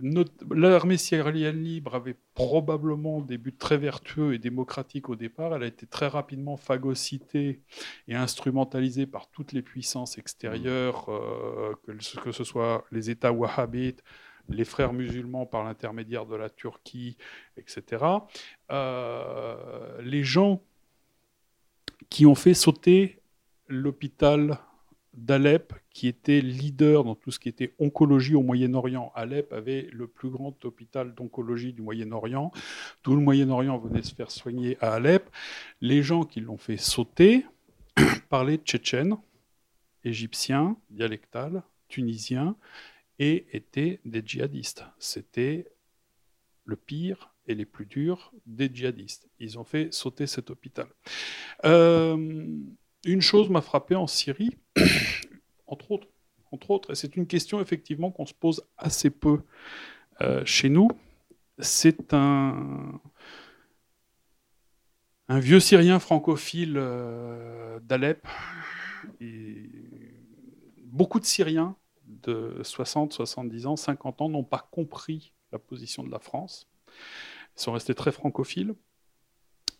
l'armée 0.51 0.97
syrienne 0.97 1.63
libre 1.63 1.95
avait 1.95 2.15
probablement 2.35 3.21
des 3.21 3.37
buts 3.37 3.55
très 3.57 3.77
vertueux 3.77 4.33
et 4.33 4.37
démocratiques 4.37 5.09
au 5.09 5.15
départ. 5.15 5.55
Elle 5.55 5.63
a 5.63 5.67
été 5.67 5.87
très 5.87 6.07
rapidement 6.07 6.57
phagocytée 6.57 7.61
et 8.07 8.15
instrumentalisée 8.15 9.07
par 9.07 9.29
toutes 9.29 9.51
les 9.51 9.61
puissances 9.61 10.17
extérieures, 10.17 11.09
euh, 11.09 11.73
que, 11.85 12.19
que, 12.21 12.31
ce 12.31 12.43
soit 12.43 12.85
les 12.91 13.09
États 13.09 13.31
wahhabites, 13.31 14.03
les 14.49 14.65
frères 14.65 14.93
musulmans 14.93 15.45
par 15.45 15.63
l'intermédiaire 15.63 16.25
de 16.25 16.35
la 16.35 16.49
Turquie, 16.49 17.17
etc. 17.57 18.03
Euh, 18.71 20.01
les 20.01 20.23
gens 20.23 20.61
qui 22.09 22.25
ont 22.25 22.35
fait 22.35 22.53
sauter 22.53 23.19
l'hôpital 23.67 24.59
d'Alep, 25.13 25.73
qui 25.91 26.07
était 26.07 26.41
leader 26.41 27.03
dans 27.03 27.15
tout 27.15 27.31
ce 27.31 27.39
qui 27.39 27.49
était 27.49 27.73
oncologie 27.79 28.35
au 28.35 28.41
Moyen-Orient. 28.41 29.11
Alep 29.15 29.51
avait 29.53 29.87
le 29.91 30.07
plus 30.07 30.29
grand 30.29 30.53
hôpital 30.65 31.13
d'oncologie 31.13 31.73
du 31.73 31.81
Moyen-Orient. 31.81 32.51
Tout 33.03 33.15
le 33.15 33.21
Moyen-Orient 33.21 33.77
venait 33.77 34.01
se 34.01 34.15
faire 34.15 34.31
soigner 34.31 34.77
à 34.81 34.93
Alep. 34.93 35.29
Les 35.81 36.03
gens 36.03 36.23
qui 36.23 36.41
l'ont 36.41 36.57
fait 36.57 36.77
sauter 36.77 37.45
parlaient 38.29 38.57
tchétchène, 38.57 39.17
égyptien, 40.03 40.77
dialectal, 40.89 41.63
tunisien, 41.87 42.55
et 43.19 43.45
étaient 43.51 43.99
des 44.05 44.23
djihadistes. 44.25 44.85
C'était 44.97 45.71
le 46.65 46.75
pire 46.75 47.33
et 47.47 47.55
les 47.55 47.65
plus 47.65 47.85
durs 47.85 48.31
des 48.45 48.69
djihadistes. 48.73 49.27
Ils 49.39 49.59
ont 49.59 49.63
fait 49.63 49.93
sauter 49.93 50.25
cet 50.27 50.49
hôpital. 50.49 50.87
Euh, 51.65 52.47
une 53.05 53.21
chose 53.21 53.49
m'a 53.49 53.61
frappé 53.61 53.95
en 53.95 54.07
Syrie, 54.07 54.57
entre 55.67 55.91
autres, 55.91 56.07
entre 56.51 56.71
autres, 56.71 56.91
et 56.91 56.95
c'est 56.95 57.15
une 57.15 57.27
question 57.27 57.59
effectivement 57.61 58.11
qu'on 58.11 58.25
se 58.25 58.33
pose 58.33 58.63
assez 58.77 59.09
peu 59.09 59.41
euh, 60.21 60.43
chez 60.45 60.69
nous. 60.69 60.89
C'est 61.59 62.13
un, 62.13 62.99
vieux 65.29 65.59
Syrien 65.59 65.99
francophile 65.99 66.75
euh, 66.77 67.79
d'Alep. 67.81 68.25
Beaucoup 70.85 71.19
de 71.19 71.25
Syriens 71.25 71.75
de 72.23 72.61
60, 72.63 73.13
70 73.13 73.65
ans, 73.67 73.75
50 73.75 74.21
ans 74.21 74.29
n'ont 74.29 74.43
pas 74.43 74.67
compris 74.71 75.33
la 75.51 75.59
position 75.59 76.03
de 76.03 76.11
la 76.11 76.19
France. 76.19 76.67
Ils 77.57 77.61
sont 77.61 77.73
restés 77.73 77.95
très 77.95 78.11
francophiles. 78.11 78.75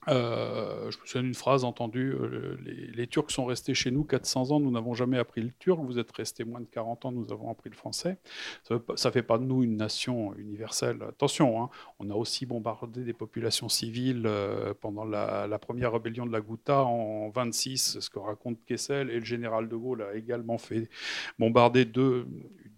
Euh, 0.10 0.90
je 0.90 0.98
me 0.98 1.06
souviens 1.06 1.22
d'une 1.24 1.36
phrase 1.36 1.64
entendue 1.64 2.14
euh, 2.14 2.58
les, 2.64 3.08
Turcs 3.08 3.32
sont 3.32 3.46
restés 3.46 3.74
chez 3.74 3.92
nous 3.92 4.04
400 4.04 4.52
ans, 4.52 4.60
nous 4.60 4.72
n'avons 4.72 4.94
jamais 4.94 5.18
appris 5.18 5.42
le 5.42 5.52
turc. 5.52 5.80
Vous 5.82 6.00
êtes 6.00 6.12
restés 6.12 6.44
moins 6.44 6.62
de 6.62 6.68
40 6.68 7.06
ans, 7.06 7.12
nous 7.12 7.32
avons 7.32 7.50
appris 7.50 7.70
le 7.70 7.76
français. 7.76 8.18
Ça 8.64 8.76
ne 8.76 9.12
fait 9.12 9.24
pas 9.24 9.38
de 9.38 9.44
nous 9.44 9.64
une 9.64 9.78
nation 9.78 10.36
universelle. 10.36 11.00
Attention, 11.08 11.64
hein, 11.64 11.70
on 12.00 12.10
a 12.10 12.16
aussi 12.16 12.46
bombardé 12.46 13.04
des 13.04 13.14
populations 13.14 13.70
civiles 13.70 14.24
euh, 14.26 14.74
pendant 14.80 15.06
la, 15.06 15.48
première 15.60 15.92
rébellion 15.92 16.26
de 16.26 16.32
la 16.32 16.42
Ghouta 16.42 16.84
en 16.84 17.30
26, 17.30 18.00
ce 18.00 18.10
que 18.10 18.20
raconte 18.20 18.64
Kessel, 18.66 19.10
et 19.10 19.20
le 19.20 19.26
général 19.26 19.68
de 19.70 19.76
Gaulle 19.76 20.04
a 20.04 20.16
également 20.16 20.58
fait 20.58 20.90
bombarder 21.38 21.86
2-3 21.86 22.26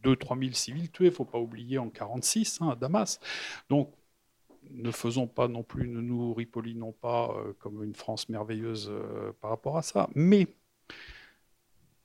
000 0.04 0.54
civils 0.54 0.90
tués, 0.92 1.06
il 1.06 1.10
ne 1.10 1.16
faut 1.16 1.26
pas 1.26 1.40
oublier, 1.40 1.78
en 1.78 1.90
46 1.90 2.60
hein, 2.62 2.70
à 2.70 2.76
Damas. 2.76 3.20
Donc 3.70 3.92
ne 4.74 4.92
faisons 4.92 5.28
pas 5.28 5.48
non 5.48 5.64
plus, 5.64 5.88
ne 5.88 6.02
nous 6.02 6.34
ripollinons 6.34 6.94
pas 6.94 7.32
euh, 7.36 7.54
comme 7.60 7.84
une 7.84 7.96
France 7.96 8.30
merveilleuse 8.30 8.90
euh, 8.92 9.32
par 9.42 9.50
rapport 9.50 9.78
à 9.78 9.82
ça. 9.82 10.10
Mais 10.16 10.48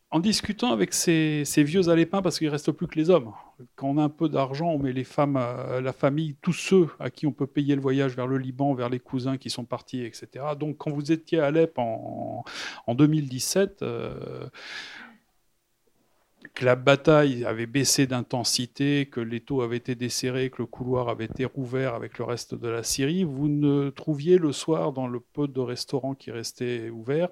en 0.09 0.19
discutant 0.19 0.71
avec 0.71 0.93
ces, 0.93 1.43
vieux 1.57 1.89
alépins, 1.89 2.21
parce 2.21 2.37
qu'il 2.37 2.47
ne 2.47 2.51
reste 2.51 2.71
plus 2.71 2.87
que 2.87 2.95
les 2.95 3.09
hommes, 3.09 3.33
quand 3.75 3.89
on 3.89 3.97
a 3.97 4.03
un 4.03 4.09
peu 4.09 4.29
d'argent, 4.29 4.69
on 4.69 4.79
met 4.79 4.93
les 4.93 5.03
femmes, 5.03 5.33
la 5.33 5.91
famille, 5.91 6.35
tous 6.41 6.53
ceux 6.53 6.87
à 6.97 7.09
qui 7.09 7.27
on 7.27 7.33
peut 7.33 7.45
payer 7.45 7.75
le 7.75 7.81
voyage 7.81 8.15
vers 8.15 8.25
le 8.25 8.37
Liban, 8.37 8.73
vers 8.73 8.87
les 8.87 8.99
cousins 8.99 9.35
qui 9.35 9.49
sont 9.49 9.65
partis, 9.65 10.03
etc. 10.03 10.45
Donc 10.57 10.77
quand 10.77 10.91
vous 10.91 11.11
étiez 11.11 11.41
à 11.41 11.47
Alep 11.47 11.77
en, 11.77 12.45
2017, 12.87 13.83
que 16.53 16.65
la 16.65 16.75
bataille 16.75 17.45
avait 17.45 17.65
baissé 17.65 18.07
d'intensité, 18.07 19.07
que 19.07 19.19
les 19.19 19.41
taux 19.41 19.61
avaient 19.61 19.77
été 19.77 19.95
desserrés, 19.95 20.49
que 20.49 20.61
le 20.61 20.65
couloir 20.65 21.09
avait 21.09 21.25
été 21.25 21.45
rouvert 21.45 21.93
avec 21.93 22.17
le 22.17 22.25
reste 22.25 22.55
de 22.55 22.67
la 22.67 22.83
Syrie, 22.83 23.23
vous 23.23 23.47
ne 23.47 23.89
trouviez 23.89 24.37
le 24.37 24.51
soir 24.51 24.93
dans 24.93 25.07
le 25.07 25.19
peu 25.19 25.47
de 25.47 25.59
restaurants 25.59 26.15
qui 26.15 26.31
restaient 26.31 26.89
ouverts 26.89 27.29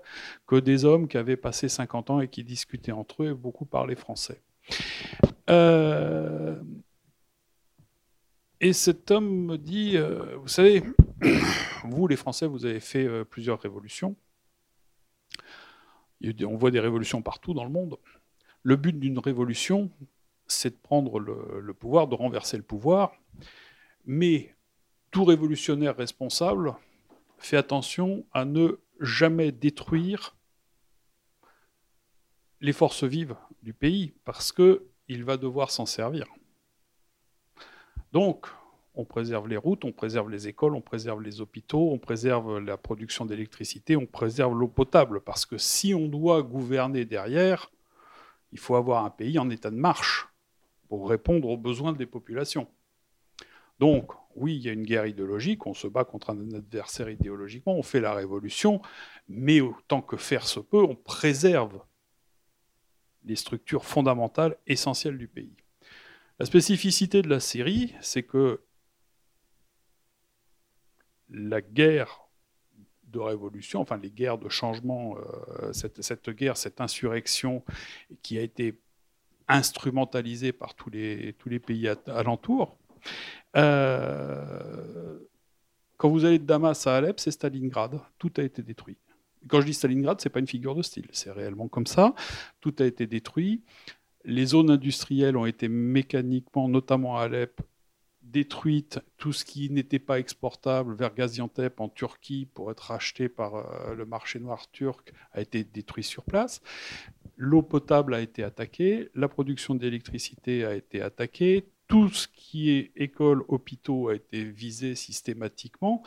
que 0.47 0.55
des 0.55 0.85
hommes 0.85 1.07
qui 1.07 1.17
avaient 1.17 1.37
passé 1.37 1.69
50 1.69 2.09
ans 2.09 2.21
et 2.21 2.27
qui 2.27 2.43
discutaient 2.43 2.91
entre 2.91 3.23
eux 3.23 3.29
et 3.31 3.33
beaucoup 3.33 3.65
parlaient 3.65 3.95
français. 3.95 4.41
Euh, 5.49 6.55
et 8.61 8.73
cet 8.73 9.11
homme 9.11 9.45
me 9.45 9.57
dit, 9.57 9.97
euh, 9.97 10.37
vous 10.37 10.47
savez, 10.47 10.83
vous 11.83 12.07
les 12.07 12.15
Français, 12.15 12.47
vous 12.47 12.65
avez 12.65 12.79
fait 12.79 13.05
euh, 13.05 13.23
plusieurs 13.23 13.59
révolutions. 13.59 14.15
On 16.45 16.55
voit 16.55 16.71
des 16.71 16.79
révolutions 16.79 17.21
partout 17.21 17.53
dans 17.53 17.65
le 17.65 17.69
monde. 17.69 17.97
Le 18.65 18.75
but 18.77 18.99
d'une 18.99 19.19
révolution, 19.19 19.91
c'est 20.47 20.71
de 20.71 20.81
prendre 20.81 21.19
le, 21.19 21.71
pouvoir, 21.75 22.07
de 22.07 22.15
renverser 22.15 22.57
le 22.57 22.63
pouvoir, 22.63 23.13
mais 24.07 24.55
tout 25.11 25.23
révolutionnaire 25.23 25.95
responsable 25.95 26.73
fait 27.37 27.57
attention 27.57 28.25
à 28.33 28.43
ne 28.43 28.79
jamais 28.99 29.51
détruire 29.51 30.35
les 32.59 32.73
forces 32.73 33.03
vives 33.03 33.35
du 33.61 33.73
pays, 33.73 34.15
parce 34.23 34.51
qu'il 34.51 35.23
va 35.23 35.37
devoir 35.37 35.69
s'en 35.69 35.85
servir. 35.85 36.25
Donc, 38.13 38.47
on 38.95 39.05
préserve 39.05 39.47
les 39.47 39.57
routes, 39.57 39.85
on 39.85 39.91
préserve 39.91 40.31
les 40.31 40.47
écoles, 40.47 40.73
on 40.73 40.81
préserve 40.81 41.21
les 41.21 41.39
hôpitaux, 41.39 41.91
on 41.91 41.99
préserve 41.99 42.57
la 42.57 42.77
production 42.77 43.27
d'électricité, 43.27 43.95
on 43.95 44.07
préserve 44.07 44.57
l'eau 44.57 44.67
potable, 44.67 45.21
parce 45.21 45.45
que 45.45 45.59
si 45.59 45.93
on 45.93 46.07
doit 46.07 46.41
gouverner 46.41 47.05
derrière, 47.05 47.69
il 48.55 48.59
faut 48.59 48.75
avoir 48.75 49.03
un 49.03 49.09
pays 49.09 49.37
en 49.37 49.49
état 49.49 49.69
de 49.69 49.75
marche 49.75 50.29
pour 50.87 51.09
répondre 51.09 51.49
aux 51.49 51.57
besoins 51.57 51.91
des 51.91 52.05
populations. 52.05 52.69
Donc, 53.79 54.13
oui, 54.33 54.55
il 54.55 54.61
y 54.61 54.69
a 54.69 54.71
une 54.71 54.85
guerre 54.85 55.07
idéologique, 55.07 55.67
on 55.67 55.73
se 55.73 55.87
bat 55.87 56.05
contre 56.05 56.29
un 56.29 56.39
adversaire 56.53 57.09
idéologiquement, 57.09 57.75
on 57.75 57.83
fait 57.83 57.99
la 57.99 58.13
révolution, 58.13 58.81
mais 59.27 59.59
autant 59.59 60.01
que 60.01 60.15
faire 60.15 60.47
se 60.47 60.61
peut, 60.61 60.81
on 60.81 60.95
préserve 60.95 61.81
les 63.25 63.35
structures 63.35 63.83
fondamentales, 63.83 64.55
essentielles 64.67 65.17
du 65.17 65.27
pays. 65.27 65.57
La 66.39 66.45
spécificité 66.45 67.21
de 67.21 67.27
la 67.27 67.41
Syrie, 67.41 67.93
c'est 67.99 68.23
que 68.23 68.61
la 71.27 71.59
guerre 71.59 72.24
de 73.15 73.19
révolution, 73.19 73.79
enfin 73.81 73.97
les 73.97 74.11
guerres 74.11 74.37
de 74.37 74.49
changement, 74.49 75.15
euh, 75.17 75.71
cette, 75.73 76.29
guerre, 76.29 76.57
cette 76.57 76.81
insurrection 76.81 77.63
qui 78.21 78.37
a 78.37 78.41
été 78.41 78.75
instrumentalisée 79.47 80.51
par 80.51 80.75
tous 80.75 80.89
les, 80.89 81.33
tous 81.39 81.49
les 81.49 81.59
pays 81.59 81.87
alentours. 82.07 82.77
Euh, 83.55 85.19
quand 85.97 86.09
vous 86.09 86.25
allez 86.25 86.39
de 86.39 86.45
Damas 86.45 86.87
à 86.87 86.97
Alep, 86.97 87.19
c'est 87.19 87.31
Stalingrad. 87.31 88.01
Tout 88.17 88.33
a 88.37 88.43
été 88.43 88.61
détruit. 88.61 88.97
Quand 89.47 89.61
je 89.61 89.67
dis 89.67 89.73
Stalingrad, 89.73 90.19
ce 90.19 90.27
n'est 90.27 90.31
pas 90.31 90.39
une 90.39 90.47
figure 90.47 90.75
de 90.75 90.81
style, 90.81 91.07
c'est 91.11 91.31
réellement 91.31 91.67
comme 91.67 91.87
ça. 91.87 92.15
Tout 92.59 92.75
a 92.79 92.85
été 92.85 93.07
détruit. 93.07 93.61
Les 94.25 94.47
zones 94.47 94.71
industrielles 94.71 95.37
ont 95.37 95.45
été 95.45 95.69
mécaniquement, 95.69 96.67
notamment 96.67 97.17
à 97.17 97.23
Alep, 97.23 97.61
détruite 98.31 98.99
tout 99.17 99.33
ce 99.33 99.45
qui 99.45 99.69
n'était 99.69 99.99
pas 99.99 100.19
exportable 100.19 100.95
vers 100.95 101.13
Gaziantep 101.13 101.79
en 101.79 101.89
Turquie 101.89 102.47
pour 102.53 102.71
être 102.71 102.91
acheté 102.91 103.29
par 103.29 103.55
euh, 103.55 103.95
le 103.95 104.05
marché 104.05 104.39
noir 104.39 104.69
turc 104.71 105.13
a 105.33 105.41
été 105.41 105.63
détruit 105.63 106.03
sur 106.03 106.23
place. 106.23 106.61
L'eau 107.37 107.61
potable 107.61 108.13
a 108.13 108.21
été 108.21 108.43
attaquée, 108.43 109.09
la 109.15 109.27
production 109.27 109.75
d'électricité 109.75 110.65
a 110.65 110.73
été 110.73 111.01
attaquée, 111.01 111.65
tout 111.87 112.09
ce 112.09 112.27
qui 112.27 112.71
est 112.71 112.91
école, 112.95 113.43
hôpitaux 113.47 114.09
a 114.09 114.15
été 114.15 114.43
visé 114.43 114.95
systématiquement. 114.95 116.03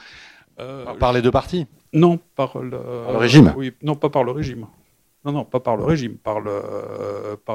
Euh, 0.59 0.95
par 0.95 1.13
les 1.13 1.23
deux 1.23 1.31
parties? 1.31 1.67
Non, 1.93 2.19
par 2.35 2.59
le, 2.59 2.79
régime. 3.17 3.55
oui, 3.57 3.73
non, 3.83 3.95
pas 3.95 4.11
par 4.11 4.25
le 4.25 4.33
régime. 4.33 4.67
Non, 5.29 5.35
non, 5.35 5.45
pas 5.45 5.61
par 5.61 5.77
le 5.77 5.85
régime, 5.85 6.17
par 6.17 6.41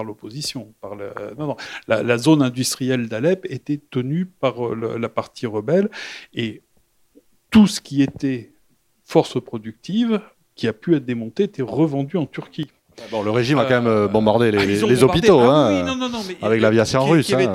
l'opposition. 0.03 0.75
Par 0.79 0.93
le, 0.93 1.11
non, 1.39 1.47
non. 1.47 1.57
La, 1.87 2.17
zone 2.19 2.43
industrielle 2.43 3.09
d'Alep 3.09 3.47
était 3.49 3.81
tenue 3.89 4.27
par 4.27 4.75
la 4.75 5.09
partie 5.09 5.47
rebelle 5.47 5.89
et 6.35 6.61
tout 7.49 7.65
ce 7.65 7.81
qui 7.81 8.03
était 8.03 8.53
force 9.03 9.43
productive 9.43 10.21
qui 10.53 10.67
a 10.67 10.73
pu 10.73 10.95
être 10.95 11.05
démonté 11.05 11.45
était 11.45 11.63
revendu 11.63 12.17
en 12.17 12.27
Turquie. 12.27 12.69
Ah 12.99 13.05
bon, 13.11 13.23
le 13.23 13.31
régime 13.31 13.59
a 13.59 13.65
quand 13.65 13.81
même 13.81 13.87
euh, 13.87 14.07
bombardé 14.07 14.51
les, 14.51 15.03
hôpitaux, 15.03 15.39
avec 15.39 16.61
l'aviation 16.61 17.03
russe. 17.05 17.33
Hein. 17.33 17.53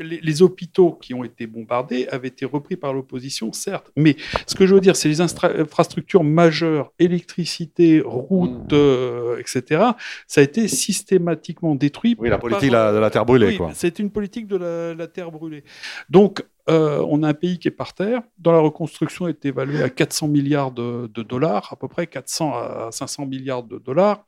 les, 0.00 0.42
hôpitaux 0.42 0.98
qui 1.00 1.14
ont 1.14 1.24
été 1.24 1.46
bombardés 1.46 2.06
avaient 2.10 2.28
été 2.28 2.44
repris 2.44 2.76
par 2.76 2.92
l'opposition, 2.92 3.52
certes. 3.52 3.90
Mais 3.96 4.16
ce 4.46 4.54
que 4.54 4.66
je 4.66 4.74
veux 4.74 4.80
dire, 4.80 4.96
c'est 4.96 5.08
les 5.08 5.20
infrastructures 5.20 6.24
majeures, 6.24 6.92
électricité, 6.98 8.02
routes, 8.04 8.72
mm. 8.72 8.76
euh, 8.76 9.38
etc. 9.38 9.82
Ça 10.26 10.40
a 10.40 10.44
été 10.44 10.68
systématiquement 10.68 11.74
détruit. 11.74 12.16
Oui, 12.18 12.28
la 12.28 12.38
politique 12.38 12.70
de 12.70 12.98
la 12.98 13.10
terre 13.10 13.26
brûlée. 13.26 13.58
Oui, 13.58 13.66
c'est 13.74 13.98
une 13.98 14.10
politique 14.10 14.46
de 14.46 14.56
la, 14.56 15.06
terre 15.06 15.30
brûlée. 15.30 15.64
Donc, 16.10 16.42
euh, 16.68 17.04
on 17.08 17.22
a 17.22 17.28
un 17.28 17.34
pays 17.34 17.58
qui 17.58 17.68
est 17.68 17.72
par 17.72 17.94
terre, 17.94 18.22
dont 18.38 18.52
la 18.52 18.58
reconstruction 18.58 19.28
est 19.28 19.44
évaluée 19.44 19.82
à 19.82 19.90
400 19.90 20.28
milliards 20.28 20.72
de, 20.72 21.06
dollars, 21.06 21.72
à 21.72 21.76
peu 21.76 21.86
près 21.86 22.06
400 22.06 22.54
à 22.54 22.88
500 22.90 23.26
milliards 23.26 23.62
de 23.62 23.78
dollars. 23.78 24.26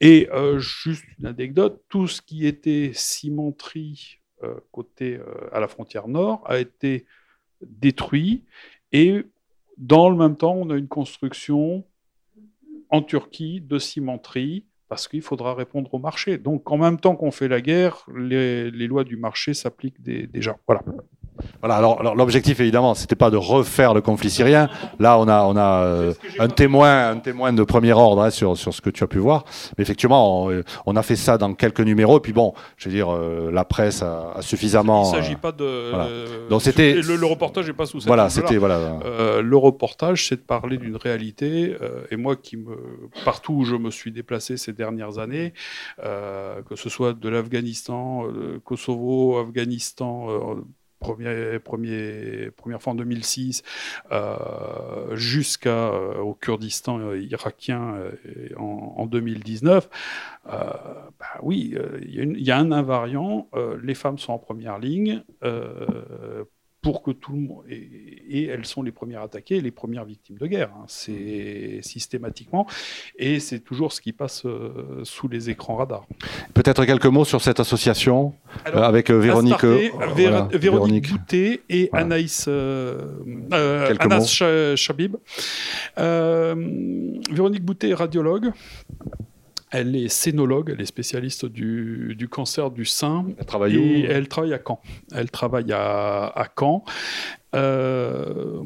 Et 0.00 0.28
euh, 0.32 0.58
juste 0.58 1.04
une 1.18 1.26
anecdote, 1.26 1.82
tout 1.88 2.06
ce 2.08 2.20
qui 2.20 2.46
était 2.46 2.90
cimenterie 2.94 4.18
euh, 4.42 4.54
côté 4.70 5.18
à 5.52 5.60
la 5.60 5.68
frontière 5.68 6.08
nord 6.08 6.42
a 6.46 6.58
été 6.58 7.06
détruit. 7.62 8.44
Et 8.92 9.24
dans 9.78 10.10
le 10.10 10.16
même 10.16 10.36
temps, 10.36 10.54
on 10.54 10.68
a 10.70 10.76
une 10.76 10.88
construction 10.88 11.84
en 12.90 13.02
Turquie 13.02 13.60
de 13.60 13.78
cimenterie 13.78 14.66
parce 14.88 15.08
qu'il 15.08 15.22
faudra 15.22 15.54
répondre 15.54 15.94
au 15.94 15.98
marché. 15.98 16.36
Donc 16.36 16.70
en 16.70 16.76
même 16.76 17.00
temps 17.00 17.16
qu'on 17.16 17.30
fait 17.30 17.48
la 17.48 17.62
guerre, 17.62 18.04
les, 18.14 18.70
lois 18.70 19.04
du 19.04 19.16
marché 19.16 19.54
s'appliquent 19.54 20.02
déjà. 20.02 20.58
Voilà. 20.66 20.82
Voilà, 21.60 21.76
alors, 21.76 22.14
l'objectif 22.14 22.60
évidemment, 22.60 22.94
c'était 22.94 23.14
pas 23.14 23.30
de 23.30 23.36
refaire 23.36 23.94
le 23.94 24.00
conflit 24.00 24.30
syrien. 24.30 24.68
Là, 24.98 25.18
on 25.18 25.28
a, 25.28 25.42
on 25.44 25.56
a 25.56 25.84
euh, 25.84 26.14
un 26.38 26.48
témoin, 26.48 27.10
un 27.10 27.18
témoin 27.18 27.52
de 27.52 27.62
premier 27.62 27.92
ordre 27.92 28.22
hein, 28.22 28.30
sur, 28.30 28.56
sur 28.56 28.74
ce 28.74 28.80
que 28.80 28.90
tu 28.90 29.02
as 29.04 29.06
pu 29.06 29.18
voir. 29.18 29.44
Mais 29.76 29.82
effectivement, 29.82 30.50
euh, 30.50 30.62
on, 30.86 30.96
a 30.96 31.02
fait 31.02 31.16
ça 31.16 31.38
dans 31.38 31.54
quelques 31.54 31.80
numéros. 31.80 32.18
Et 32.18 32.20
puis 32.20 32.32
bon, 32.32 32.52
je 32.76 32.88
veux 32.88 32.94
dire, 32.94 33.10
euh, 33.10 33.50
la 33.50 33.64
presse 33.64 34.02
a, 34.02 34.36
suffisamment. 34.40 35.04
Il 35.04 35.16
ne 35.16 35.22
s'agit 35.22 35.36
pas 35.36 35.52
de. 35.52 36.48
Donc 36.48 36.62
c'était. 36.62 36.94
Le, 36.94 37.26
reportage 37.26 37.66
n'est 37.66 37.72
pas 37.72 37.86
sous 37.86 38.00
cette 38.00 38.08
Voilà, 38.08 38.28
c'était 38.28 38.56
voilà. 38.56 38.98
le 39.40 39.56
reportage, 39.56 40.28
c'est 40.28 40.36
de 40.36 40.40
parler 40.40 40.76
d'une 40.76 40.96
réalité. 40.96 41.76
et 42.10 42.16
moi, 42.16 42.36
qui 42.36 42.56
me 42.56 42.76
partout 43.24 43.52
où 43.54 43.64
je 43.64 43.76
me 43.76 43.90
suis 43.90 44.12
déplacé 44.12 44.56
ces 44.56 44.72
dernières 44.72 45.18
années, 45.18 45.54
que 45.98 46.76
ce 46.76 46.88
soit 46.88 47.12
de 47.14 47.28
l'Afghanistan, 47.28 48.26
Kosovo, 48.64 49.38
Afghanistan 49.38 50.26
premier, 51.02 51.58
premier, 51.58 52.50
première 52.56 52.80
fois 52.80 52.92
en 52.92 52.96
2006 52.96 53.62
euh, 54.10 55.16
jusqu'au 55.16 55.68
euh, 55.68 56.32
Kurdistan 56.40 56.98
euh, 57.00 57.20
irakien 57.20 57.96
en, 58.56 59.06
2019, 59.06 59.88
bah 60.46 61.12
oui, 61.42 61.76
il 62.02 62.40
y, 62.40 62.50
a 62.50 62.58
un 62.58 62.72
invariant, 62.72 63.48
les 63.82 63.94
femmes 63.94 64.18
sont 64.18 64.32
en 64.32 64.38
première 64.38 64.78
ligne 64.78 65.22
pour 66.80 67.02
que 67.02 67.10
tout 67.10 67.32
le 67.32 67.38
monde. 67.38 67.64
Elles 68.40 68.66
sont 68.66 68.82
les 68.82 68.92
premières 68.92 69.22
attaquées, 69.22 69.60
les 69.60 69.70
premières 69.70 70.04
victimes 70.04 70.36
de 70.38 70.46
guerre. 70.46 70.70
Hein. 70.76 70.84
C'est 70.88 71.80
systématiquement. 71.82 72.66
Et 73.18 73.40
c'est 73.40 73.60
toujours 73.60 73.92
ce 73.92 74.00
qui 74.00 74.12
passe 74.12 74.44
euh, 74.44 75.00
sous 75.04 75.28
les 75.28 75.50
écrans 75.50 75.76
radars. 75.76 76.06
Peut-être 76.54 76.84
quelques 76.84 77.06
mots 77.06 77.24
sur 77.24 77.40
cette 77.40 77.60
association 77.60 78.34
euh, 78.68 78.82
avec 78.82 79.10
euh, 79.10 79.18
Véronique. 79.18 79.64
Véronique 79.64 81.10
Boutet 81.10 81.62
et 81.68 81.90
Anaïs, 81.92 82.48
Anas 83.50 84.42
Chabib. 84.76 85.16
Véronique 85.96 87.64
Boutet 87.64 87.90
est 87.90 87.94
radiologue. 87.94 88.52
Elle 89.72 89.96
est 89.96 90.08
scénologue, 90.08 90.70
elle 90.70 90.82
est 90.82 90.86
spécialiste 90.86 91.46
du, 91.46 92.28
cancer 92.30 92.70
du 92.70 92.84
sein. 92.84 93.24
Elle 93.38 93.46
travaille 93.46 93.78
où? 93.78 94.06
Elle 94.06 94.28
travaille 94.28 94.52
à 94.52 94.60
Caen. 94.64 94.80
Elle 95.14 95.30
travaille 95.30 95.72
à, 95.72 96.46
Caen. 96.58 96.84
Euh, 97.54 98.62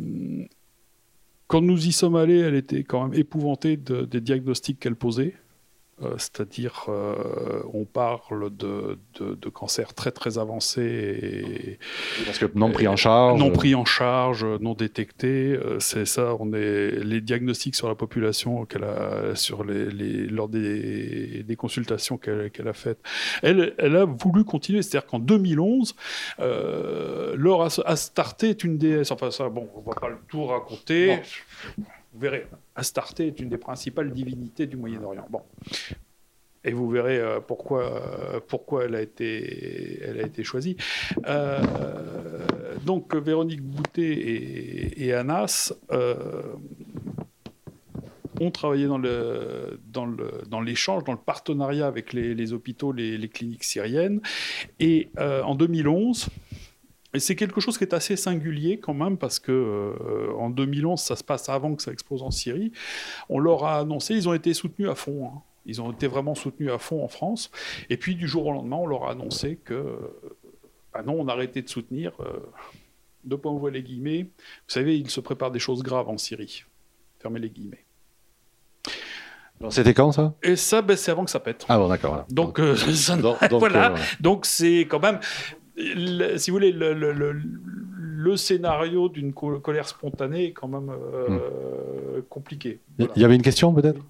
quand 1.47 1.61
nous 1.61 1.87
y 1.87 1.93
sommes 1.93 2.17
allés, 2.17 2.39
elle 2.39 2.55
était 2.55 2.85
quand 2.85 3.09
même 3.09 3.19
épouvantée 3.19 3.77
des 3.77 4.21
diagnostics 4.21 4.81
qu'elle 4.81 4.97
posait. 4.97 5.35
Euh, 6.03 6.13
c'est-à-dire 6.19 6.85
euh, 6.91 7.63
on 7.73 7.87
parle 7.87 8.55
de, 8.55 8.99
de, 9.19 9.49
cancers 9.49 9.95
très 9.95 10.11
très 10.11 10.37
avancés 10.37 11.79
parce 12.27 12.39
que 12.39 12.45
non 12.55 12.71
pris 12.71 12.87
en 12.87 12.97
charge. 12.97 13.41
non 13.41 13.51
pris 13.51 13.75
en 13.75 13.87
charge 13.87 14.45
non 14.61 14.75
détectés 14.75 15.53
euh, 15.55 15.81
c'est 15.81 16.05
ça 16.05 16.37
on 16.39 16.53
est 16.53 17.03
les 17.03 17.23
diagnostics 17.23 17.75
sur 17.75 17.89
la 17.89 17.95
population 17.95 18.67
qu'elle 18.67 18.85
a 18.85 19.35
sur 19.37 19.65
les, 19.65 20.27
lors 20.27 20.51
des, 20.51 21.43
des 21.43 21.57
consultations 21.57 22.19
qu'elle 22.19 22.69
a 22.69 22.73
faites 22.75 23.01
elle, 23.43 23.75
elle 23.79 23.97
a 23.97 24.05
voulu 24.05 24.45
continuer. 24.45 24.83
C'est-à-dire 24.83 25.09
qu'en 25.09 25.19
2011 25.19 25.97
Laure 26.39 27.71
Astarté 27.87 28.51
est 28.51 28.65
une 28.65 28.77
déesse. 28.77 29.13
Enfin 29.13 29.31
ça 29.31 29.49
bon 29.49 29.67
on 29.75 29.81
va 29.81 29.95
pas 29.99 30.11
le 30.11 30.19
tout 30.29 30.45
raconter. 30.45 31.21
Vous 31.79 32.21
verrez, 32.21 32.47
Astarté 32.77 33.27
est 33.27 33.41
une 33.41 33.49
des 33.49 33.59
principales 33.59 34.13
divinités 34.13 34.67
du 34.67 34.77
Moyen-Orient. 34.77 35.27
Bon. 35.31 35.43
Et 36.67 36.73
vous 36.73 36.91
verrez 36.91 37.19
euh, 37.19 37.41
pourquoi, 37.41 37.85
euh, 37.85 38.41
pourquoi 38.47 38.85
elle, 38.85 38.97
a 38.97 39.01
été, 39.01 40.01
elle 40.03 40.21
a 40.21 40.27
été 40.27 40.43
choisie. 40.43 40.77
Euh, 41.27 41.61
donc, 42.85 43.15
Véronique 43.15 43.63
Boutet 43.63 44.93
et, 44.97 45.13
Anas 45.15 45.73
ont 48.39 48.51
travaillé 48.51 48.87
dans, 48.87 48.99
le, 48.99 49.81
dans, 49.87 50.05
le, 50.05 50.43
dans 50.49 50.61
l'échange, 50.61 51.05
dans 51.05 51.13
le 51.13 51.19
partenariat 51.19 51.87
avec 51.87 52.13
les, 52.13 52.53
hôpitaux, 52.53 52.93
les, 52.93 53.17
les, 53.17 53.29
cliniques 53.29 53.65
syriennes. 53.65 54.21
Et 54.81 55.09
en 55.19 55.55
2011, 55.55 56.29
et 57.17 57.19
c'est 57.19 57.35
quelque 57.35 57.63
chose 57.63 57.79
qui 57.79 57.85
est 57.85 57.95
assez 57.95 58.15
singulier 58.15 58.79
quand 58.79 58.93
même, 58.93 59.17
parce 59.17 59.39
que 59.39 59.51
euh, 59.51 60.35
en 60.37 60.51
2011, 60.51 61.01
ça 61.01 61.17
se 61.17 61.25
passe 61.25 61.49
avant 61.49 61.75
que 61.75 61.83
ça 61.83 61.91
explose 61.91 62.23
en 62.23 62.31
Syrie. 62.31 62.73
On 63.31 63.39
leur 63.39 63.65
a 63.65 63.79
annoncé, 63.79 64.15
ils 64.15 64.29
ont 64.29 64.35
été 64.35 64.53
soutenus 64.53 64.91
à 64.91 64.95
fond. 64.95 65.27
Hein. 65.27 65.43
Ils 65.65 65.81
ont 65.81 65.93
été 65.93 66.09
vraiment 66.09 66.35
soutenus 66.35 66.71
à 66.71 66.77
fond 66.77 67.03
en 67.03 67.09
France. 67.09 67.51
Et 67.89 67.97
puis 67.97 68.17
du 68.17 68.29
jour 68.29 68.47
au 68.47 68.53
lendemain, 68.53 68.77
on 68.77 68.87
leur 68.87 69.05
a 69.05 69.13
annoncé 69.13 69.59
que, 69.65 69.97
ah 70.93 71.03
non, 71.03 71.17
on 71.19 71.27
a 71.29 71.33
arrêté 71.33 71.63
de 71.63 71.71
soutenir. 71.71 72.13
Euh, 72.21 72.39
deux 73.25 73.39
points 73.39 73.53
ouvrir 73.53 73.73
les 73.73 73.83
guillemets. 73.83 74.25
Vous 74.25 74.29
savez, 74.69 74.99
il 74.99 75.09
se 75.09 75.21
prépare 75.21 75.51
des 75.51 75.59
choses 75.59 75.83
graves 75.83 76.11
en 76.11 76.19
Syrie. 76.19 76.65
Fermez 77.19 77.41
les 77.41 77.49
guillemets. 77.49 77.87
C'était 79.71 79.95
quand 79.95 80.13
ça? 80.13 80.35
Et 80.43 80.55
ça, 80.55 80.83
ben, 80.83 80.99
c'est 80.99 81.11
avant 81.11 81.25
que 81.25 81.31
ça 81.31 81.41
pète. 81.41 81.65
Ah 81.71 81.79
bon, 81.79 81.89
d'accord. 81.89 82.27
Donc, 82.29 82.61
euh, 82.61 82.77
voilà. 83.53 83.95
Donc 84.21 84.45
c'est 84.45 84.81
quand 84.81 85.01
même 85.01 85.19
si 85.77 86.51
vous 86.51 86.57
voulez, 86.57 86.73
le, 86.73 88.37
scénario 88.37 89.09
d'une 89.09 89.33
colère 89.33 89.89
spontanée 89.89 90.47
est 90.47 90.53
quand 90.53 90.69
même 90.69 90.91
euh, 90.91 91.29
hmm. 92.19 92.23
compliqué. 92.29 92.81
Il 92.99 93.23
y 93.23 93.25
avait 93.25 93.37
une 93.37 93.43
question 93.43 93.73
peut-être? 93.73 94.01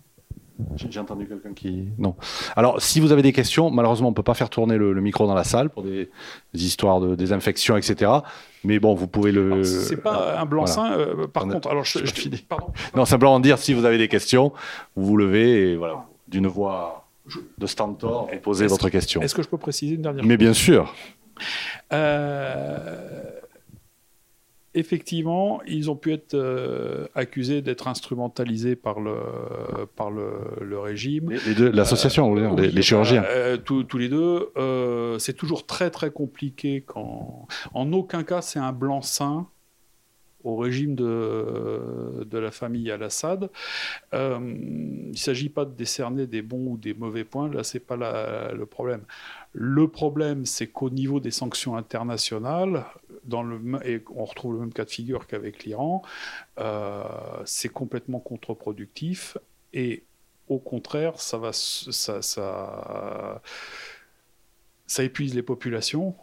J'ai 0.75 1.01
entendu 1.01 1.27
quelqu'un 1.27 1.53
qui. 1.53 1.89
Non. 1.99 2.15
Alors, 2.57 2.81
si 2.81 2.99
vous 3.01 3.13
avez 3.13 3.21
des 3.21 3.35
questions, 3.35 3.71
malheureusement, 3.71 4.09
on 4.09 4.13
ne 4.13 4.17
peut 4.17 4.23
pas 4.23 4.33
faire 4.33 4.49
tourner 4.49 4.79
le, 4.79 4.95
micro 5.03 5.27
dans 5.27 5.35
la 5.35 5.45
salle 5.45 5.69
pour 5.69 5.83
des, 5.83 6.09
histoires 6.55 7.01
de 7.01 7.15
désinfection, 7.15 7.77
etc. 7.77 8.11
Mais 8.65 8.79
bon, 8.79 8.95
vous 8.95 9.07
pouvez 9.07 9.33
le. 9.33 9.65
C'est 9.65 9.99
pas 9.99 10.41
un 10.41 10.47
blanc-seing. 10.47 10.93
Euh, 10.93 11.27
par 11.27 11.47
contre, 11.47 11.69
alors 11.69 11.85
je, 11.85 11.99
je, 12.07 12.29
pardon. 12.49 12.69
Non, 12.95 13.05
simplement 13.05 13.39
dire 13.39 13.59
si 13.59 13.75
vous 13.75 13.85
avez 13.85 13.99
des 13.99 14.09
questions, 14.09 14.53
vous 14.95 15.05
vous 15.05 15.17
levez 15.19 15.73
et 15.73 15.77
voilà, 15.77 16.07
d'une 16.27 16.47
voix 16.47 17.07
de 17.59 17.67
stentor, 17.67 18.29
vous 18.33 18.39
posez 18.41 18.67
votre 18.67 18.89
question. 18.89 19.21
Est-ce 19.21 19.35
que 19.35 19.43
je 19.43 19.49
peux 19.49 19.59
préciser 19.59 19.97
une 19.97 20.03
dernière 20.03 20.25
Mais 20.25 20.37
bien 20.37 20.55
sûr. 20.55 20.95
Euh, 21.93 23.23
effectivement, 24.75 25.61
ils 25.67 25.91
ont 25.91 25.97
pu 25.97 26.13
être 26.13 26.35
euh, 26.35 27.07
accusés 27.15 27.63
d'être 27.63 27.89
instrumentalisés 27.89 28.77
par 28.77 29.01
le, 29.01 29.17
par 29.97 30.11
le, 30.11 30.79
régime. 30.79 31.33
L'association, 31.59 32.35
les, 32.35 32.71
les, 32.71 32.83
chirurgiens. 32.83 33.25
Euh, 33.29 33.57
tous 33.57 33.99
les 33.99 34.09
deux. 34.09 34.51
c'est 35.19 35.37
toujours 35.37 35.67
très 35.67 35.91
très 35.91 36.11
compliqué 36.11 36.83
quand. 36.87 37.47
En 37.75 37.93
aucun 37.93 38.23
cas, 38.23 38.43
c'est 38.43 38.59
un 38.59 38.73
blanc-seing 38.73 39.47
au 40.45 40.55
régime 40.55 40.95
de, 40.95 42.25
de 42.25 42.39
la 42.39 42.53
famille 42.53 42.89
Al-Assad. 42.93 43.51
il 44.13 44.19
ne 44.19 45.17
s'agit 45.17 45.49
pas 45.49 45.65
de 45.65 45.73
décerner 45.75 46.29
des 46.29 46.41
bons 46.43 46.73
ou 46.73 46.77
des 46.77 46.95
mauvais 46.95 47.25
points, 47.25 47.51
là, 47.51 47.65
ce 47.65 47.79
n'est 47.79 47.85
pas 47.85 47.97
le 47.97 48.67
problème. 48.67 49.03
Le 49.59 49.89
problème, 49.89 50.45
c'est 50.45 50.67
qu'au 50.67 50.91
niveau 50.91 51.19
des 51.19 51.31
sanctions 51.31 51.77
internationales, 51.77 52.85
et 53.87 54.05
on 54.15 54.27
retrouve 54.27 54.53
le 54.53 54.61
même 54.61 54.73
cas 54.73 54.85
de 54.85 54.91
figure 54.91 55.27
qu'avec 55.27 55.65
l'Iran, 55.65 56.03
euh, 56.59 57.03
c'est 57.47 57.71
complètement 57.71 58.21
contre-productif. 58.21 59.39
Et 59.73 60.05
au 60.49 60.59
contraire, 60.59 61.19
ça 61.19 61.39
va, 61.39 61.53
ça 61.55 62.23
épuise 64.99 65.35
les 65.35 65.43
populations, 65.43 66.15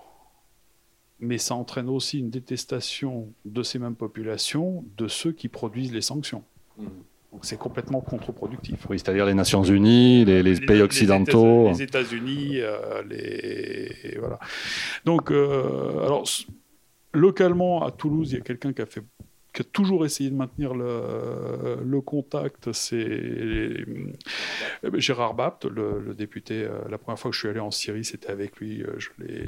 mais 1.20 1.40
ça 1.40 1.56
entraîne 1.56 1.90
aussi 1.90 2.20
une 2.20 2.30
détestation 2.30 3.34
de 3.46 3.64
ces 3.64 3.80
mêmes 3.80 3.96
populations, 3.96 4.86
de 4.96 5.08
ceux 5.08 5.32
qui 5.32 5.48
produisent 5.48 5.92
les 5.92 6.04
sanctions. 6.04 6.44
Mmh. 6.78 6.86
Donc 7.34 7.46
c'est 7.46 7.58
complètement 7.58 8.00
contre-productif. 8.00 8.86
Oui, 8.90 9.00
c'est-à-dire 9.00 9.26
les 9.26 9.34
Nations 9.34 9.64
Unies, 9.64 10.24
les, 10.24 10.60
pays 10.62 10.84
occidentaux. 10.84 11.68
Les 11.70 11.82
États-Unis, 11.82 12.60
euh, 12.62 13.02
les 13.10 14.18
voilà. 14.20 14.38
Donc, 15.04 15.32
euh, 15.32 16.06
alors 16.06 16.26
localement 17.12 17.84
à 17.84 17.92
Toulouse, 17.92 18.32
il 18.32 18.36
y 18.36 18.38
a 18.38 18.44
quelqu'un 18.44 18.72
qui 18.72 18.84
a 18.84 18.86
fait 18.86 19.02
qui 19.54 19.62
a 19.62 19.66
toujours 19.66 20.04
essayé 20.04 20.32
de 20.32 20.36
maintenir 20.36 20.74
le, 20.74 21.78
le 21.86 22.02
contact, 22.02 22.72
c'est 22.72 22.96
euh, 22.98 23.86
Gérard 24.96 25.36
Bapt, 25.36 25.66
le, 25.66 26.14
député. 26.16 26.64
Euh, 26.64 26.80
la 26.90 26.98
première 26.98 27.20
fois 27.20 27.30
que 27.30 27.36
je 27.36 27.42
suis 27.42 27.50
allé 27.50 27.60
en 27.60 27.70
Syrie, 27.70 28.04
c'était 28.04 28.32
avec 28.32 28.58
lui. 28.58 28.82
Euh, 28.82 28.98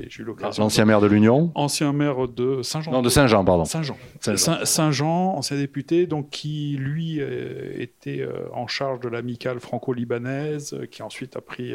j'ai 0.08 0.22
eu 0.22 0.24
l'occasion. 0.24 0.64
L'ancien 0.64 0.86
maire 0.86 1.02
de 1.02 1.08
l'Union 1.08 1.52
Ancien 1.56 1.92
maire 1.92 2.28
de 2.28 2.62
Saint-Jean. 2.62 2.92
Non, 2.92 3.02
de 3.02 3.10
Saint-Jean, 3.10 3.44
pardon. 3.44 3.66
Saint-Jean. 3.66 3.98
Saint-Jean, 4.22 5.36
ancien 5.38 5.58
député, 5.58 6.06
donc 6.06 6.30
qui, 6.30 6.78
lui, 6.78 7.20
était 7.20 8.28
en 8.54 8.68
charge 8.68 9.00
de 9.00 9.10
l'amicale 9.10 9.60
franco-libanaise, 9.60 10.78
qui 10.92 11.02
ensuite 11.02 11.36
a 11.36 11.42
pris 11.42 11.74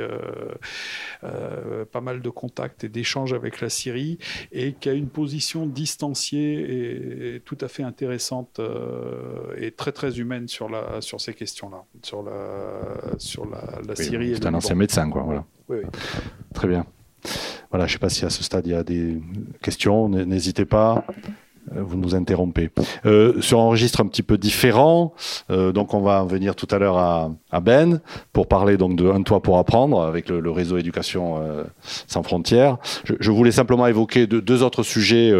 pas 1.20 2.00
mal 2.00 2.22
de 2.22 2.30
contacts 2.30 2.84
et 2.84 2.88
d'échanges 2.88 3.32
avec 3.32 3.60
la 3.60 3.68
Syrie, 3.68 4.18
et 4.52 4.72
qui 4.72 4.88
a 4.88 4.92
une 4.92 5.08
position 5.08 5.66
distanciée 5.66 7.34
et 7.34 7.40
tout 7.40 7.58
à 7.60 7.68
fait 7.68 7.82
intéressante 7.82 8.19
euh, 8.58 9.54
et 9.56 9.70
très 9.72 9.92
très 9.92 10.18
humaine 10.18 10.48
sur, 10.48 10.68
la, 10.68 11.00
sur 11.00 11.20
ces 11.20 11.34
questions-là, 11.34 11.84
sur 12.02 12.22
la, 12.22 13.18
sur 13.18 13.46
la, 13.46 13.96
Syrie. 13.96 14.34
C'est 14.34 14.46
un 14.46 14.54
ancien 14.54 14.74
médecin, 14.74 15.08
quoi. 15.10 15.22
Voilà. 15.22 15.44
Oui, 15.68 15.78
Très 16.54 16.68
bien. 16.68 16.86
Voilà, 17.70 17.86
je 17.86 17.92
ne 17.92 17.94
sais 17.94 17.98
pas 17.98 18.08
si 18.08 18.24
à 18.24 18.30
ce 18.30 18.42
stade 18.42 18.66
il 18.66 18.72
y 18.72 18.74
a 18.74 18.82
des 18.82 19.20
questions, 19.62 20.08
n'hésitez 20.08 20.64
pas. 20.64 21.04
Euh, 21.76 21.82
vous 21.82 21.96
nous 21.96 22.14
interrompez. 22.14 22.70
Euh, 23.06 23.40
sur 23.40 23.60
un 23.60 23.68
registre 23.68 24.00
un 24.00 24.06
petit 24.06 24.22
peu 24.22 24.38
différent, 24.38 25.14
euh, 25.50 25.72
donc 25.72 25.94
on 25.94 26.00
va 26.00 26.24
venir 26.24 26.54
tout 26.54 26.68
à 26.70 26.78
l'heure 26.78 26.98
à, 26.98 27.30
Ben 27.60 28.00
pour 28.32 28.46
parler 28.46 28.76
donc 28.76 28.96
de 28.96 29.08
Un 29.10 29.22
toit 29.22 29.42
pour 29.42 29.58
apprendre 29.58 30.02
avec 30.02 30.28
le, 30.28 30.40
le 30.40 30.50
réseau 30.50 30.78
éducation 30.78 31.38
sans 32.06 32.22
frontières. 32.22 32.78
Je, 33.04 33.30
voulais 33.30 33.50
simplement 33.50 33.86
évoquer 33.86 34.26
deux, 34.26 34.62
autres 34.62 34.82
sujets, 34.82 35.32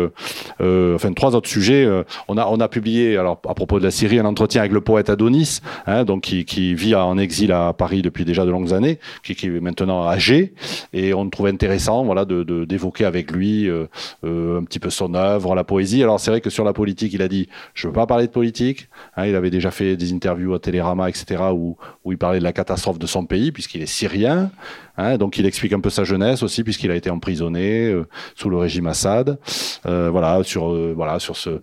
enfin 0.61 1.13
trois 1.15 1.35
autres 1.35 1.49
sujets. 1.49 1.89
on 2.29 2.37
a 2.37 2.47
on 2.47 2.61
a 2.61 2.69
publié 2.69 3.17
alors 3.17 3.41
à 3.49 3.55
propos 3.55 3.79
de 3.79 3.85
la 3.85 3.91
Syrie 3.91 4.19
un 4.19 4.25
entretien 4.25 4.61
avec 4.61 4.73
le 4.73 4.81
poète 4.81 5.09
Adonis, 5.09 5.61
hein, 5.87 6.05
donc 6.05 6.23
qui, 6.23 6.75
vit 6.75 6.95
en 6.95 7.17
exil 7.17 7.53
à 7.53 7.73
Paris 7.73 8.03
depuis 8.03 8.25
déjà 8.25 8.45
de 8.45 8.51
longues 8.51 8.73
années, 8.73 8.99
qui, 9.23 9.33
est 9.33 9.61
maintenant 9.61 10.07
âgé, 10.07 10.53
et 10.93 11.15
on 11.15 11.29
trouve 11.31 11.47
intéressant 11.47 12.05
voilà 12.05 12.25
d'évoquer 12.25 13.05
avec 13.05 13.31
lui 13.31 13.69
un 13.71 14.65
petit 14.65 14.81
peu 14.81 14.91
son 14.91 15.15
œuvre, 15.15 15.55
la 15.55 15.65
poésie. 15.65 16.03
Alors 16.03 16.20
c'est 16.21 16.31
vrai 16.31 16.41
que 16.41 16.51
sur 16.51 16.65
la 16.65 16.73
politique, 16.73 17.13
il 17.13 17.23
a 17.23 17.29
dit 17.29 17.49
je 17.75 17.89
veux 17.89 17.93
pas 17.93 18.07
parler 18.07 18.27
de 18.27 18.33
politique. 18.33 18.89
Hein, 19.17 19.27
il 19.27 19.35
avait 19.35 19.51
déjà 19.51 19.71
fait 19.71 19.97
des 19.97 20.13
interviews 20.13 20.55
à 20.55 20.59
Télérama, 20.59 21.09
etc., 21.09 21.43
où, 21.53 21.77
il 22.07 22.19
parlait 22.19 22.39
de 22.39 22.45
la 22.45 22.53
catastrophe 22.53 22.99
de 22.99 23.07
son 23.07 23.25
pays, 23.25 23.53
puisqu'il 23.53 23.83
est 23.83 23.87
syrien. 23.87 24.51
Hein, 24.97 25.17
donc 25.17 25.39
il 25.39 25.47
explique 25.47 25.73
un 25.73 25.81
peu 25.81 25.91
sa 25.91 26.05
jeunesse 26.05 26.43
aussi, 26.43 26.63
puisqu'il 26.63 26.91
a 26.91 26.95
été 26.95 27.11
emprisonné 27.11 27.87
euh, 27.87 28.07
sous 28.35 28.51
le 28.51 28.57
régime 28.57 28.87
Assad. 28.87 29.39
Euh, 29.87 30.11
voilà, 30.11 30.43
sur, 30.43 30.73
euh, 30.73 30.93
voilà, 30.95 31.19
sur, 31.19 31.37
ce, 31.37 31.61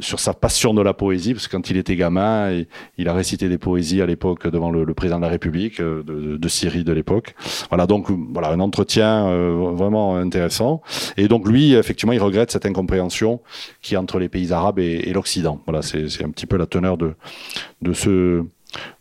sur 0.00 0.18
sa 0.18 0.34
passion 0.34 0.74
de 0.74 0.82
la 0.82 0.94
poésie, 0.94 1.32
parce 1.32 1.46
que 1.46 1.56
quand 1.56 1.70
il 1.70 1.76
était 1.76 1.94
gamin, 1.94 2.64
il, 2.98 3.08
a 3.08 3.14
récité 3.14 3.48
des 3.48 3.58
poésies 3.58 4.02
à 4.02 4.06
l'époque 4.06 4.48
devant 4.48 4.70
le, 4.70 4.94
président 4.94 5.18
de 5.18 5.22
la 5.22 5.28
République 5.28 5.80
de, 5.80 6.02
de 6.36 6.48
Syrie 6.48 6.82
de 6.82 6.92
l'époque. 6.92 7.34
Voilà, 7.68 7.86
donc 7.86 8.08
voilà, 8.32 8.48
un 8.50 8.60
entretien 8.60 9.30
vraiment 9.72 10.16
intéressant. 10.16 10.82
Et 11.16 11.28
donc 11.28 11.46
lui, 11.46 11.74
effectivement, 11.74 12.12
il 12.12 12.20
regrette 12.20 12.50
cette 12.50 12.66
incompréhension 12.66 13.40
qui 13.80 13.96
entre 13.96 14.18
les 14.18 14.28
pays 14.28 14.52
arabes 14.52 14.80
et, 14.80 15.08
et 15.08 15.12
l'Occident. 15.12 15.60
Voilà, 15.66 15.82
c'est 15.82 16.24
un 16.24 16.30
petit 16.30 16.46
peu 16.46 16.56
la 16.56 16.66
teneur 16.66 16.96
de, 16.96 17.14
de 17.82 17.92
ce 17.92 18.44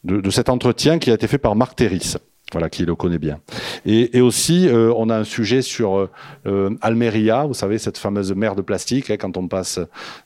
de, 0.04 0.22
de, 0.22 0.30
cet 0.30 0.50
entretien 0.50 1.00
qui 1.00 1.12
a 1.12 1.14
été 1.14 1.28
fait 1.28 1.38
par 1.38 1.56
Marc 1.56 1.76
Terris 1.76 2.16
voilà, 2.52 2.70
qui 2.70 2.86
le 2.86 2.96
connaît 2.96 3.20
bien. 3.20 3.40
Et, 3.86 4.22
aussi, 4.22 4.68
euh, 4.68 4.94
on 4.96 5.10
a 5.10 5.18
un 5.18 5.24
sujet 5.24 5.62
sur 5.62 6.10
euh, 6.46 6.70
Almeria, 6.82 7.46
vous 7.46 7.54
savez, 7.54 7.78
cette 7.78 7.98
fameuse 7.98 8.34
mer 8.34 8.56
de 8.56 8.62
plastique, 8.62 9.10
hein, 9.10 9.18
quand 9.18 9.38
on 9.38 9.48
passe 9.48 9.80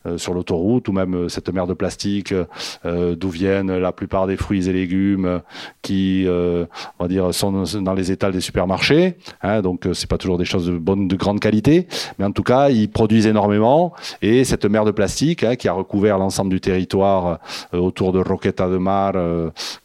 euh, 0.06 0.18
sur 0.18 0.34
l'autoroute, 0.34 0.88
ou 0.88 0.92
même 0.92 1.16
euh, 1.16 1.30
cette 1.30 1.50
mer 1.54 1.68
de 1.68 1.74
plastique 1.74 2.34
euh, 2.86 3.16
d'où 3.16 3.30
viennent 3.30 3.78
la 3.78 3.92
plupart 3.92 4.28
des 4.28 4.38
fruits 4.38 4.70
et 4.70 4.74
légumes 4.74 5.42
qui, 5.82 6.26
on 6.28 6.68
va 7.04 7.08
dire, 7.08 7.34
sont 7.34 7.64
dans 7.82 7.94
les 7.94 8.12
étals 8.12 8.32
des 8.32 8.42
supermarchés. 8.42 9.18
Hein, 9.42 9.62
donc, 9.62 9.88
c'est 9.94 10.10
pas 10.10 10.18
toujours 10.18 10.38
des 10.38 10.46
choses 10.46 10.68
de 10.68 10.78
bonne, 10.78 11.08
de 11.08 11.16
grande 11.16 11.40
qualité, 11.40 11.88
mais 12.18 12.26
en 12.26 12.32
tout 12.32 12.44
cas, 12.44 12.70
ils 12.70 12.90
produisent 12.90 13.28
énormément. 13.28 13.94
Et 14.22 14.44
cette 14.44 14.66
mer 14.66 14.86
de 14.86 14.92
plastique, 14.92 15.44
hein, 15.44 15.56
qui 15.56 15.68
a 15.68 15.74
recouvert 15.74 16.18
l'ensemble 16.18 16.52
du 16.52 16.62
territoire 16.62 17.40
autour 17.74 18.14
de 18.14 18.20
Roqueta 18.20 18.70
de 18.70 18.78
Mar, 18.78 19.14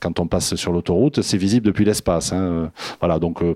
quand 0.00 0.20
on 0.20 0.26
passe 0.26 0.54
sur 0.54 0.72
l'autoroute, 0.72 1.22
c'est 1.22 1.38
visible 1.38 1.66
depuis 1.66 1.84
l'espace. 1.84 2.27
Hein, 2.32 2.42
euh, 2.42 2.68
voilà, 3.00 3.18
donc 3.18 3.42
euh, 3.42 3.54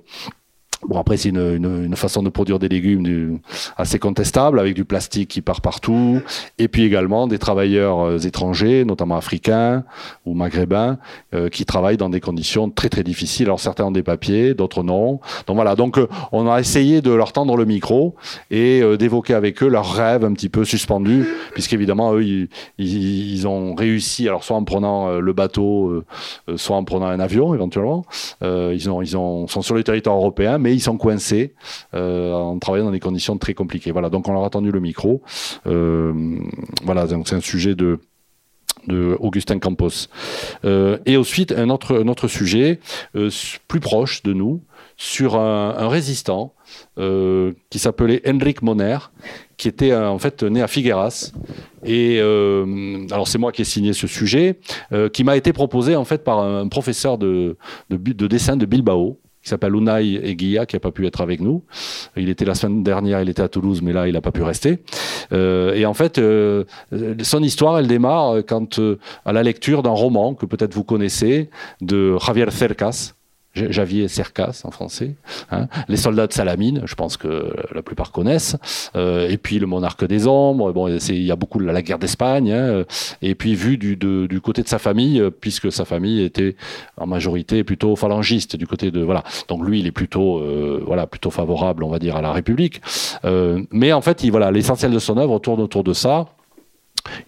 Bon, 0.85 0.99
après, 0.99 1.17
c'est 1.17 1.29
une, 1.29 1.65
une, 1.85 1.97
façon 1.97 2.25
de 2.25 2.29
produire 2.29 2.59
des 2.59 2.69
légumes 2.69 3.39
assez 3.77 4.01
contestable, 4.01 4.59
avec 4.59 4.75
du 4.75 4.85
plastique 4.85 5.29
qui 5.29 5.41
part 5.41 5.61
partout, 5.61 6.21
et 6.59 6.67
puis 6.67 6.83
également 6.83 7.29
des 7.29 7.39
travailleurs 7.39 8.01
euh, 8.01 8.19
étrangers, 8.19 8.85
notamment 8.85 9.17
africains 9.17 9.85
ou 10.27 10.35
maghrébins, 10.35 10.99
euh, 11.35 11.49
qui 11.49 11.65
travaillent 11.67 11.97
dans 11.97 12.09
des 12.09 12.21
conditions 12.21 12.69
très 12.69 12.89
très 12.89 13.05
difficiles. 13.05 13.47
Alors 13.47 13.61
certains 13.61 13.85
ont 13.85 13.93
des 13.93 14.03
papiers, 14.03 14.55
d'autres 14.55 14.83
non. 14.83 15.21
Donc 15.47 15.55
voilà, 15.55 15.77
donc 15.77 15.99
euh, 15.99 16.09
on 16.33 16.51
a 16.51 16.59
essayé 16.59 17.01
de 17.01 17.13
leur 17.13 17.33
tendre 17.33 17.57
le 17.57 17.65
micro 17.65 18.17
et 18.51 18.83
d'évoquer 18.99 19.35
avec 19.35 19.63
eux 19.63 19.69
leurs 19.69 19.93
rêves 19.93 20.25
un 20.25 20.33
petit 20.33 20.49
peu 20.49 20.65
suspendus, 20.65 21.27
puisqu'évidemment, 21.53 22.15
eux, 22.15 22.25
ils, 22.25 22.49
ils, 22.79 23.35
ils, 23.35 23.47
ont 23.47 23.75
réussi, 23.75 24.27
alors 24.27 24.43
soit 24.43 24.57
en 24.57 24.65
prenant 24.65 25.19
le 25.19 25.33
bateau, 25.33 26.03
soit 26.57 26.77
en 26.77 26.85
prenant 26.85 27.07
un 27.07 27.21
avion 27.21 27.55
éventuellement. 27.55 28.05
ils, 28.43 28.91
ont, 28.91 29.03
ils 29.03 29.17
ont, 29.17 29.47
sont 29.47 29.63
sur 29.63 29.75
le 29.75 29.85
territoire 29.85 30.17
européen, 30.17 30.59
mais 30.59 30.72
ils 30.73 30.81
sont 30.81 30.97
coincés 30.97 31.55
euh, 31.95 32.33
en 32.33 32.59
travaillant 32.59 32.87
dans 32.87 32.93
des 32.93 33.01
conditions 33.01 33.39
très 33.39 33.55
compliquées. 33.55 33.93
Voilà, 33.93 34.11
donc 34.11 34.29
on 34.29 34.33
leur 34.33 34.45
a 34.45 34.51
tendu 34.51 34.71
le 34.71 34.81
micro. 34.81 35.23
Euh, 35.67 36.39
voilà, 36.85 37.07
donc 37.07 37.29
c'est 37.29 37.37
un 37.37 37.41
sujet 37.41 37.75
de 37.75 37.99
Augustin 39.21 39.59
Campos. 39.59 40.09
Euh, 40.65 40.99
et 41.07 41.17
ensuite, 41.17 41.53
un 41.53 41.71
autre, 41.71 41.97
autre 41.97 42.29
sujet 42.29 42.81
plus 43.69 43.81
proche 43.81 44.23
de 44.23 44.33
nous, 44.33 44.63
sur 44.97 45.37
un, 45.37 45.89
résistant 45.89 46.55
qui 46.97 47.79
s'appelait 47.79 48.23
Henrik 48.27 48.63
Moner, 48.63 48.99
qui 49.57 49.69
était 49.69 49.95
en 49.95 50.19
fait 50.19 50.43
né 50.43 50.63
à 50.63 50.69
Figueras. 50.69 51.33
Et 51.85 52.21
alors 52.21 53.29
c'est 53.29 53.39
moi 53.39 53.53
qui 53.53 53.63
ai 53.63 53.65
signé 53.65 53.93
ce 53.93 54.07
sujet, 54.07 54.59
qui 55.13 55.25
m'a 55.25 55.37
été 55.37 55.53
proposé 55.53 55.97
en 55.97 56.05
fait 56.05 56.25
par 56.25 56.41
un 56.41 56.69
professeur 56.69 57.19
de 57.19 57.57
dessin 57.91 58.57
de 58.57 58.67
Bilbao, 58.67 59.19
qui 59.43 59.49
s'appelle 59.49 59.75
Unai 59.75 60.21
Eguia, 60.23 60.67
qui 60.67 60.77
n'a 60.77 60.81
pas 60.81 60.93
pu 60.93 61.07
être 61.07 61.21
avec 61.21 61.41
nous. 61.41 61.65
Il 62.17 62.29
était 62.29 62.45
la 62.45 62.55
semaine 62.55 62.83
dernière, 62.83 63.21
il 63.21 63.29
était 63.29 63.43
à 63.43 63.49
Toulouse, 63.49 63.83
mais 63.83 63.93
là, 63.93 64.07
il 64.07 64.15
n'a 64.15 64.21
pas 64.21 64.31
pu 64.31 64.43
rester. 64.43 64.79
Euh, 65.33 65.75
et 65.75 65.85
en 65.85 65.95
fait, 65.95 66.19
euh, 66.19 66.65
son 67.23 67.43
histoire, 67.43 67.79
elle 67.79 67.89
démarre 67.89 68.39
quand, 68.47 68.79
euh, 68.79 68.99
à 69.25 69.33
la 69.33 69.43
lecture 69.43 69.83
d'un 69.83 69.91
roman 69.91 70.35
que 70.35 70.47
peut-être 70.47 70.75
vous 70.75 70.85
connaissez, 70.85 71.51
de 71.81 72.17
Javier 72.19 72.51
Cercas, 72.51 73.15
Javier 73.55 74.09
Cercas 74.09 74.63
en 74.65 74.71
français, 74.71 75.17
hein. 75.51 75.69
les 75.89 75.97
soldats 75.97 76.27
de 76.27 76.33
Salamine, 76.33 76.83
je 76.85 76.95
pense 76.95 77.17
que 77.17 77.55
la 77.75 77.83
plupart 77.83 78.13
connaissent, 78.13 78.57
euh, 78.97 79.29
et 79.29 79.37
puis 79.37 79.59
le 79.59 79.67
monarque 79.67 80.07
des 80.07 80.27
ombres, 80.27 80.73
bon, 80.73 80.89
il 80.89 81.23
y 81.23 81.31
a 81.31 81.37
beaucoup 81.37 81.59
la, 81.59 81.73
la 81.73 81.83
guerre 81.83 81.99
d'Espagne, 81.99 82.53
hein, 82.53 82.85
et 83.21 83.35
puis 83.35 83.55
vu 83.55 83.77
du, 83.77 83.97
de, 83.97 84.27
du 84.27 84.41
côté 84.41 84.63
de 84.63 84.69
sa 84.69 84.79
famille, 84.79 85.23
puisque 85.41 85.71
sa 85.71 85.85
famille 85.85 86.23
était 86.23 86.57
en 86.97 87.07
majorité 87.07 87.65
plutôt 87.65 87.97
phalangiste 87.97 88.57
du 88.57 88.67
côté 88.67 88.91
de 88.91 89.03
voilà, 89.03 89.23
donc 89.49 89.65
lui 89.67 89.81
il 89.81 89.87
est 89.87 89.93
plutôt 89.93 90.39
euh, 90.39 90.83
voilà 90.87 91.07
plutôt 91.07 91.31
favorable, 91.31 91.85
on 91.85 91.89
va 91.89 91.99
dire 91.99 92.17
à 92.17 92.23
la 92.23 92.33
République, 92.33 92.81
euh, 93.25 93.63
mais 93.71 93.93
en 93.93 94.01
fait 94.01 94.23
il 94.25 94.31
voilà 94.31 94.51
l'essentiel 94.51 94.93
de 94.93 94.99
son 94.99 95.17
œuvre 95.19 95.39
tourne 95.39 95.61
autour 95.61 95.85
de 95.85 95.93
ça. 95.93 96.27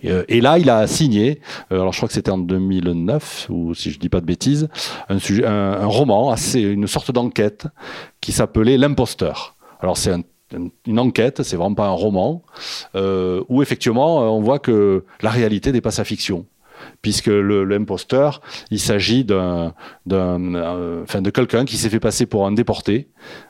Et 0.03 0.41
là, 0.41 0.59
il 0.59 0.71
a 0.71 0.87
signé, 0.87 1.41
alors 1.71 1.93
je 1.93 1.99
crois 1.99 2.09
que 2.09 2.15
c'était 2.15 2.31
en 2.31 2.39
2009, 2.39 3.47
ou 3.51 3.75
si 3.75 3.91
je 3.91 3.99
dis 3.99 4.09
pas 4.09 4.21
de 4.21 4.27
bêtises, 4.27 4.69
un, 5.09 5.87
roman, 5.87 6.31
assez, 6.31 6.61
une 6.61 6.87
sorte 6.87 7.11
d'enquête 7.11 7.67
qui 8.21 8.33
s'appelait 8.33 8.77
L'imposteur. 8.77 9.57
Alors 9.81 9.97
c'est 9.97 10.13
un 10.13 10.23
une 10.87 10.99
enquête, 10.99 11.43
c'est 11.43 11.57
vraiment 11.57 11.75
pas 11.75 11.87
un 11.87 11.93
roman, 11.93 12.43
euh, 12.95 13.43
où 13.49 13.63
effectivement 13.63 14.37
on 14.37 14.41
voit 14.41 14.59
que 14.59 15.05
la 15.21 15.31
réalité 15.31 15.73
dépasse 15.73 15.99
la 15.99 16.05
fiction 16.05 16.47
puisque 17.03 17.29
l'imposteur, 17.29 18.41
il 18.71 18.81
s'agit 18.81 19.25
d'un, 19.25 19.75
enfin 20.07 21.23
de 21.23 21.31
quelqu'un 21.31 21.65
qui 21.65 21.77
s'est 21.77 21.89
fait 21.89 22.01
passer 22.01 22.27
pour 22.27 22.47
un 22.47 22.53
déporté, 22.53 23.09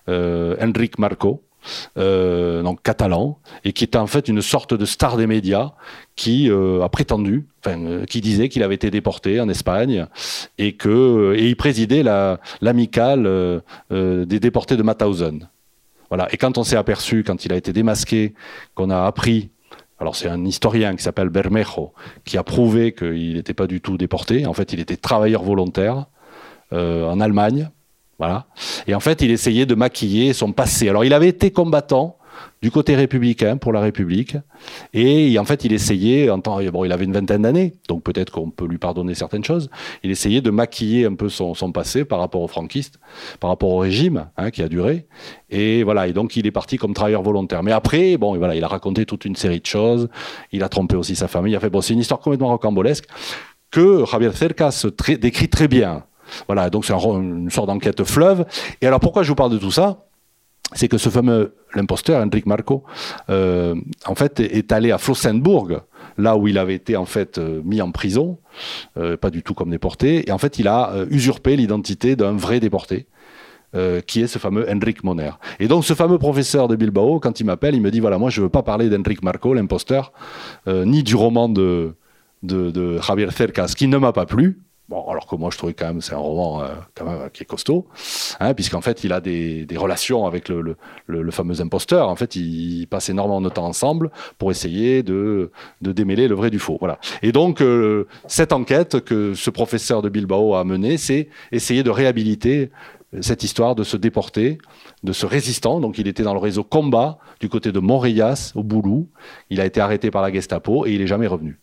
euh, 0.09 0.57
Marco, 0.99 1.43
donc 1.97 2.83
catalan, 2.83 3.39
et 3.65 3.73
qui 3.73 3.85
était 3.85 3.99
en 3.99 4.07
fait 4.07 4.29
une 4.29 4.43
sorte 4.43 4.75
de 4.75 4.85
star 4.85 5.17
des 5.17 5.27
médias 5.27 5.73
qui 6.17 6.51
a 6.51 6.89
prétendu, 6.89 7.47
enfin, 7.65 8.05
qui 8.07 8.21
disait 8.21 8.49
qu'il 8.49 8.63
avait 8.63 8.75
été 8.75 8.91
déporté 8.91 9.41
en 9.41 9.49
Espagne 9.49 10.07
et 10.59 10.73
que 10.75 11.35
et 11.37 11.49
il 11.49 11.57
présidait 11.57 12.03
l'amicale 12.61 13.63
des 13.91 14.41
déportés 14.41 14.77
de 14.77 14.83
Mauthausen. 14.83 15.49
Voilà. 16.11 16.29
Et 16.33 16.37
quand 16.37 16.59
on 16.59 16.65
s'est 16.65 16.77
aperçu, 16.77 17.25
quand 17.25 17.45
il 17.45 17.53
a 17.53 17.57
été 17.57 17.73
démasqué, 17.73 18.35
qu'on 18.75 18.91
a 18.91 19.05
appris 19.05 19.51
alors 20.01 20.17
c'est 20.17 20.29
un 20.29 20.45
historien 20.45 20.97
qui 20.97 21.03
s'appelle 21.03 21.29
Bermejo, 21.29 21.93
qui 22.25 22.37
a 22.37 22.43
prouvé 22.43 22.93
qu'il 22.93 23.35
n'était 23.35 23.55
pas 23.55 23.67
du 23.67 23.81
tout 23.81 23.97
déporté. 23.97 24.47
En 24.47 24.53
fait, 24.53 24.73
il 24.73 24.81
était 24.81 24.97
travailleur 24.97 25.43
volontaire 25.43 26.07
euh, 26.73 27.09
en 27.09 27.21
Allemagne. 27.21 27.71
Et 28.87 28.95
en 28.95 29.01
fait, 29.01 29.23
il 29.23 29.31
essayait 29.31 29.67
de 29.67 29.75
maquiller 29.75 30.33
son 30.33 30.53
passé. 30.53 30.89
Alors 30.89 31.05
il 31.05 31.13
avait 31.13 31.29
été 31.29 31.51
combattant 31.51 32.19
du 32.63 32.71
côté 32.71 32.95
républicain 32.95 33.57
pour 33.57 33.73
la 33.73 33.81
République. 33.81 34.37
Et 34.93 35.39
en 35.39 35.45
fait, 35.45 35.65
il 35.65 35.73
essayait, 35.73 36.29
temps, 36.43 36.61
bon, 36.73 36.85
il 36.85 36.93
avait 36.93 37.05
une 37.05 37.13
vingtaine 37.13 37.43
d'années, 37.43 37.75
donc 37.89 38.03
peut-être 38.03 38.33
qu'on 38.33 38.51
peut 38.51 38.67
lui 38.67 38.79
pardonner 38.79 39.15
certaines 39.15 39.45
choses. 39.45 39.69
Il 40.03 40.11
essayait 40.11 40.41
de 40.41 40.51
maquiller 40.51 41.05
un 41.05 41.15
peu 41.15 41.29
son, 41.29 41.55
passé 41.73 42.05
par 42.05 42.21
rapport 42.21 42.41
aux 42.41 42.49
franquistes, 42.49 42.99
par 43.41 43.51
rapport 43.51 43.71
au 43.71 43.79
régime 43.79 44.29
hein, 44.37 44.51
qui 44.51 44.63
a 44.63 44.69
duré. 44.69 45.07
Et 45.51 45.83
voilà, 45.83 46.09
et 46.09 46.13
donc 46.13 46.37
il 46.37 46.47
est 46.47 46.51
parti 46.51 46.79
comme 46.79 46.95
travailleur 46.95 47.23
volontaire. 47.23 47.63
Mais 47.63 47.73
après, 47.73 48.17
bon, 48.17 48.37
voilà, 48.39 48.55
il 48.55 48.65
a 48.65 48.69
raconté 48.69 49.05
toute 49.05 49.25
une 49.25 49.37
série 49.37 49.61
de 49.61 49.67
choses. 49.67 50.09
Il 50.53 50.63
a 50.63 50.69
trompé 50.69 50.97
aussi 50.97 51.17
sa 51.17 51.29
famille. 51.29 51.53
Il 51.53 51.57
a 51.57 51.61
fait, 51.61 51.71
bon, 51.71 51.81
c'est 51.81 51.93
une 51.93 52.01
histoire 52.01 52.21
complètement 52.21 52.49
rocambolesque 52.49 53.05
que 53.71 54.05
Javier 54.11 54.33
Cercas 54.33 54.87
décrit 55.21 55.49
très 55.49 55.69
bien. 55.69 56.05
Voilà, 56.47 56.71
donc 56.71 56.85
c'est 56.85 56.93
une 56.93 57.51
sorte 57.51 57.69
d'enquête 57.69 58.05
fleuve. 58.05 58.45
Et 58.81 58.87
alors 58.87 59.01
pourquoi 59.01 59.23
je 59.23 59.29
vous 59.29 59.35
parle 59.35 59.53
de 59.53 59.59
tout 59.59 59.71
ça? 59.71 59.99
C'est 60.73 60.89
que 60.89 60.99
ce 60.99 61.09
fameux 61.09 61.55
l'imposteur, 61.75 62.25
Enric 62.25 62.47
Marco, 62.47 62.85
euh, 63.31 63.75
en 64.07 64.15
fait, 64.15 64.41
est 64.41 64.73
allé 64.73 64.93
à 64.93 64.99
Flossenburg, 64.99 65.83
là 66.19 66.37
où 66.37 66.49
il 66.49 66.59
avait 66.59 66.75
été 66.75 66.97
en 66.97 67.05
fait 67.05 67.39
euh, 67.39 67.61
mis 67.65 67.83
en 67.83 67.91
prison, 67.91 68.39
euh, 68.97 69.17
pas 69.17 69.31
du 69.31 69.43
tout 69.43 69.55
comme 69.55 69.71
déporté, 69.71 70.29
et 70.29 70.33
en 70.33 70.39
fait, 70.39 70.59
il 70.59 70.67
a 70.67 70.95
usurpé 71.11 71.57
l'identité 71.57 72.17
d'un 72.17 72.33
vrai 72.33 72.61
déporté. 72.61 73.07
qui 74.07 74.23
est 74.23 74.29
ce 74.29 74.39
fameux 74.39 74.67
Enric 74.71 75.03
Moner. 75.03 75.33
Et 75.59 75.67
donc 75.67 75.85
ce 75.85 75.95
fameux 75.95 76.19
professeur 76.19 76.69
de 76.69 76.77
Bilbao, 76.77 77.19
quand 77.19 77.41
il 77.41 77.45
m'appelle, 77.45 77.75
il 77.75 77.83
me 77.83 77.91
dit 77.91 77.99
voilà, 77.99 78.19
moi 78.19 78.31
je 78.31 78.41
ne 78.41 78.45
veux 78.45 78.49
pas 78.49 78.63
parler 78.63 78.89
d'Enric 78.89 79.21
Marco, 79.25 79.53
l'imposteur, 79.53 80.13
ni 80.69 81.03
du 81.03 81.17
roman 81.17 81.49
de, 81.49 81.97
de, 82.45 82.71
de 82.71 83.01
Javier 83.01 83.33
Cercas, 83.33 83.75
qui 83.77 83.89
ne 83.89 83.99
m'a 83.99 84.13
pas 84.13 84.27
plu, 84.27 84.61
Bon, 84.91 85.09
alors 85.09 85.27
que 85.27 85.35
moi 85.35 85.49
je 85.51 85.57
trouvais 85.57 85.73
quand 85.73 85.87
même 85.87 86.03
c'est 86.03 86.13
un 86.13 86.19
roman 86.19 86.63
euh, 86.63 86.69
quand 86.95 87.07
même 87.07 87.31
qui 87.31 87.43
est 87.43 87.47
costaud, 87.47 87.87
hein, 88.39 88.53
puisqu'en 88.53 88.83
fait 88.83 89.03
il 89.03 89.15
a 89.15 89.23
des, 89.23 89.65
des 89.65 89.79
relations 89.79 90.27
avec 90.27 90.51
le, 90.51 90.61
le, 90.61 90.77
le, 91.23 91.31
fameux 91.31 91.63
imposteur. 91.63 92.11
En 92.11 92.17
fait, 92.17 92.37
ils 92.37 92.87
passent 92.87 93.09
énormément 93.09 93.41
de 93.41 93.49
temps 93.49 93.65
ensemble 93.65 94.11
pour 94.37 94.51
essayer 94.51 95.03
de, 95.03 95.51
de 95.81 95.93
démêler 95.93 96.29
le 96.29 96.35
vrai 96.35 96.51
du 96.51 96.59
faux. 96.59 96.77
Voilà. 96.79 96.99
Et 97.23 97.33
donc 97.33 97.63
euh, 97.63 98.07
cette 98.27 98.53
enquête 98.53 99.01
que 99.01 99.33
ce 99.33 99.49
professeur 99.49 100.03
de 100.03 100.11
Bilbao 100.11 100.55
a 100.55 100.65
menée, 100.65 100.99
c'est 100.99 101.29
essayer 101.51 101.83
de 101.83 101.91
réhabiliter 101.91 102.71
cette 103.23 103.43
histoire 103.43 103.75
de 103.75 103.85
se 103.85 103.97
déporter, 103.97 104.59
de 105.03 105.13
ce 105.13 105.25
résistant. 105.25 105.81
Donc 105.81 105.97
il 105.97 106.09
était 106.09 106.25
dans 106.25 106.35
le 106.35 106.41
réseau 106.41 106.63
combat 106.63 107.17
du 107.41 107.49
côté 107.49 107.73
de 107.73 107.81
Montréas 107.81 108.53
au 108.55 108.63
Boulou. 108.63 109.09
Il 109.49 109.63
a 109.63 109.65
été 109.65 109.81
arrêté 109.81 110.11
par 110.11 110.21
la 110.21 110.31
Gestapo 110.31 110.85
et 110.85 110.93
il 110.93 111.01
est 111.01 111.07
jamais 111.07 111.27
revenu. 111.27 111.59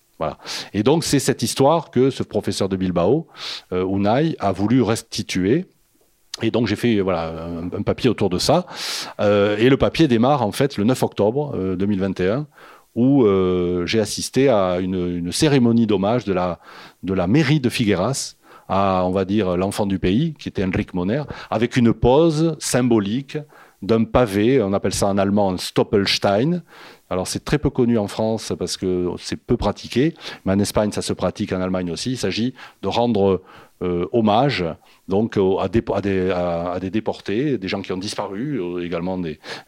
Et 0.74 0.84
donc 0.84 1.04
c'est 1.04 1.20
cette 1.20 1.42
histoire 1.42 1.92
que 1.92 2.10
ce 2.10 2.24
professeur 2.24 2.70
de 2.70 2.76
Bilbao, 2.76 3.28
euh, 3.72 3.86
Unai, 3.86 4.36
a 4.40 4.52
voulu 4.52 4.82
restituer. 4.82 5.66
Et 6.42 6.52
donc 6.52 6.68
j'ai 6.68 6.76
fait 6.76 7.00
voilà 7.02 7.34
un, 7.74 7.82
papier 7.82 8.10
autour 8.10 8.30
de 8.30 8.38
ça. 8.38 8.66
Euh, 9.20 9.58
et 9.58 9.70
le 9.70 9.78
papier 9.78 10.08
démarre 10.08 10.42
en 10.44 10.52
fait 10.52 10.78
le 10.78 10.84
9 10.84 11.04
octobre 11.04 11.76
2021 11.78 12.40
euh, 12.40 12.44
où 12.96 13.26
j'ai 13.86 14.00
assisté 14.00 14.50
à 14.50 14.80
une, 14.80 15.32
cérémonie 15.32 15.88
d'hommage 15.88 16.26
de 16.26 16.34
la, 16.34 16.60
de 17.04 17.14
la 17.14 17.28
mairie 17.28 17.60
de 17.60 17.70
Figueras 17.70 18.36
à, 18.68 19.04
on 19.06 19.12
va 19.12 19.26
dire, 19.26 19.58
l'enfant 19.58 19.86
du 19.86 20.00
pays, 20.00 20.34
qui 20.40 20.48
était 20.48 20.64
Henrik 20.64 20.94
Moner, 20.94 21.24
avec 21.50 21.76
une 21.76 21.94
pose 21.94 22.56
symbolique 22.60 23.38
d'un 23.82 24.04
pavé, 24.04 24.62
on 24.62 24.74
appelle 24.74 24.94
ça 24.94 25.08
en 25.08 25.18
allemand 25.18 25.52
un 25.52 25.58
Stoppelstein, 25.58 26.62
alors 27.10 27.28
c'est 27.28 27.44
très 27.44 27.58
peu 27.58 27.70
connu 27.70 27.98
en 27.98 28.08
France 28.08 28.54
parce 28.58 28.78
que 28.78 29.10
c'est 29.18 29.36
peu 29.36 29.58
pratiqué, 29.58 30.14
mais 30.46 30.54
en 30.54 30.60
Espagne 30.60 30.92
ça 30.92 31.02
se 31.02 31.14
pratique, 31.14 31.52
en 31.52 31.60
Allemagne 31.60 31.92
aussi. 31.92 32.12
Il 32.12 32.18
s'agit 32.18 32.54
de 32.82 32.88
rendre 32.88 33.42
euh, 33.84 34.08
hommage 34.12 34.64
donc 35.08 35.38
à 35.60 35.68
des, 35.68 36.90
déportés, 36.92 37.58
des 37.58 37.68
gens 37.68 37.82
qui 37.82 37.92
ont 37.92 37.98
disparu, 37.98 38.62
euh, 38.62 38.86
également 38.86 39.20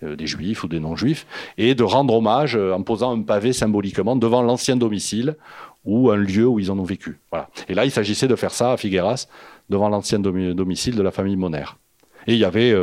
euh, 0.04 0.16
des, 0.16 0.28
juifs 0.28 0.64
ou 0.64 0.68
des 0.68 0.80
non-juifs, 0.80 1.26
et 1.58 1.74
de 1.74 1.84
rendre 1.84 2.14
hommage 2.14 2.56
en 2.56 2.82
posant 2.84 3.18
un 3.18 3.24
pavé 3.24 3.54
symboliquement 3.54 4.16
devant 4.16 4.42
l'ancien 4.44 4.76
domicile 4.76 5.36
ou 5.84 6.12
un 6.12 6.18
lieu 6.18 6.48
où 6.48 6.60
ils 6.60 6.72
en 6.72 6.78
ont 6.78 6.84
vécu. 6.84 7.20
Voilà. 7.32 7.50
Et 7.68 7.74
là, 7.74 7.86
il 7.86 7.92
s'agissait 7.92 8.28
de 8.28 8.36
faire 8.36 8.52
ça 8.52 8.72
à 8.72 8.78
Figueras, 8.78 9.28
devant 9.70 9.90
l'ancien 9.90 10.20
domicile 10.20 10.96
de 10.96 11.02
la 11.02 11.12
famille 11.12 11.36
Moner. 11.36 11.66
Et 12.28 12.34
il 12.34 12.40
y 12.40 12.46
avait 12.46 12.74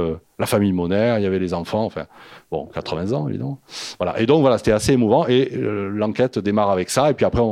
la 0.40 0.46
famille 0.46 0.72
Moner, 0.72 1.16
il 1.18 1.22
y 1.22 1.26
avait 1.26 1.38
les 1.38 1.54
enfants, 1.54 1.84
enfin, 1.84 2.06
bon, 2.50 2.66
80 2.72 3.12
ans, 3.12 3.28
évidemment. 3.28 3.60
Voilà. 3.98 4.18
Et 4.20 4.26
donc, 4.26 4.40
voilà, 4.40 4.58
c'était 4.58 4.72
assez 4.72 4.92
émouvant. 4.92 5.26
Et 5.28 5.50
euh, 5.54 5.90
l'enquête 5.90 6.38
démarre 6.38 6.70
avec 6.70 6.88
ça. 6.88 7.10
Et 7.10 7.14
puis 7.14 7.26
après, 7.26 7.42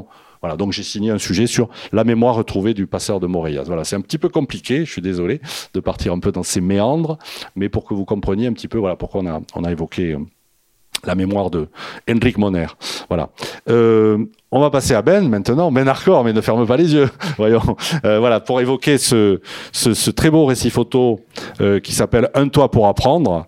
voilà, 0.41 0.57
donc 0.57 0.73
j'ai 0.73 0.83
signé 0.83 1.11
un 1.11 1.19
sujet 1.19 1.47
sur 1.47 1.69
la 1.93 2.05
mémoire 2.05 2.35
retrouvée 2.35 2.73
du 2.73 2.87
passeur 2.87 3.21
de 3.21 3.27
Moréas. 3.27 3.65
Voilà, 3.67 3.85
c'est 3.85 3.97
un 3.97 4.01
petit 4.01 4.19
peu 4.19 4.31
compliqué, 4.31 4.85
je 4.85 4.91
suis 4.91 5.03
désolé 5.03 5.41
de 5.75 5.81
partir 5.81 6.13
un 6.13 6.19
peu 6.19 6.33
dans 6.33 6.43
ces 6.43 6.61
méandres, 6.61 7.19
mais 7.57 7.69
pour 7.69 7.85
que 7.85 7.93
vous 7.93 8.05
compreniez 8.05 8.47
un 8.47 8.53
petit 8.53 8.69
peu 8.69 8.79
voilà, 8.79 8.97
pourquoi 8.97 9.21
on 9.21 9.27
a, 9.27 9.41
on 9.55 9.65
a 9.65 9.71
évoqué 9.71 10.13
euh, 10.13 10.19
la 11.05 11.15
mémoire 11.15 11.51
de 11.51 11.69
Henrik 12.11 12.39
Moner. 12.39 12.67
Voilà. 13.09 13.31
Euh, 13.69 14.19
on 14.51 14.61
va 14.61 14.71
passer 14.71 14.95
à 14.95 15.03
Ben 15.03 15.29
maintenant. 15.29 15.71
Ben 15.71 15.87
Arcor, 15.89 16.25
mais 16.25 16.33
ne 16.33 16.41
ferme 16.41 16.67
pas 16.67 16.77
les 16.77 16.95
yeux. 16.95 17.09
Voyons. 17.37 17.63
Euh, 18.05 18.19
voilà, 18.19 18.41
pour 18.41 18.61
évoquer 18.61 18.99
ce, 18.99 19.41
très 20.11 20.31
beau 20.31 20.47
récit 20.47 20.71
photo 20.71 21.21
euh, 21.61 21.81
qui 21.81 21.93
s'appelle 21.93 22.31
Un 22.35 22.49
toit 22.49 22.71
pour 22.71 22.87
apprendre. 22.87 23.47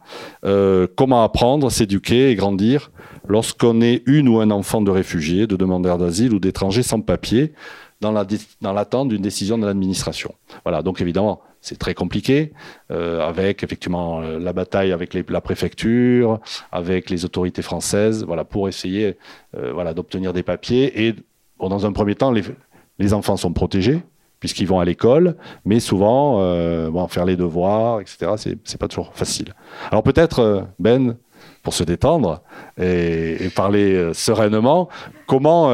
comment 0.97 1.23
apprendre, 1.23 1.71
s'éduquer 1.71 2.31
et 2.31 2.35
grandir 2.35 2.91
lorsqu'on 3.29 3.81
est 3.81 4.03
une 4.07 4.29
ou 4.29 4.41
un 4.41 4.51
enfant 4.51 4.81
de 4.81 4.91
réfugiés, 4.91 5.47
de 5.47 5.57
demandeurs 5.57 5.99
d'asile 5.99 6.35
ou 6.35 6.41
d'étrangers 6.41 6.83
sans 6.83 7.01
papier 7.01 7.53
dans 8.01 8.13
l'attente 8.73 9.09
d'une 9.09 9.23
décision 9.23 9.59
de 9.59 9.67
l'administration. 9.67 10.35
Voilà, 10.65 10.83
donc 10.83 11.01
évidemment, 11.01 11.43
c'est 11.61 11.79
très 11.79 11.95
compliqué, 11.95 12.53
euh, 12.91 13.27
avec 13.27 13.63
effectivement 13.63 14.21
euh, 14.21 14.39
la 14.39 14.53
bataille 14.53 14.93
avec 14.93 15.15
la 15.15 15.41
préfecture, 15.41 16.41
avec 16.73 17.11
les 17.11 17.25
autorités 17.25 17.63
françaises, 17.63 18.25
voilà, 18.25 18.45
pour 18.45 18.69
essayer 18.69 19.17
euh, 19.57 19.73
voilà, 19.73 19.93
d'obtenir 19.93 20.33
des 20.33 20.43
papiers. 20.43 21.07
Et 21.07 21.15
dans 21.61 21.85
un 21.85 21.93
premier 21.93 22.15
temps, 22.15 22.33
les, 22.33 23.13
enfants 23.13 23.37
sont 23.37 23.53
protégés, 23.53 24.01
puisqu'ils 24.41 24.67
vont 24.67 24.81
à 24.81 24.85
l'école, 24.85 25.37
mais 25.67 25.81
souvent, 25.81 26.39
bon, 26.91 27.07
faire 27.09 27.27
les 27.27 27.37
devoirs, 27.37 28.01
etc., 28.01 28.33
c'est 28.65 28.79
pas 28.79 28.89
toujours 28.89 29.13
facile. 29.15 29.55
Alors 29.91 30.03
peut-être, 30.03 30.67
Ben, 30.79 31.17
pour 31.63 31.75
se 31.75 31.85
détendre 31.85 32.43
et 32.79 33.51
parler 33.55 34.13
sereinement, 34.15 34.89
comment 35.27 35.71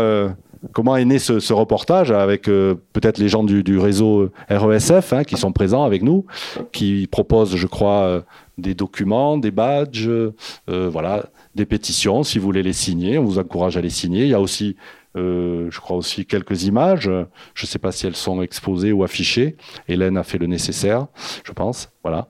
Comment 0.73 0.97
est 0.97 1.05
né 1.05 1.19
ce, 1.19 1.53
reportage 1.53 2.11
avec 2.11 2.49
euh, 2.49 2.75
peut-être 2.93 3.19
les 3.19 3.29
gens 3.29 3.45
du, 3.45 3.79
réseau 3.79 4.31
RESF 4.49 5.13
hein, 5.13 5.25
qui 5.25 5.37
sont 5.37 5.53
présents 5.53 5.85
avec 5.85 6.03
nous, 6.03 6.27
qui 6.73 7.07
proposent, 7.11 7.57
je 7.57 7.67
crois, 7.67 8.03
euh, 8.03 8.21
des 8.59 8.75
documents, 8.75 9.39
des 9.39 9.51
badges, 9.51 10.09
euh, 10.09 10.33
voilà, 10.69 11.27
des 11.55 11.67
pétitions. 11.67 12.23
Si 12.23 12.39
vous 12.39 12.45
voulez 12.45 12.63
les 12.63 12.73
signer, 12.73 13.19
on 13.19 13.25
vous 13.25 13.39
encourage 13.39 13.77
à 13.77 13.81
les 13.81 13.91
signer. 13.91 14.25
Il 14.25 14.31
y 14.31 14.35
a 14.35 14.41
aussi, 14.41 14.77
je 15.15 15.81
crois 15.81 15.97
aussi 15.97 16.27
quelques 16.27 16.65
images. 16.65 17.11
Je 17.55 17.65
ne 17.65 17.67
sais 17.67 17.79
pas 17.79 17.93
si 17.93 18.07
elles 18.07 18.17
sont 18.17 18.43
exposées 18.43 18.93
ou 18.93 19.05
affichées. 19.05 19.57
Hélène 19.89 20.17
a 20.17 20.23
fait 20.23 20.39
le 20.39 20.47
nécessaire, 20.47 21.07
je 21.45 21.53
pense. 21.53 21.91
Voilà. 22.03 22.29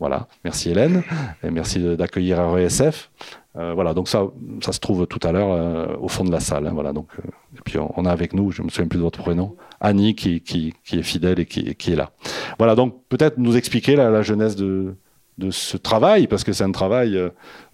Voilà, 0.00 0.26
merci 0.42 0.68
Hélène, 0.68 1.04
et 1.44 1.50
merci 1.52 1.78
d'accueillir 1.78 2.38
RESF. 2.50 3.08
Euh, 3.56 3.74
voilà, 3.74 3.92
donc 3.92 4.08
ça, 4.08 4.28
ça 4.62 4.72
se 4.72 4.80
trouve 4.80 5.06
tout 5.06 5.18
à 5.22 5.32
l'heure 5.32 5.52
euh, 5.52 5.86
au 6.00 6.08
fond 6.08 6.24
de 6.24 6.32
la 6.32 6.40
salle. 6.40 6.66
Hein, 6.66 6.72
voilà, 6.72 6.92
donc, 6.92 7.08
euh, 7.18 7.28
et 7.56 7.60
puis 7.64 7.78
on, 7.78 8.04
a 8.06 8.10
avec 8.10 8.32
nous, 8.32 8.50
je 8.50 8.62
me 8.62 8.70
souviens 8.70 8.88
plus 8.88 8.98
de 8.98 9.02
votre 9.02 9.20
prénom, 9.20 9.56
Annie 9.80 10.14
qui, 10.14 10.40
qui, 10.40 10.74
qui 10.84 10.98
est 10.98 11.02
fidèle 11.02 11.38
et 11.38 11.46
qui, 11.46 11.74
qui, 11.74 11.92
est 11.92 11.96
là. 11.96 12.12
Voilà, 12.58 12.74
donc 12.74 13.02
peut-être 13.08 13.36
nous 13.36 13.56
expliquer 13.56 13.94
la, 13.94 14.08
la 14.08 14.22
genèse 14.22 14.56
de, 14.56 14.94
de 15.36 15.50
ce 15.50 15.76
travail, 15.76 16.28
parce 16.28 16.44
que 16.44 16.52
c'est 16.54 16.64
un 16.64 16.72
travail 16.72 17.18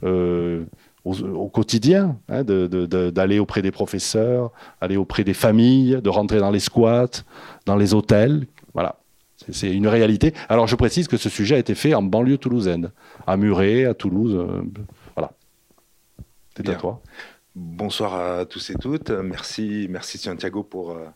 au, 0.03 1.49
quotidien, 1.49 2.18
hein, 2.29 2.43
d'aller 2.43 3.37
de, 3.37 3.41
auprès 3.41 3.62
des 3.62 3.70
professeurs, 3.70 4.51
aller 4.81 4.97
auprès 4.97 5.22
des 5.22 5.35
familles, 5.35 6.01
de 6.03 6.11
rentrer 6.11 6.41
dans 6.41 6.51
les 6.51 6.61
squats, 6.61 7.22
dans 7.66 7.76
les 7.76 7.95
hôtels. 7.95 8.49
Voilà, 8.74 8.97
c'est 9.53 9.72
une 9.72 9.87
réalité. 9.87 10.35
Alors 10.49 10.66
je 10.66 10.74
précise 10.74 11.07
que 11.07 11.16
ce 11.16 11.29
sujet 11.29 11.55
a 11.55 11.59
été 11.59 11.76
fait 11.76 11.95
en 11.95 12.03
banlieue 12.03 12.39
toulousaine, 12.39 12.91
à 13.29 13.37
Muret, 13.37 13.85
à 13.85 13.95
Toulouse. 13.95 14.37
C'est 16.59 16.68
à 16.70 16.74
toi. 16.74 17.00
Bonsoir 17.54 18.14
à 18.14 18.44
tous 18.44 18.70
et 18.70 18.74
toutes. 18.74 19.11
Merci, 19.11 19.86
merci 19.88 20.18
Santiago 20.18 20.64
pour. 20.64 20.90
Euh, 20.90 21.06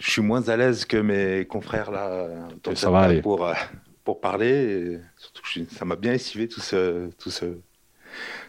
je 0.00 0.10
suis 0.10 0.22
moins 0.22 0.48
à 0.48 0.56
l'aise 0.56 0.84
que 0.84 0.96
mes 0.96 1.44
confrères 1.46 1.92
là. 1.92 2.26
Ça 2.74 2.90
va 2.90 3.02
aller. 3.02 3.22
Pour, 3.22 3.46
euh, 3.46 3.54
pour 4.02 4.20
parler. 4.20 4.98
surtout 5.16 5.42
que 5.42 5.72
ça 5.72 5.84
m'a 5.84 5.94
bien 5.94 6.14
essivé 6.14 6.48
tout 6.48 6.60
ce, 6.60 7.10
tout 7.18 7.30
ce, 7.30 7.58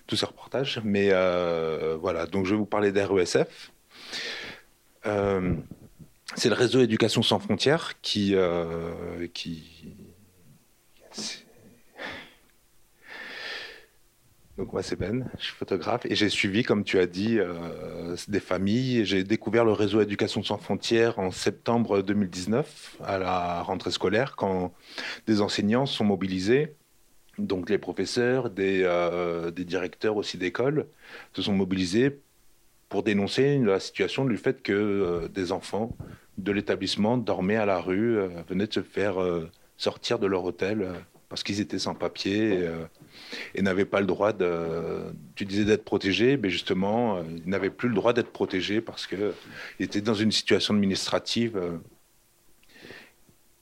tous 0.08 0.16
ces 0.16 0.26
reportages. 0.26 0.82
Mais 0.84 1.10
voilà, 2.02 2.26
donc 2.26 2.48
je 2.48 2.52
vais 2.52 2.58
vous 2.58 2.66
parler 2.66 2.92
d'RESF. 2.92 3.72
c'est 5.04 6.50
le 6.50 6.56
réseau 6.56 6.82
Éducation 6.82 7.22
sans 7.22 7.38
frontières 7.38 8.02
qui, 8.02 8.36
qui 9.36 9.96
Donc 14.60 14.74
moi 14.74 14.84
c'est 14.84 14.98
Ben, 14.98 15.26
je 15.38 15.46
suis 15.46 15.56
photographe 15.56 16.06
et 16.06 16.16
j'ai 16.16 16.28
suivi, 16.28 16.64
comme 16.64 16.84
tu 16.84 17.00
as 17.00 17.06
dit, 17.08 17.40
euh, 17.40 18.18
des 18.28 18.42
familles. 18.42 19.06
J'ai 19.06 19.24
découvert 19.24 19.64
le 19.64 19.72
réseau 19.72 20.02
Éducation 20.02 20.44
sans 20.44 20.58
frontières 20.58 21.18
en 21.18 21.32
septembre 21.32 22.02
2019 22.02 22.98
à 23.02 23.20
la 23.20 23.62
rentrée 23.62 23.92
scolaire 23.92 24.36
quand 24.36 24.74
des 25.28 25.40
enseignants 25.40 25.86
sont 25.86 26.04
mobilisés, 26.04 26.76
donc 27.38 27.70
les 27.70 27.78
professeurs, 27.78 28.50
des, 28.50 28.82
euh, 28.84 29.50
des 29.50 29.64
directeurs 29.64 30.18
aussi 30.18 30.38
d'école 30.38 30.88
se 31.32 31.42
sont 31.42 31.54
mobilisés 31.54 32.20
pour 32.90 33.04
dénoncer 33.04 33.60
la 33.60 33.80
situation 33.80 34.26
du 34.26 34.36
fait 34.36 34.62
que 34.62 34.74
euh, 34.74 35.30
des 35.30 35.54
enfants 35.54 35.96
de 36.38 36.52
l'établissement 36.52 37.18
dormaient 37.18 37.56
à 37.56 37.66
la 37.66 37.80
rue, 37.80 38.18
venaient 38.50 38.68
de 38.68 38.74
se 38.74 38.82
faire 38.82 39.16
sortir 39.78 40.20
de 40.20 40.28
leur 40.28 40.44
hôtel 40.44 40.86
parce 41.30 41.44
qu'ils 41.44 41.62
étaient 41.62 41.80
sans 41.80 41.94
papier 41.94 42.68
et 43.56 43.62
n'avaient 43.62 43.86
pas 43.86 44.00
le 44.00 44.06
droit 44.06 44.34
de. 44.34 45.14
Tu 45.36 45.46
disais 45.46 45.66
d'être 45.66 45.84
protégés, 45.84 46.38
mais 46.38 46.50
justement, 46.50 47.18
euh, 47.18 47.24
ils 47.46 47.50
n'avaient 47.50 47.70
plus 47.70 47.90
le 47.90 47.96
droit 47.96 48.14
d'être 48.14 48.32
protégés 48.32 48.82
parce 48.82 49.08
qu'ils 49.08 49.34
étaient 49.80 50.02
dans 50.02 50.14
une 50.14 50.32
situation 50.32 50.74
administrative 50.74 51.58
euh, 51.58 51.78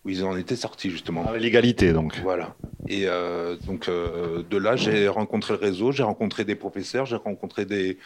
où 0.03 0.09
ils 0.09 0.23
en 0.23 0.35
étaient 0.37 0.55
sortis, 0.55 0.89
justement. 0.89 1.31
L'égalité, 1.33 1.93
donc. 1.93 2.17
Voilà. 2.21 2.55
Et 2.87 3.03
euh, 3.05 3.55
donc, 3.65 3.89
de 3.89 4.57
là, 4.57 4.75
j'ai 4.75 5.07
rencontré 5.07 5.53
le 5.53 5.59
réseau, 5.59 5.91
j'ai 5.91 6.03
rencontré 6.03 6.45
des 6.45 6.55
professeurs, 6.55 7.05
j'ai 7.05 7.17
rencontré 7.17 7.65
des 7.65 7.97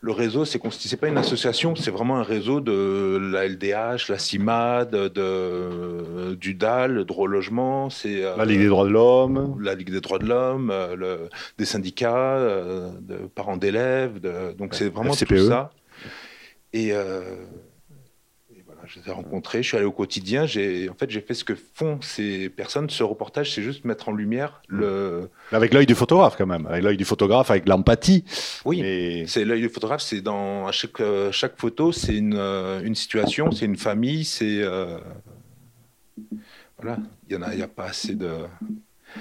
le 0.00 0.12
réseau, 0.12 0.44
c'est 0.44 0.62
n'est 0.62 0.96
pas 0.98 1.08
une 1.08 1.18
association, 1.18 1.74
c'est 1.74 1.90
vraiment 1.90 2.18
un 2.18 2.22
réseau 2.22 2.60
de 2.60 3.18
la 3.32 3.48
LDH, 3.48 4.08
la 4.08 4.18
CIMAD, 4.18 4.90
de, 4.90 6.34
du 6.34 6.54
DAL, 6.54 6.92
le 6.92 7.04
droit 7.04 7.24
au 7.24 7.26
logement. 7.26 7.88
C'est, 7.90 8.22
euh, 8.22 8.36
la 8.36 8.44
Ligue 8.44 8.60
des 8.60 8.68
droits 8.68 8.86
de 8.86 8.90
l'homme. 8.90 9.56
La 9.60 9.74
Ligue 9.74 9.90
des 9.90 10.00
droits 10.00 10.18
de 10.18 10.26
l'homme, 10.26 10.70
euh, 10.70 11.28
des 11.58 11.64
syndicats, 11.64 12.36
euh, 12.36 12.90
de 13.00 13.16
parents 13.26 13.56
d'élèves. 13.56 14.20
donc 14.56 14.74
c'est 14.74 14.88
vraiment 14.88 15.14
tout 15.14 15.38
ça. 15.38 15.70
Et 16.72 16.92
je 18.86 19.00
les 19.00 19.08
ai 19.08 19.12
rencontrés, 19.12 19.62
je 19.62 19.68
suis 19.68 19.76
allé 19.76 19.86
au 19.86 19.92
quotidien. 19.92 20.46
J'ai, 20.46 20.88
en 20.88 20.94
fait, 20.94 21.10
j'ai 21.10 21.20
fait 21.20 21.34
ce 21.34 21.44
que 21.44 21.54
font 21.54 21.98
ces 22.02 22.48
personnes. 22.48 22.90
Ce 22.90 23.02
reportage, 23.02 23.52
c'est 23.52 23.62
juste 23.62 23.84
mettre 23.84 24.08
en 24.08 24.12
lumière 24.12 24.62
le. 24.68 25.28
Avec 25.52 25.74
l'œil 25.74 25.86
du 25.86 25.94
photographe, 25.94 26.36
quand 26.36 26.46
même. 26.46 26.66
Avec 26.66 26.82
l'œil 26.82 26.96
du 26.96 27.04
photographe, 27.04 27.50
avec 27.50 27.68
l'empathie. 27.68 28.24
Oui. 28.64 29.24
C'est 29.26 29.44
l'œil 29.44 29.60
du 29.60 29.68
photographe. 29.68 30.02
C'est 30.02 30.20
dans 30.20 30.70
chaque 30.72 31.02
chaque 31.32 31.58
photo, 31.58 31.92
c'est 31.92 32.16
une, 32.16 32.34
une 32.36 32.94
situation, 32.94 33.50
c'est 33.50 33.66
une 33.66 33.76
famille, 33.76 34.24
c'est 34.24 34.62
euh, 34.62 34.98
voilà. 36.78 36.98
Il 37.28 37.34
y 37.34 37.36
en 37.36 37.42
a, 37.42 37.52
il 37.54 37.60
y 37.60 37.62
a 37.62 37.68
pas 37.68 37.86
assez 37.86 38.14
de. 38.14 38.30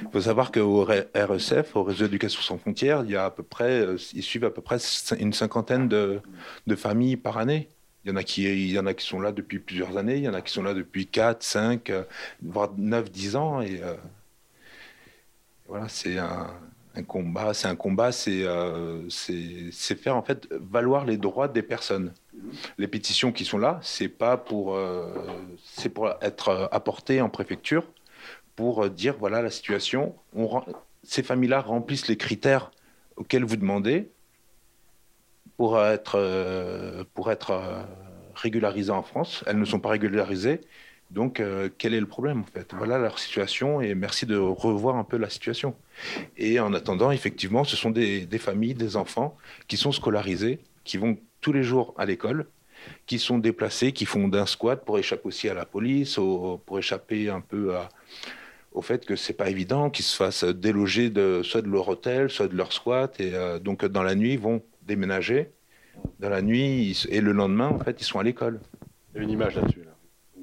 Il 0.01 0.09
faut 0.11 0.22
savoir 0.22 0.51
qu'au 0.51 0.84
RSF, 0.84 1.76
au 1.76 1.84
Réseau 1.84 2.05
d'éducation 2.05 2.41
sans 2.41 2.57
frontières, 2.57 3.03
il 3.05 3.11
y 3.11 3.16
a 3.16 3.26
à 3.26 3.32
peu 3.32 3.43
près, 3.43 3.82
euh, 3.82 3.97
ils 4.13 4.24
suivent 4.24 4.43
à 4.43 4.49
peu 4.49 4.61
près 4.61 4.78
une 5.20 5.32
cinquantaine 5.32 5.88
de, 5.88 6.20
de 6.68 6.76
familles 6.76 7.16
par 7.16 7.38
année. 7.38 7.70
Il 8.06 8.10
y, 8.10 8.12
en 8.12 8.18
a 8.18 8.24
qui, 8.24 8.43
y 8.43 8.78
en 8.78 8.86
a 8.86 8.93
qui 8.93 9.03
sont 9.03 9.20
là 9.20 9.32
depuis 9.32 9.58
plusieurs 9.58 9.97
années, 9.97 10.18
il 10.18 10.24
y 10.24 10.30
en 10.30 10.36
a 10.36 10.41
qui 10.43 10.53
sont 10.53 10.62
là 10.62 10.76
depuis 10.76 11.08
4, 11.08 11.41
5, 11.41 11.89
euh, 11.89 12.03
voire 12.43 12.70
9, 12.78 13.10
10 13.10 13.36
ans. 13.36 13.62
Et 13.62 13.82
euh, 13.82 13.95
voilà, 15.68 15.89
c'est 15.89 16.20
un, 16.20 16.51
combat. 17.08 17.56
C'est 17.56 17.68
un 17.68 17.76
combat, 17.76 18.12
euh, 18.28 19.10
c'est 19.10 19.95
faire 19.95 20.16
en 20.16 20.22
fait 20.22 20.47
valoir 20.51 21.06
les 21.06 21.18
droits 21.18 21.47
des 21.47 21.64
personnes. 21.64 22.14
Les 22.78 22.88
pétitions 22.88 23.32
qui 23.32 23.43
sont 23.43 23.58
là, 23.58 23.80
c'est 23.82 24.08
pas 24.08 24.38
pour, 24.38 24.78
c'est 25.64 25.89
pour 25.89 26.14
être 26.22 26.70
apportées 26.72 27.22
en 27.22 27.30
préfecture 27.30 27.86
pour 28.56 28.88
dire 28.89 29.16
voilà 29.18 29.41
la 29.41 29.49
situation. 29.49 30.16
On, 30.36 30.62
ces 31.03 31.24
familles-là 31.24 31.62
remplissent 31.62 32.08
les 32.08 32.18
critères 32.18 32.72
auxquels 33.16 33.45
vous 33.45 33.56
demandez 33.56 34.10
pour 35.58 35.82
être, 35.82 36.16
euh, 36.16 37.03
pour 37.14 37.32
être 37.32 37.51
euh, 37.51 37.84
régularisées 38.36 38.91
en 38.91 39.03
France. 39.03 39.43
Elles 39.47 39.60
ne 39.60 39.66
sont 39.66 39.80
pas 39.80 39.89
régularisées. 39.89 40.62
Donc, 41.12 41.39
euh, 41.39 41.70
quel 41.78 41.93
est 41.93 41.99
le 41.99 42.08
problème 42.08 42.41
en 42.41 42.51
fait? 42.51 42.74
Voilà 42.76 42.97
leur 42.97 43.20
situation 43.20 43.80
et 43.80 43.93
merci 43.95 44.26
de 44.26 44.38
revoir 44.38 44.95
un 44.95 45.03
peu 45.03 45.18
la 45.18 45.30
situation. 45.30 45.76
Et 46.38 46.60
en 46.60 46.74
attendant, 46.74 47.12
effectivement, 47.12 47.64
ce 47.64 47.76
sont 47.76 47.91
des, 47.91 48.26
des 48.26 48.39
familles, 48.39 48.74
des 48.74 48.97
enfants 48.97 49.38
qui 49.68 49.78
sont 49.78 49.91
scolarisés, 49.91 50.60
qui 50.84 50.97
vont 50.97 51.18
tous 51.41 51.53
les 51.53 51.64
jours 51.64 51.93
à 51.97 52.06
l'école, 52.06 52.47
qui 53.06 53.20
sont 53.20 53.38
déplacés, 53.38 53.91
qui 53.91 54.06
font 54.06 54.28
d'un 54.28 54.45
squat 54.45 54.84
pour 54.84 54.97
échapper 54.97 55.28
aussi 55.28 55.47
à 55.47 55.53
la 55.53 55.66
police, 55.66 56.16
pour 56.16 56.80
échapper 56.80 57.30
un 57.30 57.41
peu 57.41 57.74
au 58.74 58.82
fait 58.82 59.06
que 59.06 59.16
c'est 59.16 59.34
pas 59.34 59.49
évident 59.49 59.89
qu'ils 59.89 60.06
se 60.06 60.16
fassent 60.16 60.43
déloger 60.43 61.10
de, 61.10 61.41
soit 61.43 61.62
de 61.62 61.70
leur 61.70 61.88
hôtel, 61.88 62.30
soit 62.30 62.47
de 62.47 62.56
leur 62.56 62.74
squat. 62.74 63.20
Et 63.20 63.32
donc, 63.64 63.86
dans 63.86 64.03
la 64.03 64.16
nuit, 64.16 64.34
ils 64.34 64.39
vont 64.39 64.62
déménager 64.86 65.51
dans 66.19 66.29
la 66.29 66.41
nuit 66.41 67.05
et 67.09 67.21
le 67.21 67.31
lendemain, 67.31 67.67
en 67.67 67.79
fait, 67.79 68.01
ils 68.01 68.05
sont 68.05 68.19
à 68.19 68.23
l'école. 68.23 68.59
Il 69.13 69.17
y 69.17 69.19
a 69.21 69.23
une 69.23 69.31
image 69.31 69.55
là-dessus. 69.55 69.83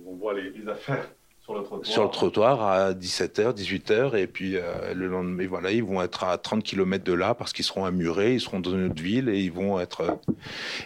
On 0.06 0.14
voit 0.14 0.34
les, 0.34 0.52
affaires 0.68 1.08
sur 1.40 1.54
le 1.54 1.62
trottoir. 1.62 1.92
Sur 1.92 2.04
le 2.04 2.10
trottoir 2.10 2.62
à 2.62 2.92
17h, 2.92 3.54
18h, 3.54 4.16
et 4.16 4.26
puis 4.26 4.56
euh, 4.56 4.94
le 4.94 5.08
lendemain, 5.08 5.46
voilà, 5.46 5.70
ils 5.70 5.84
vont 5.84 6.02
être 6.02 6.24
à 6.24 6.38
30 6.38 6.62
km 6.62 7.04
de 7.04 7.12
là 7.12 7.34
parce 7.34 7.52
qu'ils 7.52 7.64
seront 7.64 7.84
amurés, 7.84 8.34
ils 8.34 8.40
seront 8.40 8.60
dans 8.60 8.72
une 8.72 8.86
autre 8.86 9.02
ville 9.02 9.28
et 9.28 9.40
ils 9.40 9.52
vont 9.52 9.80
être. 9.80 10.18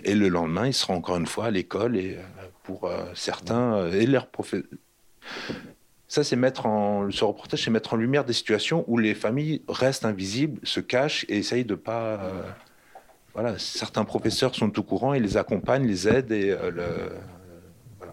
et 0.04 0.14
le 0.14 0.28
lendemain, 0.28 0.66
ils 0.66 0.74
seront 0.74 0.94
encore 0.94 1.16
une 1.16 1.26
fois 1.26 1.46
à 1.46 1.50
l'école 1.50 1.96
et 1.96 2.16
euh, 2.16 2.22
pour 2.62 2.86
euh, 2.86 3.04
certains 3.14 3.90
et 3.90 4.06
leurs 4.06 4.28
professeurs. 4.28 4.64
Ça, 6.08 6.22
c'est 6.22 6.36
mettre 6.36 6.66
en, 6.66 7.10
ce 7.10 7.24
reportage, 7.24 7.64
c'est 7.64 7.70
mettre 7.70 7.94
en 7.94 7.96
lumière 7.96 8.24
des 8.24 8.32
situations 8.32 8.84
où 8.86 8.96
les 8.96 9.14
familles 9.14 9.62
restent 9.68 10.04
invisibles, 10.04 10.60
se 10.62 10.78
cachent 10.78 11.26
et 11.28 11.36
essayent 11.36 11.64
de 11.64 11.74
pas 11.74 12.20
voilà, 13.36 13.58
certains 13.58 14.06
professeurs 14.06 14.54
sont 14.54 14.78
au 14.78 14.82
courant, 14.82 15.12
ils 15.12 15.22
les 15.22 15.36
accompagnent, 15.36 15.86
les 15.86 16.08
aident 16.08 16.32
et 16.32 16.50
euh, 16.50 17.10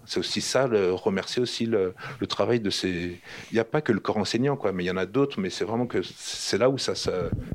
c'est 0.05 0.19
aussi 0.19 0.41
ça, 0.41 0.67
le, 0.67 0.91
remercier 0.91 1.41
aussi 1.41 1.65
le, 1.65 1.95
travail 2.27 2.59
de 2.59 2.69
ces. 2.69 3.21
Il 3.49 3.53
n'y 3.53 3.59
a 3.59 3.63
pas 3.63 3.79
que 3.79 3.93
le 3.93 4.01
corps 4.01 4.17
enseignant, 4.17 4.57
quoi, 4.57 4.73
mais 4.73 4.83
il 4.83 4.87
y 4.87 4.91
en 4.91 4.97
a 4.97 5.05
d'autres, 5.05 5.39
mais 5.39 5.49
c'est 5.49 5.63
vraiment 5.63 5.87
que 5.87 6.01
c'est 6.03 6.57
là 6.57 6.69
où 6.69 6.77
ça, 6.77 6.91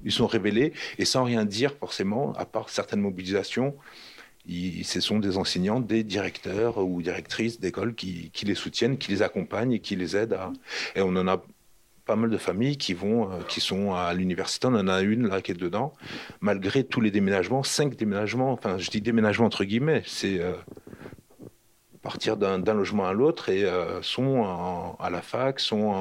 ils 0.03 0.13
sont 0.13 0.27
révélés 0.27 0.73
et 0.97 1.05
sans 1.05 1.25
rien 1.25 1.45
dire 1.45 1.75
forcément, 1.79 2.33
à 2.39 2.47
part 2.47 2.71
certaines 2.71 3.03
mobilisations. 3.03 3.77
ce 4.49 5.01
sont 5.03 5.19
des 5.19 5.37
enseignants, 5.37 5.81
des 5.81 6.05
directeurs 6.05 6.79
ou 6.79 7.03
directrices 7.03 7.61
d'école 7.61 7.95
qui, 7.95 8.31
qui, 8.33 8.47
les 8.47 8.55
soutiennent, 8.55 8.97
qui 8.97 9.11
les 9.11 9.21
accompagnent 9.21 9.73
et 9.73 9.81
qui 9.81 9.95
les 9.95 10.17
aident 10.17 10.33
à. 10.33 10.55
Et 10.97 11.03
on 11.03 11.15
en 11.17 11.29
a 11.29 11.43
pas 12.09 12.17
mal 12.17 12.31
de 12.31 12.39
familles 12.39 12.79
qui 12.79 12.95
vont, 12.95 13.31
euh, 13.31 13.37
qui 13.47 13.61
sont 13.61 13.93
à 13.93 14.13
l'université. 14.15 14.67
On 14.67 14.75
en 14.75 14.89
a 14.89 15.03
une 15.03 15.29
là 15.29 15.43
qui 15.43 15.53
est 15.53 15.61
dedans. 15.61 15.93
Malgré 16.41 16.83
tous 16.83 17.03
les 17.03 17.13
déménagements, 17.13 17.63
cinq 17.63 17.97
déménagements. 17.97 18.51
Enfin, 18.51 18.79
je 18.79 18.91
dis 18.91 19.03
déménagement 19.03 19.47
entre 19.47 19.65
guillemets. 19.65 20.03
C'est 20.07 20.41
euh, 20.41 20.55
partir 22.03 22.39
d'un 22.39 22.75
logement 22.75 23.07
à 23.07 23.13
l'autre 23.13 23.51
et 23.51 23.65
euh, 23.65 24.01
sont 24.01 24.43
à 24.99 25.11
la 25.11 25.21
fac, 25.21 25.61
sont 25.61 25.93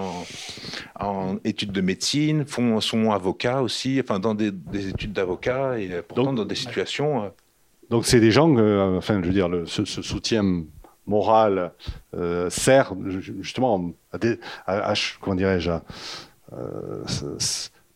en, 0.98 1.38
études 1.44 1.74
de 1.74 1.82
médecine, 1.82 2.46
font, 2.46 2.80
sont 2.80 3.12
avocats 3.12 3.62
aussi, 3.62 4.00
enfin 4.02 4.20
dans 4.20 4.34
des, 4.34 4.54
études 4.88 5.12
d'avocat 5.12 5.78
et 5.78 6.02
pourtant 6.08 6.32
dans 6.32 6.46
des 6.46 6.56
situations. 6.56 7.34
Donc 7.90 8.06
c'est 8.06 8.22
des 8.22 8.32
gens, 8.32 8.50
enfin 8.96 9.20
je 9.22 9.28
veux 9.28 9.34
dire, 9.34 9.50
le, 9.50 9.66
ce, 9.66 9.84
soutien 9.84 10.64
moral 11.08 11.72
euh, 12.14 12.50
sert 12.50 12.94
justement 13.40 13.94
à, 14.12 14.94
comment 15.22 15.36
dirais-je, 15.36 15.72
euh, 16.54 17.04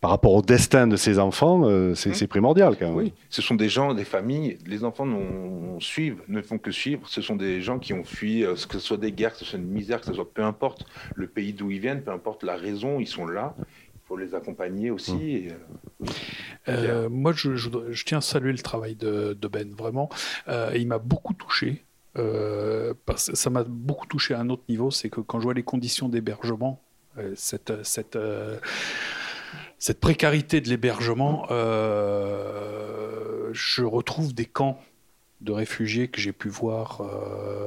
par 0.00 0.10
rapport 0.10 0.32
au 0.32 0.42
destin 0.42 0.88
de 0.88 0.96
ces 0.96 1.20
enfants, 1.20 1.62
euh, 1.64 1.94
c'est 1.94 2.20
mmh. 2.20 2.26
primordial 2.26 2.76
quand 2.76 2.86
même. 2.86 2.96
Oui, 2.96 3.12
ce 3.30 3.40
sont 3.40 3.54
des 3.54 3.68
gens, 3.68 3.94
des 3.94 4.04
familles, 4.04 4.58
les 4.66 4.82
enfants 4.82 5.06
suivent, 5.78 6.22
ne 6.26 6.42
font 6.42 6.58
que 6.58 6.72
suivre. 6.72 7.08
Ce 7.08 7.22
sont 7.22 7.36
des 7.36 7.62
gens 7.62 7.78
qui 7.78 7.92
ont 7.92 8.02
fui, 8.02 8.44
que 8.68 8.78
ce 8.78 8.80
soit 8.80 8.96
des 8.96 9.12
guerres, 9.12 9.32
que 9.32 9.38
ce 9.38 9.44
soit 9.44 9.60
une 9.60 9.66
misère, 9.66 10.00
que 10.00 10.06
ce 10.06 10.14
soit 10.14 10.28
peu 10.32 10.42
importe 10.42 10.86
le 11.14 11.28
pays 11.28 11.52
d'où 11.52 11.70
ils 11.70 11.78
viennent, 11.78 12.02
peu 12.02 12.10
importe 12.10 12.42
la 12.42 12.56
raison, 12.56 12.98
ils 12.98 13.06
sont 13.06 13.26
là. 13.26 13.54
Il 13.60 14.08
faut 14.08 14.16
les 14.16 14.34
accompagner 14.34 14.90
aussi. 14.90 15.48
Mmh. 16.66 17.06
moi, 17.08 17.32
je, 17.32 18.04
tiens 18.04 18.18
à 18.18 18.22
saluer 18.22 18.52
le 18.52 18.58
travail 18.58 18.96
de, 18.96 19.38
de 19.40 19.48
Ben, 19.48 19.72
vraiment. 19.72 20.08
il 20.74 20.88
m'a 20.88 20.98
beaucoup 20.98 21.34
touché. 21.34 21.84
Euh, 22.18 22.92
parce, 23.06 23.32
ça 23.32 23.50
m'a 23.50 23.64
beaucoup 23.64 24.06
touché 24.06 24.34
à 24.34 24.40
un 24.40 24.50
autre 24.50 24.64
niveau, 24.68 24.90
c'est 24.90 25.08
que 25.08 25.20
quand 25.20 25.38
je 25.40 25.44
vois 25.44 25.54
les 25.54 25.62
conditions 25.62 26.08
d'hébergement, 26.08 26.82
euh, 27.18 27.34
euh, 27.70 27.82
cette, 29.78 30.00
précarité 30.00 30.60
de 30.60 30.68
l'hébergement, 30.68 31.46
je 33.52 33.82
retrouve 33.82 34.34
des 34.34 34.46
camps 34.46 34.80
de 35.40 35.52
réfugiés 35.52 36.08
que 36.08 36.20
j'ai 36.20 36.32
pu 36.32 36.48
voir 36.48 37.00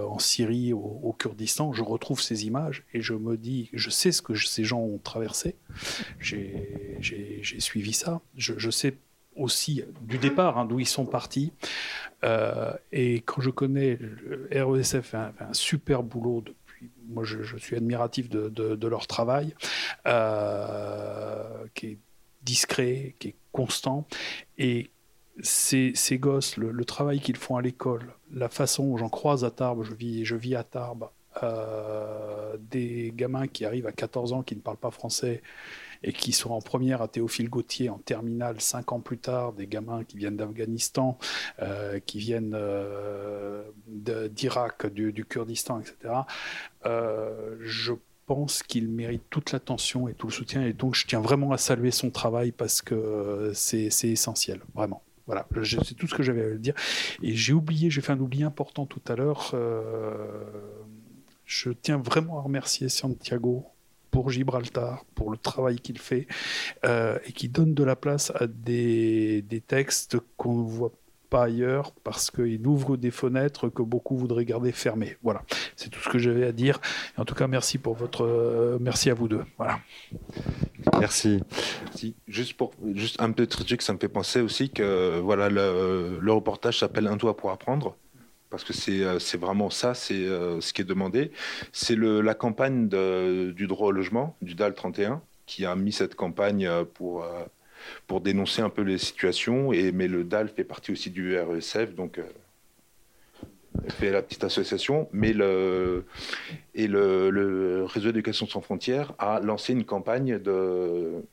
en 0.09 0.19
Syrie, 0.19 0.71
au, 0.73 1.13
Kurdistan, 1.17 1.73
je 1.73 1.83
retrouve 1.83 2.21
ces 2.21 2.45
images 2.45 2.83
et 2.93 3.01
je 3.01 3.13
me 3.13 3.35
dis, 3.37 3.69
je 3.73 3.89
sais 3.89 4.13
ce 4.13 4.21
que 4.21 4.33
ces 4.35 4.63
gens 4.63 4.79
ont 4.79 4.97
traversé, 4.97 5.55
j'ai 6.19 7.41
suivi 7.59 7.93
ça, 7.93 8.21
je 8.37 8.69
sais 8.69 8.95
aussi 9.35 9.83
du 10.01 10.17
départ, 10.17 10.57
hein, 10.57 10.65
d'où 10.65 10.79
ils 10.79 10.87
sont 10.87 11.05
partis. 11.05 11.51
et 12.91 13.15
quand 13.25 13.41
je 13.41 13.49
connais 13.49 13.99
RESF 14.51 15.01
fait 15.01 15.17
un, 15.17 15.53
super 15.53 16.01
boulot 16.01 16.41
depuis, 16.41 16.89
moi 17.09 17.23
je, 17.23 17.57
suis 17.57 17.75
admiratif 17.75 18.29
de, 18.29 18.49
de 18.49 18.87
leur 18.87 19.07
travail, 19.07 19.53
qui 21.73 21.87
est 21.87 21.97
discret, 22.43 23.15
qui 23.19 23.29
est 23.29 23.35
constant. 23.51 24.05
Et 24.57 24.89
ces, 25.41 25.91
ces 25.95 26.17
gosses, 26.17 26.57
le, 26.57 26.85
travail 26.85 27.19
qu'ils 27.19 27.35
font 27.37 27.57
à 27.57 27.61
l'école, 27.61 28.13
la 28.33 28.49
façon 28.49 28.83
où 28.85 28.97
j'en 28.97 29.09
croise 29.09 29.43
à 29.43 29.51
Tarbes, 29.51 29.83
je 29.83 29.93
vis, 29.93 30.25
je 30.25 30.35
vis 30.35 30.55
à 30.55 30.63
Tarbes, 30.63 31.09
euh, 31.43 32.55
des 32.59 33.11
gamins 33.13 33.47
qui 33.47 33.65
arrivent 33.65 33.87
à 33.87 33.91
14 33.91 34.33
ans, 34.33 34.43
qui 34.43 34.55
ne 34.55 34.61
parlent 34.61 34.77
pas 34.77 34.91
français 34.91 35.41
et 36.03 36.13
qui 36.13 36.31
sont 36.31 36.51
en 36.51 36.61
première 36.61 37.01
à 37.01 37.07
Théophile 37.07 37.49
Gauthier, 37.49 37.89
en 37.89 37.97
terminale, 37.97 38.61
cinq 38.61 38.91
ans 38.91 38.99
plus 38.99 39.17
tard, 39.17 39.53
des 39.53 39.67
gamins 39.67 40.03
qui 40.03 40.17
viennent 40.17 40.37
d'Afghanistan, 40.37 41.17
euh, 41.61 41.99
qui 41.99 42.19
viennent 42.19 42.55
euh, 42.55 43.63
d'Irak, 43.87 44.87
du, 44.87 45.25
Kurdistan, 45.25 45.79
etc. 45.79 46.13
je 46.83 47.93
pense 48.25 48.63
qu'il 48.63 48.89
mérite 48.89 49.23
toute 49.29 49.51
l'attention 49.51 50.07
et 50.07 50.13
tout 50.13 50.27
le 50.27 50.33
soutien. 50.33 50.65
Et 50.65 50.73
donc, 50.73 50.95
je 50.95 51.05
tiens 51.05 51.21
vraiment 51.21 51.51
à 51.51 51.57
saluer 51.57 51.91
son 51.91 52.09
travail 52.09 52.51
parce 52.51 52.81
que 52.81 53.51
c'est 53.53 53.89
essentiel, 54.03 54.61
vraiment. 54.73 55.01
Voilà, 55.27 55.47
c'est 55.63 55.95
tout 55.95 56.07
ce 56.07 56.13
que 56.13 56.21
j'avais 56.21 56.53
à 56.53 56.55
dire. 56.55 56.75
Et 57.23 57.33
j'ai 57.33 57.53
oublié, 57.53 57.89
j'ai 57.89 58.01
fait 58.01 58.11
un 58.11 58.19
oubli 58.19 58.43
important 58.43 58.85
tout 58.85 59.01
à 59.07 59.15
l'heure. 59.15 59.51
Euh, 59.55 60.43
je 61.45 61.71
tiens 61.71 61.97
vraiment 61.97 62.37
à 62.37 62.41
remercier 62.41 62.89
Santiago 62.89 63.65
pour 64.15 64.29
Gibraltar, 64.29 65.03
pour 65.13 65.29
le 65.29 65.35
travail 65.35 65.75
qu'il 65.75 65.99
fait 65.99 66.25
euh, 66.85 67.19
et 67.25 67.33
qui 67.33 67.49
donne 67.49 67.73
de 67.73 67.83
la 67.83 67.97
place 67.97 68.31
à 68.35 68.47
des, 68.47 69.41
des 69.41 69.59
textes 69.59 70.15
qu'on 70.37 70.59
ne 70.59 70.69
voit 70.69 70.93
pas 71.29 71.43
ailleurs 71.43 71.91
parce 71.91 72.31
qu'il 72.31 72.65
ouvre 72.65 72.95
des 72.95 73.11
fenêtres 73.11 73.67
que 73.67 73.81
beaucoup 73.81 74.15
voudraient 74.15 74.45
garder 74.45 74.71
fermées. 74.71 75.17
Voilà, 75.21 75.41
c'est 75.75 75.89
tout 75.89 75.99
ce 75.99 76.07
que 76.07 76.17
j'avais 76.17 76.45
à 76.45 76.53
dire. 76.53 76.79
en 77.17 77.25
tout 77.25 77.35
cas, 77.35 77.47
merci 77.47 77.77
pour 77.77 77.95
votre, 77.95 78.23
euh, 78.23 78.77
merci 78.79 79.09
à 79.09 79.13
vous 79.13 79.27
deux. 79.27 79.43
Voilà. 79.57 79.79
Merci. 80.97 81.43
Juste 82.25 82.53
pour 82.53 82.71
juste 82.93 83.21
un 83.21 83.33
petit 83.33 83.65
truc, 83.65 83.81
ça 83.81 83.91
me 83.91 83.97
fait 83.97 84.07
penser 84.07 84.39
aussi 84.39 84.69
que 84.69 85.19
voilà 85.19 85.49
le, 85.49 86.19
le 86.21 86.31
reportage 86.31 86.79
s'appelle 86.79 87.07
Un 87.07 87.17
toit 87.17 87.35
pour 87.35 87.51
apprendre 87.51 87.97
parce 88.55 88.63
que 88.63 88.73
c'est 88.73 89.03
euh, 89.03 89.19
vraiment 89.37 89.69
ça, 89.69 89.93
c'est 89.93 90.13
euh, 90.13 90.61
ce 90.61 90.71
qui 90.71 90.81
est 90.81 90.85
demandé. 90.85 91.31
C'est 91.73 91.97
la 91.97 92.33
campagne 92.33 92.87
du 92.87 93.67
droit 93.67 93.89
au 93.89 93.91
logement, 93.91 94.35
du 94.41 94.55
DAL 94.55 94.73
31, 94.73 95.21
qui 95.45 95.65
a 95.65 95.75
mis 95.75 95.91
cette 95.91 96.15
campagne 96.15 96.69
pour 96.93 97.25
pour 98.07 98.21
dénoncer 98.21 98.61
un 98.61 98.69
peu 98.69 98.81
les 98.81 98.97
situations. 98.97 99.73
Et, 99.73 99.91
mais 99.91 100.07
le 100.07 100.23
DAL 100.23 100.49
fait 100.49 100.63
partie 100.63 100.91
aussi 100.91 101.09
du 101.09 101.37
RESF, 101.37 101.95
donc 101.95 102.19
euh, 102.19 102.23
fait 103.89 104.11
la 104.11 104.21
petite 104.21 104.43
association. 104.43 105.09
Mais 105.11 105.33
le, 105.33 106.05
et 106.73 106.87
le, 106.87 107.85
réseau 107.85 108.07
d'éducation 108.07 108.47
sans 108.47 108.61
frontières 108.61 109.13
a 109.19 109.39
lancé 109.39 109.73
une 109.73 109.85
campagne 109.85 110.39
de 110.39 111.23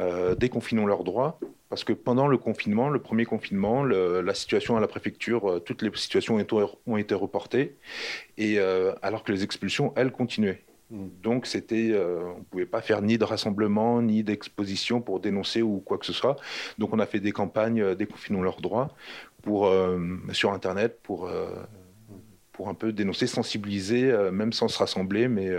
euh, 0.00 0.34
déconfinons 0.34 0.86
leurs 0.86 1.04
droits. 1.04 1.38
Parce 1.68 1.82
que 1.82 1.92
pendant 1.92 2.28
le 2.28 2.38
confinement, 2.38 2.88
le 2.88 3.00
premier 3.00 3.24
confinement, 3.24 3.84
la 3.84 4.34
situation 4.34 4.76
à 4.76 4.80
la 4.80 4.86
préfecture, 4.86 5.50
euh, 5.50 5.58
toutes 5.58 5.82
les 5.82 5.90
situations 5.96 6.38
ont 6.86 6.96
été 6.96 7.14
reportées, 7.14 7.76
et 8.38 8.60
euh, 8.60 8.92
alors 9.02 9.24
que 9.24 9.32
les 9.32 9.42
expulsions, 9.42 9.92
elles, 9.96 10.12
continuaient. 10.12 10.62
Donc, 10.90 11.46
c'était, 11.46 11.90
euh, 11.90 12.32
on 12.36 12.38
ne 12.38 12.44
pouvait 12.44 12.66
pas 12.66 12.80
faire 12.80 13.02
ni 13.02 13.18
de 13.18 13.24
rassemblement, 13.24 14.00
ni 14.02 14.22
d'exposition 14.22 15.00
pour 15.00 15.18
dénoncer 15.18 15.60
ou 15.62 15.80
quoi 15.80 15.98
que 15.98 16.06
ce 16.06 16.12
soit. 16.12 16.36
Donc, 16.78 16.94
on 16.94 17.00
a 17.00 17.06
fait 17.06 17.18
des 17.18 17.32
campagnes 17.32 17.80
euh, 17.80 17.94
Déconfinons 17.96 18.42
leurs 18.42 18.60
droits 18.60 18.94
pour, 19.42 19.66
euh, 19.66 19.98
sur 20.32 20.52
Internet 20.52 21.00
pour, 21.02 21.28
pour 22.52 22.68
un 22.68 22.74
peu 22.74 22.92
dénoncer, 22.92 23.26
sensibiliser, 23.26 24.12
même 24.32 24.52
sans 24.52 24.68
se 24.68 24.78
rassembler. 24.78 25.28
Mais, 25.28 25.50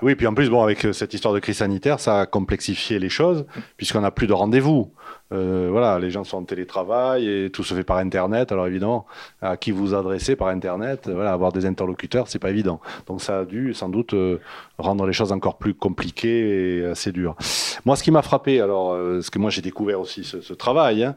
Oui, 0.00 0.14
puis 0.14 0.26
en 0.26 0.34
plus, 0.34 0.48
bon, 0.50 0.62
avec 0.62 0.86
cette 0.92 1.14
histoire 1.14 1.34
de 1.34 1.40
crise 1.40 1.58
sanitaire, 1.58 2.00
ça 2.00 2.20
a 2.20 2.26
complexifié 2.26 2.98
les 2.98 3.08
choses, 3.08 3.46
puisqu'on 3.76 4.00
n'a 4.00 4.10
plus 4.10 4.26
de 4.26 4.32
rendez-vous. 4.32 4.92
Euh, 5.32 5.68
voilà, 5.70 5.98
les 5.98 6.10
gens 6.10 6.24
sont 6.24 6.38
en 6.38 6.44
télétravail 6.44 7.28
et 7.28 7.50
tout 7.50 7.64
se 7.64 7.74
fait 7.74 7.84
par 7.84 7.98
Internet. 7.98 8.52
Alors 8.52 8.66
évidemment, 8.66 9.06
à 9.40 9.56
qui 9.56 9.70
vous 9.70 9.94
adressez 9.94 10.36
par 10.36 10.48
Internet, 10.48 11.08
voilà, 11.12 11.32
avoir 11.32 11.52
des 11.52 11.64
interlocuteurs, 11.66 12.28
c'est 12.28 12.38
pas 12.38 12.50
évident. 12.50 12.80
Donc 13.06 13.22
ça 13.22 13.40
a 13.40 13.44
dû 13.44 13.72
sans 13.74 13.88
doute 13.88 14.14
euh, 14.14 14.38
rendre 14.78 15.06
les 15.06 15.12
choses 15.12 15.32
encore 15.32 15.56
plus 15.56 15.74
compliquées 15.74 16.80
et 16.80 16.84
assez 16.86 17.12
dures. 17.12 17.36
Moi, 17.84 17.96
ce 17.96 18.02
qui 18.02 18.10
m'a 18.10 18.22
frappé, 18.22 18.60
alors, 18.60 18.92
euh, 18.92 19.22
ce 19.22 19.30
que 19.30 19.38
moi 19.38 19.50
j'ai 19.50 19.62
découvert 19.62 20.00
aussi 20.00 20.24
ce, 20.24 20.52
travail, 20.52 21.04
hein, 21.04 21.16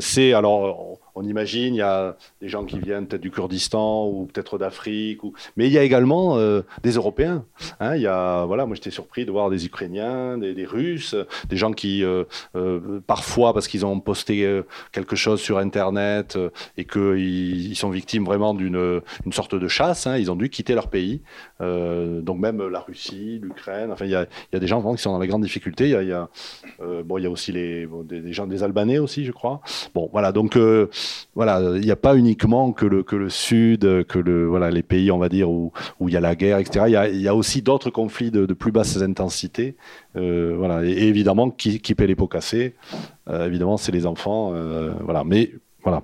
c'est 0.00 0.32
alors 0.32 0.98
on 1.14 1.24
imagine, 1.24 1.74
il 1.74 1.78
y 1.78 1.82
a 1.82 2.14
des 2.40 2.48
gens 2.48 2.64
qui 2.64 2.78
viennent 2.78 3.06
peut-être 3.06 3.22
du 3.22 3.30
Kurdistan 3.30 4.06
ou 4.06 4.26
peut-être 4.26 4.58
d'Afrique, 4.58 5.24
ou... 5.24 5.32
mais 5.56 5.66
il 5.66 5.72
y 5.72 5.78
a 5.78 5.82
également 5.82 6.38
des 6.82 6.92
Européens. 6.92 7.44
Hein, 7.80 7.96
il 7.96 8.02
y 8.02 8.06
a, 8.06 8.44
voilà, 8.44 8.66
moi 8.66 8.76
j'étais 8.76 8.90
surpris 8.90 9.24
de 9.24 9.32
voir 9.32 9.50
des 9.50 9.66
Ukrainiens, 9.66 10.38
des, 10.38 10.66
Russes, 10.66 11.16
des 11.48 11.56
gens 11.56 11.72
qui 11.72 12.04
euh, 12.04 12.95
parfois 13.00 13.52
parce 13.52 13.68
qu'ils 13.68 13.84
ont 13.86 14.00
posté 14.00 14.44
euh, 14.44 14.62
quelque 14.92 15.16
chose 15.16 15.40
sur 15.40 15.58
Internet 15.58 16.36
euh, 16.36 16.50
et 16.76 16.84
qu'ils 16.84 17.70
ils 17.70 17.76
sont 17.76 17.90
victimes 17.90 18.24
vraiment 18.24 18.54
d'une 18.54 19.02
une 19.24 19.32
sorte 19.32 19.54
de 19.54 19.68
chasse. 19.68 20.06
Hein. 20.06 20.16
Ils 20.18 20.30
ont 20.30 20.36
dû 20.36 20.50
quitter 20.50 20.74
leur 20.74 20.88
pays. 20.88 21.22
Euh, 21.60 22.20
donc 22.20 22.38
même 22.38 22.66
la 22.68 22.80
Russie, 22.80 23.38
l'Ukraine. 23.42 23.90
Enfin, 23.92 24.04
il 24.04 24.10
y 24.10 24.14
a, 24.14 24.26
des 24.52 24.66
gens 24.66 24.80
vraiment 24.80 24.94
qui 24.94 25.02
sont 25.02 25.12
dans 25.12 25.18
la 25.18 25.26
grande 25.26 25.42
difficulté. 25.42 25.88
Il 25.88 26.08
y 26.08 26.12
a, 26.12 26.22
a 26.22 27.02
bon, 27.04 27.18
il 27.18 27.24
y 27.24 27.26
a 27.26 27.30
aussi 27.30 27.52
les, 27.52 27.88
des, 28.04 28.32
gens, 28.32 28.46
des 28.46 28.62
Albanais 28.62 28.98
aussi, 28.98 29.24
je 29.24 29.32
crois. 29.32 29.60
Bon, 29.94 30.08
voilà. 30.12 30.32
Donc 30.32 30.58
voilà, 31.34 31.60
il 31.76 31.82
n'y 31.82 31.90
a 31.90 31.96
pas 31.96 32.16
uniquement 32.16 32.72
que 32.72 32.86
le, 32.86 33.02
que 33.02 33.16
le 33.16 33.30
Sud, 33.30 34.04
que 34.04 34.18
le, 34.18 34.46
voilà, 34.46 34.70
les 34.70 34.82
pays, 34.82 35.10
on 35.10 35.18
va 35.18 35.28
dire, 35.28 35.50
où, 35.50 35.72
où 36.00 36.08
il 36.08 36.14
y 36.14 36.16
a 36.16 36.20
la 36.20 36.34
guerre, 36.34 36.58
etc. 36.58 36.84
Il 36.88 36.92
y 36.92 36.96
a, 36.96 37.08
y 37.08 37.28
a 37.28 37.34
aussi 37.34 37.62
d'autres 37.62 37.90
conflits 37.90 38.30
de, 38.30 38.46
plus 38.54 38.72
basse 38.72 39.00
intensité. 39.00 39.76
voilà. 40.14 40.84
Et, 40.84 41.08
évidemment, 41.08 41.50
qui, 41.50 41.80
qui 41.80 41.94
paie 41.94 42.06
les 42.06 42.16
pots 42.16 42.28
cassés 42.28 42.74
euh, 43.28 43.46
évidemment, 43.46 43.76
c'est 43.76 43.92
les 43.92 44.06
enfants. 44.06 44.52
Euh, 44.54 44.92
voilà. 45.02 45.24
Mais 45.24 45.52
voilà. 45.86 46.02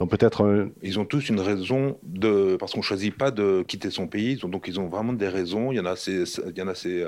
Donc 0.00 0.10
peut-être. 0.10 0.42
Euh, 0.42 0.74
ils 0.82 0.98
ont 0.98 1.04
tous 1.04 1.28
une 1.28 1.38
raison 1.38 1.98
de. 2.02 2.56
Parce 2.58 2.72
qu'on 2.72 2.80
ne 2.80 2.84
choisit 2.84 3.16
pas 3.16 3.30
de 3.30 3.62
quitter 3.62 3.90
son 3.90 4.08
pays. 4.08 4.36
donc 4.36 4.66
ils 4.66 4.80
ont 4.80 4.88
vraiment 4.88 5.12
des 5.12 5.28
raisons. 5.28 5.70
Il 5.70 5.76
y 5.76 5.80
en 5.80 5.86
a, 5.86 5.94
c'est, 5.94 6.24
il 6.48 6.58
y 6.58 6.62
en 6.62 6.66
a 6.66 6.74
c'est 6.74 7.04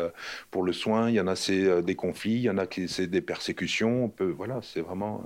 pour 0.53 0.63
le 0.63 0.73
soin, 0.73 1.09
il 1.09 1.17
y 1.17 1.21
en 1.21 1.27
a 1.27 1.35
c'est 1.35 1.83
des 1.83 1.97
conflits, 1.97 2.35
il 2.35 2.43
y 2.43 2.51
en 2.51 2.59
a 2.59 2.67
qui 2.67 2.89
c'est 2.89 3.09
des 3.09 3.23
persécutions. 3.23 4.13
Voilà, 4.21 4.61
c'est 4.63 4.83
vraiment. 4.83 5.25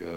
Donc, 0.00 0.08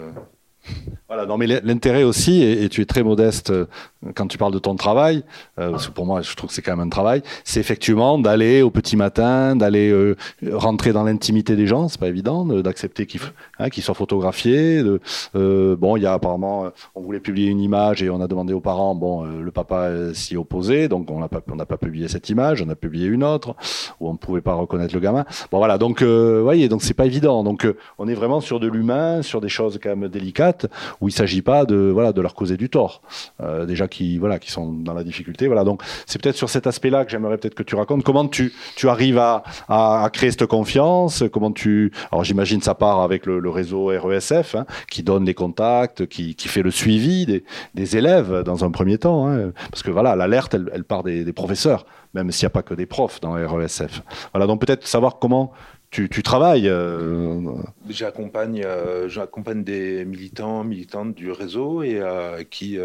voilà, 1.08 1.26
non, 1.26 1.36
mais 1.36 1.46
l'intérêt 1.46 2.04
aussi, 2.04 2.42
et, 2.42 2.68
tu 2.68 2.80
es 2.80 2.84
très 2.86 3.02
modeste 3.02 3.50
euh, 3.50 3.66
quand 4.14 4.26
tu 4.28 4.38
parles 4.38 4.52
de 4.52 4.58
ton 4.58 4.76
travail, 4.76 5.24
euh, 5.58 5.72
parce 5.72 5.88
que 5.88 5.92
pour 5.92 6.06
moi, 6.06 6.22
je 6.22 6.34
trouve 6.34 6.48
que 6.48 6.54
c'est 6.54 6.62
quand 6.62 6.74
même 6.74 6.86
un 6.86 6.88
travail, 6.88 7.22
c'est 7.44 7.60
effectivement 7.60 8.18
d'aller 8.18 8.62
au 8.62 8.70
petit 8.70 8.96
matin, 8.96 9.54
d'aller 9.54 9.90
euh, 9.90 10.16
rentrer 10.52 10.92
dans 10.92 11.04
l'intimité 11.04 11.54
des 11.54 11.66
gens, 11.66 11.88
c'est 11.88 12.00
pas 12.00 12.08
évident, 12.08 12.46
d'accepter 12.46 13.04
qu'ils 13.06 13.20
hein, 13.58 13.68
soient 13.80 13.94
photographiés. 13.94 14.82
De, 14.82 15.74
bon, 15.74 15.96
il 15.96 16.02
y 16.04 16.06
a 16.06 16.14
apparemment, 16.14 16.70
on 16.94 17.02
voulait 17.02 17.20
publier 17.20 17.50
une 17.50 17.60
image 17.60 18.02
et 18.02 18.08
on 18.08 18.20
a 18.20 18.28
demandé 18.28 18.54
aux 18.54 18.60
parents, 18.60 18.94
bon, 18.94 19.24
le 19.24 19.50
papa 19.50 20.14
s'y 20.14 20.36
opposait, 20.36 20.88
donc 20.88 21.10
on 21.10 21.20
n'a 21.20 21.28
pas, 21.28 21.40
on 21.52 21.56
pas 21.58 21.76
publié 21.76 22.08
cette 22.08 22.30
image, 22.30 22.62
on 22.62 22.70
a 22.70 22.74
publié 22.74 23.06
une 23.06 23.24
autre 23.24 23.54
où 24.00 24.08
on 24.08 24.12
ne 24.12 24.18
pouvait 24.18 24.40
pas 24.40 24.54
reconnaître 24.54 24.94
le 24.94 25.00
gamin. 25.00 25.24
Bon, 25.50 25.58
voilà, 25.58 25.76
donc, 25.76 26.02
voyez, 26.02 26.68
donc 26.70 26.82
c'est 26.82 26.94
pas 26.94 27.06
évident. 27.06 27.44
Donc, 27.44 27.66
on 27.98 28.08
est 28.08 28.14
vraiment 28.14 28.40
sur 28.40 28.60
de 28.60 28.66
l'humain, 28.68 29.20
sur 29.20 29.42
des 29.42 29.50
choses 29.50 29.78
quand 29.82 29.94
même 29.94 30.08
délicates 30.08 30.51
où 31.00 31.08
il 31.08 31.12
ne 31.12 31.16
s'agit 31.16 31.42
pas 31.42 31.64
de, 31.64 31.94
leur 32.20 32.34
causer 32.34 32.56
du 32.56 32.68
tort. 32.68 33.02
Euh, 33.40 33.66
déjà 33.66 33.88
qui, 33.88 34.20
sont 34.46 34.72
dans 34.72 34.94
la 34.94 35.04
difficulté. 35.04 35.48
Donc 35.48 35.82
c'est 36.06 36.20
peut-être 36.20 36.36
sur 36.36 36.50
cet 36.50 36.66
aspect-là 36.66 37.04
que 37.04 37.10
j'aimerais 37.10 37.38
peut-être 37.38 37.54
que 37.54 37.62
tu 37.62 37.74
racontes. 37.74 38.02
Comment 38.04 38.28
tu, 38.28 38.52
arrives 38.84 39.18
à, 39.18 40.10
créer 40.12 40.30
cette 40.30 40.46
confiance? 40.46 41.24
Comment 41.32 41.52
tu. 41.52 41.92
Alors 42.10 42.24
j'imagine 42.24 42.60
ça 42.60 42.74
part 42.74 43.00
avec 43.00 43.26
le, 43.26 43.52
réseau 43.52 43.86
RESF, 43.86 44.54
hein, 44.54 44.66
qui 44.90 45.02
donne 45.02 45.24
les 45.24 45.34
contacts, 45.34 46.06
qui, 46.06 46.34
fait 46.38 46.62
le 46.62 46.70
suivi 46.70 47.26
des, 47.74 47.96
élèves 47.96 48.42
dans 48.42 48.64
un 48.64 48.70
premier 48.70 48.98
temps. 48.98 49.28
Hein, 49.28 49.52
parce 49.70 49.82
que 49.82 49.90
l'alerte, 49.90 50.54
elle, 50.54 50.84
part 50.84 51.02
des, 51.02 51.32
professeurs, 51.32 51.86
même 52.14 52.30
s'il 52.30 52.46
n'y 52.46 52.48
a 52.48 52.50
pas 52.50 52.62
que 52.62 52.74
des 52.74 52.86
profs 52.86 53.20
dans 53.20 53.32
RESF. 53.32 54.02
Donc 54.34 54.60
peut-être 54.60 54.86
savoir 54.86 55.18
comment 55.18 55.52
tu, 55.92 56.22
travailles. 56.22 56.68
Euh, 56.68 57.52
j'accompagne, 57.88 58.62
euh, 58.64 59.08
j'accompagne 59.08 59.62
des 59.62 60.06
militants, 60.06 60.64
militantes 60.64 61.14
du 61.14 61.30
réseau 61.30 61.82
et 61.82 62.00
euh, 62.00 62.42
qui 62.44 62.78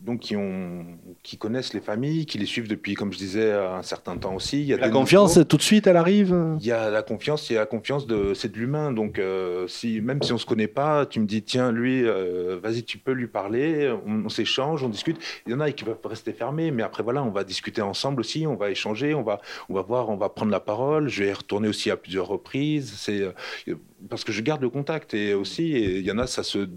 donc 0.00 0.20
qui 0.20 0.36
ont 0.36 0.84
qui 1.22 1.36
connaissent 1.36 1.74
les 1.74 1.80
familles, 1.80 2.24
qui 2.24 2.38
les 2.38 2.46
suivent 2.46 2.68
depuis, 2.68 2.94
comme 2.94 3.12
je 3.12 3.18
disais, 3.18 3.52
un 3.52 3.82
certain 3.82 4.16
temps 4.16 4.34
aussi. 4.34 4.60
Il 4.60 4.66
y 4.66 4.74
a 4.74 4.78
la 4.78 4.88
confiance, 4.88 5.38
tout 5.48 5.56
de 5.56 5.62
suite, 5.62 5.86
elle 5.86 5.98
arrive 5.98 6.34
Il 6.60 6.66
y 6.66 6.72
a 6.72 6.88
la 6.88 7.02
confiance, 7.02 7.50
il 7.50 7.54
y 7.54 7.56
a 7.56 7.60
la 7.60 7.66
confiance, 7.66 8.06
de, 8.06 8.32
c'est 8.32 8.50
de 8.50 8.58
l'humain. 8.58 8.92
Donc, 8.92 9.18
euh, 9.18 9.66
si, 9.68 10.00
même 10.00 10.22
si 10.22 10.32
on 10.32 10.36
ne 10.36 10.40
se 10.40 10.46
connaît 10.46 10.66
pas, 10.66 11.04
tu 11.04 11.20
me 11.20 11.26
dis, 11.26 11.42
tiens, 11.42 11.72
lui, 11.72 12.04
euh, 12.04 12.58
vas-y, 12.62 12.84
tu 12.84 12.96
peux 12.96 13.12
lui 13.12 13.26
parler, 13.26 13.94
on, 14.06 14.28
s'échange, 14.30 14.82
on 14.82 14.88
discute. 14.88 15.18
Il 15.46 15.52
y 15.52 15.54
en 15.54 15.60
a 15.60 15.70
qui 15.72 15.84
peuvent 15.84 15.98
rester 16.04 16.32
fermés, 16.32 16.70
mais 16.70 16.82
après, 16.82 17.02
voilà, 17.02 17.22
on 17.22 17.30
va 17.30 17.44
discuter 17.44 17.82
ensemble 17.82 18.20
aussi, 18.20 18.46
on 18.46 18.56
va 18.56 18.70
échanger, 18.70 19.14
on 19.14 19.22
va, 19.22 19.40
on 19.68 19.74
va 19.74 19.82
voir, 19.82 20.08
on 20.08 20.16
va 20.16 20.30
prendre 20.30 20.50
la 20.50 20.60
parole. 20.60 21.08
Je 21.08 21.24
vais 21.24 21.32
retourner 21.32 21.68
aussi 21.68 21.90
à 21.90 21.96
plusieurs 21.96 22.26
reprises. 22.26 22.94
C'est, 22.96 23.20
euh, 23.20 23.74
parce 24.08 24.24
que 24.24 24.32
je 24.32 24.40
garde 24.40 24.62
le 24.62 24.70
contact 24.70 25.14
et 25.14 25.34
aussi 25.34 25.72
il 25.72 26.06
y 26.06 26.10
en 26.10 26.18
a 26.18 26.26
ça 26.26 26.42
se 26.42 26.68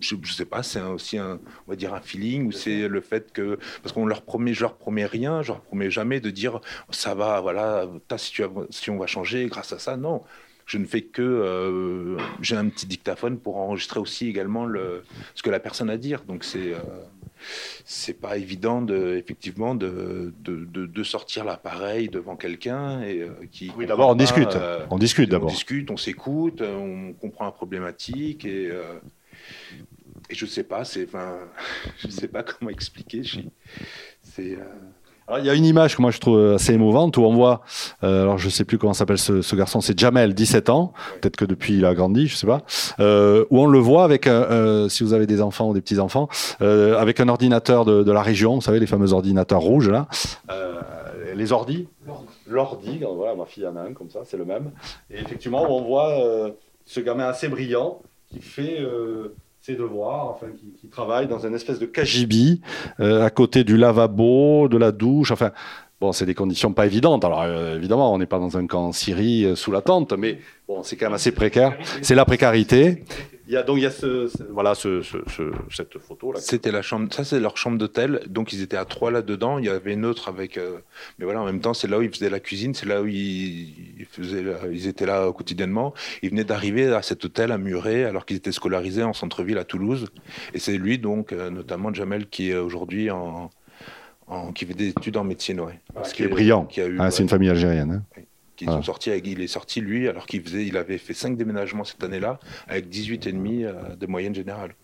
je, 0.00 0.14
ne 0.14 0.24
sais 0.26 0.44
pas 0.44 0.62
c'est 0.62 0.80
aussi 0.80 1.18
un 1.18 1.40
on 1.66 1.70
va 1.70 1.76
dire 1.76 1.92
un 1.92 2.00
feeling 2.00 2.46
ou 2.46 2.52
c'est 2.52 2.67
le 2.88 3.00
fait 3.00 3.32
que 3.32 3.58
parce 3.82 3.92
qu'on 3.92 4.06
leur 4.06 4.22
promet 4.22 4.54
je 4.54 4.62
leur 4.62 4.76
promets 4.76 5.06
rien 5.06 5.42
je 5.42 5.48
leur 5.48 5.60
promets 5.60 5.90
jamais 5.90 6.20
de 6.20 6.30
dire 6.30 6.60
ça 6.90 7.14
va 7.14 7.40
voilà 7.40 7.88
si 8.16 8.32
tu 8.32 8.42
si 8.70 8.90
on 8.90 8.98
va 8.98 9.06
changer 9.06 9.46
grâce 9.46 9.72
à 9.72 9.78
ça 9.78 9.96
non 9.96 10.22
je 10.66 10.76
ne 10.76 10.84
fais 10.84 11.02
que 11.02 11.22
euh, 11.22 12.18
j'ai 12.42 12.56
un 12.56 12.68
petit 12.68 12.86
dictaphone 12.86 13.38
pour 13.38 13.56
enregistrer 13.56 14.00
aussi 14.00 14.28
également 14.28 14.66
le 14.66 15.02
ce 15.34 15.42
que 15.42 15.50
la 15.50 15.60
personne 15.60 15.90
a 15.90 15.94
à 15.94 15.96
dire 15.96 16.22
donc 16.24 16.44
c'est 16.44 16.74
euh, 16.74 16.78
c'est 17.84 18.20
pas 18.20 18.36
évident 18.36 18.82
de, 18.82 19.16
effectivement 19.16 19.74
de, 19.74 20.32
de, 20.40 20.64
de, 20.64 21.02
sortir 21.02 21.44
l'appareil 21.44 22.08
devant 22.08 22.36
quelqu'un 22.36 23.02
et 23.02 23.22
euh, 23.22 23.28
qui. 23.50 23.70
Oui, 23.76 23.86
d'abord 23.86 24.10
on 24.10 24.14
discute. 24.14 24.54
Euh, 24.56 24.84
on 24.90 24.98
discute 24.98 25.30
d'abord. 25.30 25.48
On 25.48 25.52
discute, 25.52 25.90
on 25.90 25.96
s'écoute, 25.96 26.62
on 26.62 27.12
comprend 27.14 27.44
la 27.46 27.52
problématique 27.52 28.44
et. 28.44 28.70
Euh, 30.28 30.32
et 30.32 30.34
je 30.34 30.46
sais 30.46 30.64
pas, 30.64 30.84
c'est, 30.84 31.08
je 31.98 32.08
sais 32.08 32.28
pas 32.28 32.42
comment 32.42 32.70
expliquer. 32.70 33.22
C'est 34.22 34.58
il 35.36 35.44
y 35.44 35.50
a 35.50 35.54
une 35.54 35.64
image 35.64 35.96
que 35.96 36.02
moi 36.02 36.10
je 36.10 36.18
trouve 36.18 36.54
assez 36.54 36.72
émouvante 36.72 37.16
où 37.16 37.22
on 37.22 37.34
voit, 37.34 37.60
euh, 38.02 38.22
alors 38.22 38.38
je 38.38 38.48
sais 38.48 38.64
plus 38.64 38.78
comment 38.78 38.94
s'appelle 38.94 39.18
ce, 39.18 39.42
ce, 39.42 39.56
garçon, 39.56 39.80
c'est 39.80 39.98
Jamel, 39.98 40.34
17 40.34 40.70
ans, 40.70 40.92
peut-être 41.20 41.36
que 41.36 41.44
depuis 41.44 41.74
il 41.74 41.84
a 41.84 41.94
grandi, 41.94 42.26
je 42.26 42.36
sais 42.36 42.46
pas, 42.46 42.62
euh, 43.00 43.44
où 43.50 43.60
on 43.60 43.66
le 43.66 43.78
voit 43.78 44.04
avec, 44.04 44.26
euh, 44.26 44.88
si 44.88 45.02
vous 45.02 45.12
avez 45.12 45.26
des 45.26 45.42
enfants 45.42 45.68
ou 45.68 45.74
des 45.74 45.80
petits 45.80 45.98
enfants, 45.98 46.28
euh, 46.62 46.98
avec 46.98 47.20
un 47.20 47.28
ordinateur 47.28 47.84
de, 47.84 48.02
de, 48.02 48.12
la 48.12 48.22
région, 48.22 48.54
vous 48.54 48.60
savez 48.62 48.80
les 48.80 48.86
fameux 48.86 49.12
ordinateurs 49.12 49.60
rouges 49.60 49.90
là, 49.90 50.08
euh, 50.50 50.80
les 51.34 51.52
ordis, 51.52 51.88
l'ordi, 52.46 53.00
voilà 53.14 53.34
ma 53.34 53.44
fille 53.44 53.66
en 53.66 53.76
a 53.76 53.82
un 53.82 53.92
comme 53.92 54.10
ça, 54.10 54.20
c'est 54.24 54.38
le 54.38 54.46
même, 54.46 54.70
et 55.10 55.20
effectivement 55.20 55.66
on 55.70 55.82
voit 55.82 56.24
euh, 56.24 56.52
ce 56.86 57.00
gamin 57.00 57.26
assez 57.26 57.48
brillant 57.48 58.00
qui 58.30 58.40
fait 58.40 58.78
devoirs, 59.74 60.30
enfin, 60.30 60.46
qui, 60.58 60.72
qui, 60.80 60.88
travaille 60.88 61.26
dans 61.26 61.46
une 61.46 61.54
espèce 61.54 61.78
de 61.78 61.86
cagibi 61.86 62.60
euh, 63.00 63.24
à 63.24 63.30
côté 63.30 63.64
du 63.64 63.76
lavabo, 63.76 64.68
de 64.68 64.76
la 64.76 64.92
douche. 64.92 65.30
Enfin, 65.30 65.52
bon, 66.00 66.12
c'est 66.12 66.26
des 66.26 66.34
conditions 66.34 66.72
pas 66.72 66.86
évidentes. 66.86 67.24
Alors, 67.24 67.42
euh, 67.42 67.76
évidemment, 67.76 68.12
on 68.12 68.18
n'est 68.18 68.26
pas 68.26 68.38
dans 68.38 68.56
un 68.56 68.66
camp 68.66 68.86
en 68.86 68.92
Syrie 68.92 69.44
euh, 69.44 69.54
sous 69.54 69.72
la 69.72 69.80
tente, 69.80 70.12
mais 70.12 70.38
bon, 70.66 70.82
c'est 70.82 70.96
quand 70.96 71.06
même 71.06 71.14
assez 71.14 71.32
précaire. 71.32 71.76
C'est 72.02 72.14
la 72.14 72.24
précarité. 72.24 73.04
Il 73.48 73.54
y 73.54 73.56
a 73.56 73.62
donc 73.62 73.78
il 73.78 73.82
y 73.82 73.86
a 73.86 73.90
ce, 73.90 74.28
voilà 74.52 74.74
ce, 74.74 75.00
ce, 75.00 75.16
cette 75.74 75.98
photo 75.98 76.32
là. 76.32 76.38
C'était 76.38 76.70
la 76.70 76.82
chambre, 76.82 77.10
ça 77.10 77.24
c'est 77.24 77.40
leur 77.40 77.56
chambre 77.56 77.78
d'hôtel. 77.78 78.20
Donc 78.28 78.52
ils 78.52 78.60
étaient 78.60 78.76
à 78.76 78.84
trois 78.84 79.10
là 79.10 79.22
dedans. 79.22 79.58
Il 79.58 79.64
y 79.64 79.70
avait 79.70 79.94
une 79.94 80.04
autre 80.04 80.28
avec, 80.28 80.58
euh, 80.58 80.80
mais 81.18 81.24
voilà 81.24 81.40
en 81.40 81.46
même 81.46 81.60
temps 81.60 81.72
c'est 81.72 81.88
là 81.88 81.98
où 81.98 82.02
ils 82.02 82.10
faisaient 82.10 82.28
la 82.28 82.40
cuisine, 82.40 82.74
c'est 82.74 82.84
là 82.84 83.00
où 83.00 83.06
ils, 83.06 84.06
faisaient, 84.10 84.44
ils 84.70 84.86
étaient 84.86 85.06
là 85.06 85.32
quotidiennement. 85.32 85.94
Ils 86.22 86.28
venaient 86.28 86.44
d'arriver 86.44 86.92
à 86.92 87.00
cet 87.00 87.24
hôtel 87.24 87.50
à 87.50 87.56
Muret 87.56 88.04
alors 88.04 88.26
qu'ils 88.26 88.36
étaient 88.36 88.52
scolarisés 88.52 89.02
en 89.02 89.14
centre-ville 89.14 89.56
à 89.56 89.64
Toulouse. 89.64 90.08
Et 90.52 90.58
c'est 90.58 90.76
lui 90.76 90.98
donc 90.98 91.32
euh, 91.32 91.48
notamment 91.48 91.92
Jamel 91.94 92.28
qui 92.28 92.50
est 92.50 92.56
aujourd'hui 92.56 93.10
en, 93.10 93.48
en, 94.26 94.52
qui 94.52 94.66
fait 94.66 94.74
des 94.74 94.88
études 94.88 95.16
en 95.16 95.24
médecine, 95.24 95.60
ouais. 95.60 95.80
Parce 95.94 96.12
qui 96.12 96.22
est 96.22 96.28
brillant. 96.28 96.66
Qui 96.66 96.82
a 96.82 96.86
eu, 96.86 96.98
ah, 97.00 97.10
c'est 97.10 97.22
une 97.22 97.30
famille 97.30 97.48
algérienne. 97.48 98.04
Hein 98.16 98.22
sont 98.66 98.82
sortis 98.82 99.10
il 99.24 99.40
est 99.40 99.46
sorti 99.46 99.80
lui 99.80 100.08
alors 100.08 100.26
qu'il 100.26 100.42
faisait, 100.42 100.66
il 100.66 100.76
avait 100.76 100.98
fait 100.98 101.14
cinq 101.14 101.36
déménagements 101.36 101.84
cette 101.84 102.02
année-là 102.02 102.38
avec 102.66 102.88
18 102.88 103.26
et 103.26 103.32
demi 103.32 103.64
euh, 103.64 103.72
de 103.96 104.06
moyenne 104.06 104.34
générale. 104.34 104.74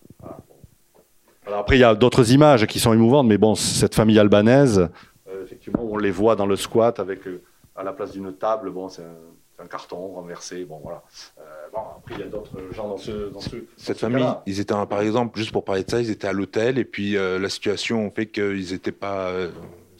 Alors 1.46 1.60
après, 1.60 1.76
il 1.76 1.80
y 1.80 1.84
a 1.84 1.94
d'autres 1.94 2.32
images 2.32 2.66
qui 2.66 2.80
sont 2.80 2.92
émouvantes, 2.92 3.26
mais 3.26 3.36
bon, 3.36 3.54
cette 3.54 3.94
famille 3.94 4.18
albanaise, 4.18 4.88
euh, 5.28 5.44
effectivement, 5.44 5.82
on 5.82 5.98
les 5.98 6.10
voit 6.10 6.36
dans 6.36 6.46
le 6.46 6.56
squat 6.56 6.98
avec 7.00 7.26
euh, 7.26 7.42
à 7.76 7.82
la 7.82 7.92
place 7.92 8.12
d'une 8.12 8.32
table, 8.32 8.70
bon, 8.70 8.88
c'est 8.88 9.02
un, 9.02 9.66
carton 9.66 10.08
renversé, 10.14 10.64
bon 10.64 10.78
voilà. 10.82 11.02
bon, 11.72 11.80
après, 11.98 12.14
il 12.16 12.20
y 12.20 12.22
a 12.22 12.26
d'autres 12.26 12.58
gens 12.72 12.88
dans 12.88 12.98
ce. 12.98 13.30
Dans 13.30 13.40
ce 13.40 13.56
cette 13.76 13.98
famille, 13.98 14.26
ils 14.46 14.60
étaient, 14.60 14.74
par 14.88 15.00
exemple, 15.00 15.38
juste 15.38 15.52
pour 15.52 15.64
parler 15.64 15.84
de 15.84 15.90
ça, 15.90 16.00
ils 16.00 16.10
étaient 16.10 16.28
à 16.28 16.32
l'hôtel 16.32 16.78
et 16.78 16.84
puis 16.84 17.12
la 17.14 17.48
situation 17.48 18.10
fait 18.10 18.26
qu'ils 18.26 18.72
n'étaient 18.72 18.92
pas 18.92 19.32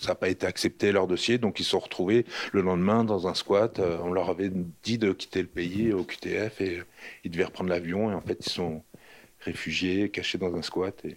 ça 0.05 0.11
n'a 0.11 0.14
pas 0.16 0.28
été 0.28 0.46
accepté 0.46 0.92
leur 0.92 1.07
dossier, 1.07 1.38
donc 1.38 1.61
ils 1.61 1.64
se 1.64 1.70
sont 1.70 1.78
retrouvés 1.78 2.26
le 2.52 2.61
lendemain 2.61 3.05
dans 3.05 3.26
un 3.26 3.34
squat. 3.34 3.78
Euh, 3.78 3.98
on 4.02 4.12
leur 4.12 4.28
avait 4.30 4.52
dit 4.82 4.98
de 4.98 5.12
quitter 5.12 5.40
le 5.40 5.48
pays 5.48 5.92
au 5.92 6.05
QTF 6.05 6.61
et 6.61 6.82
ils 7.24 7.30
devaient 7.30 7.44
reprendre 7.44 7.70
l'avion 7.70 8.11
et 8.11 8.14
en 8.14 8.20
fait 8.20 8.46
ils 8.46 8.52
sont 8.52 8.82
réfugiés, 9.40 10.11
cachés 10.11 10.38
dans 10.38 10.55
un 10.55 10.62
squat 10.62 10.94
et 11.05 11.16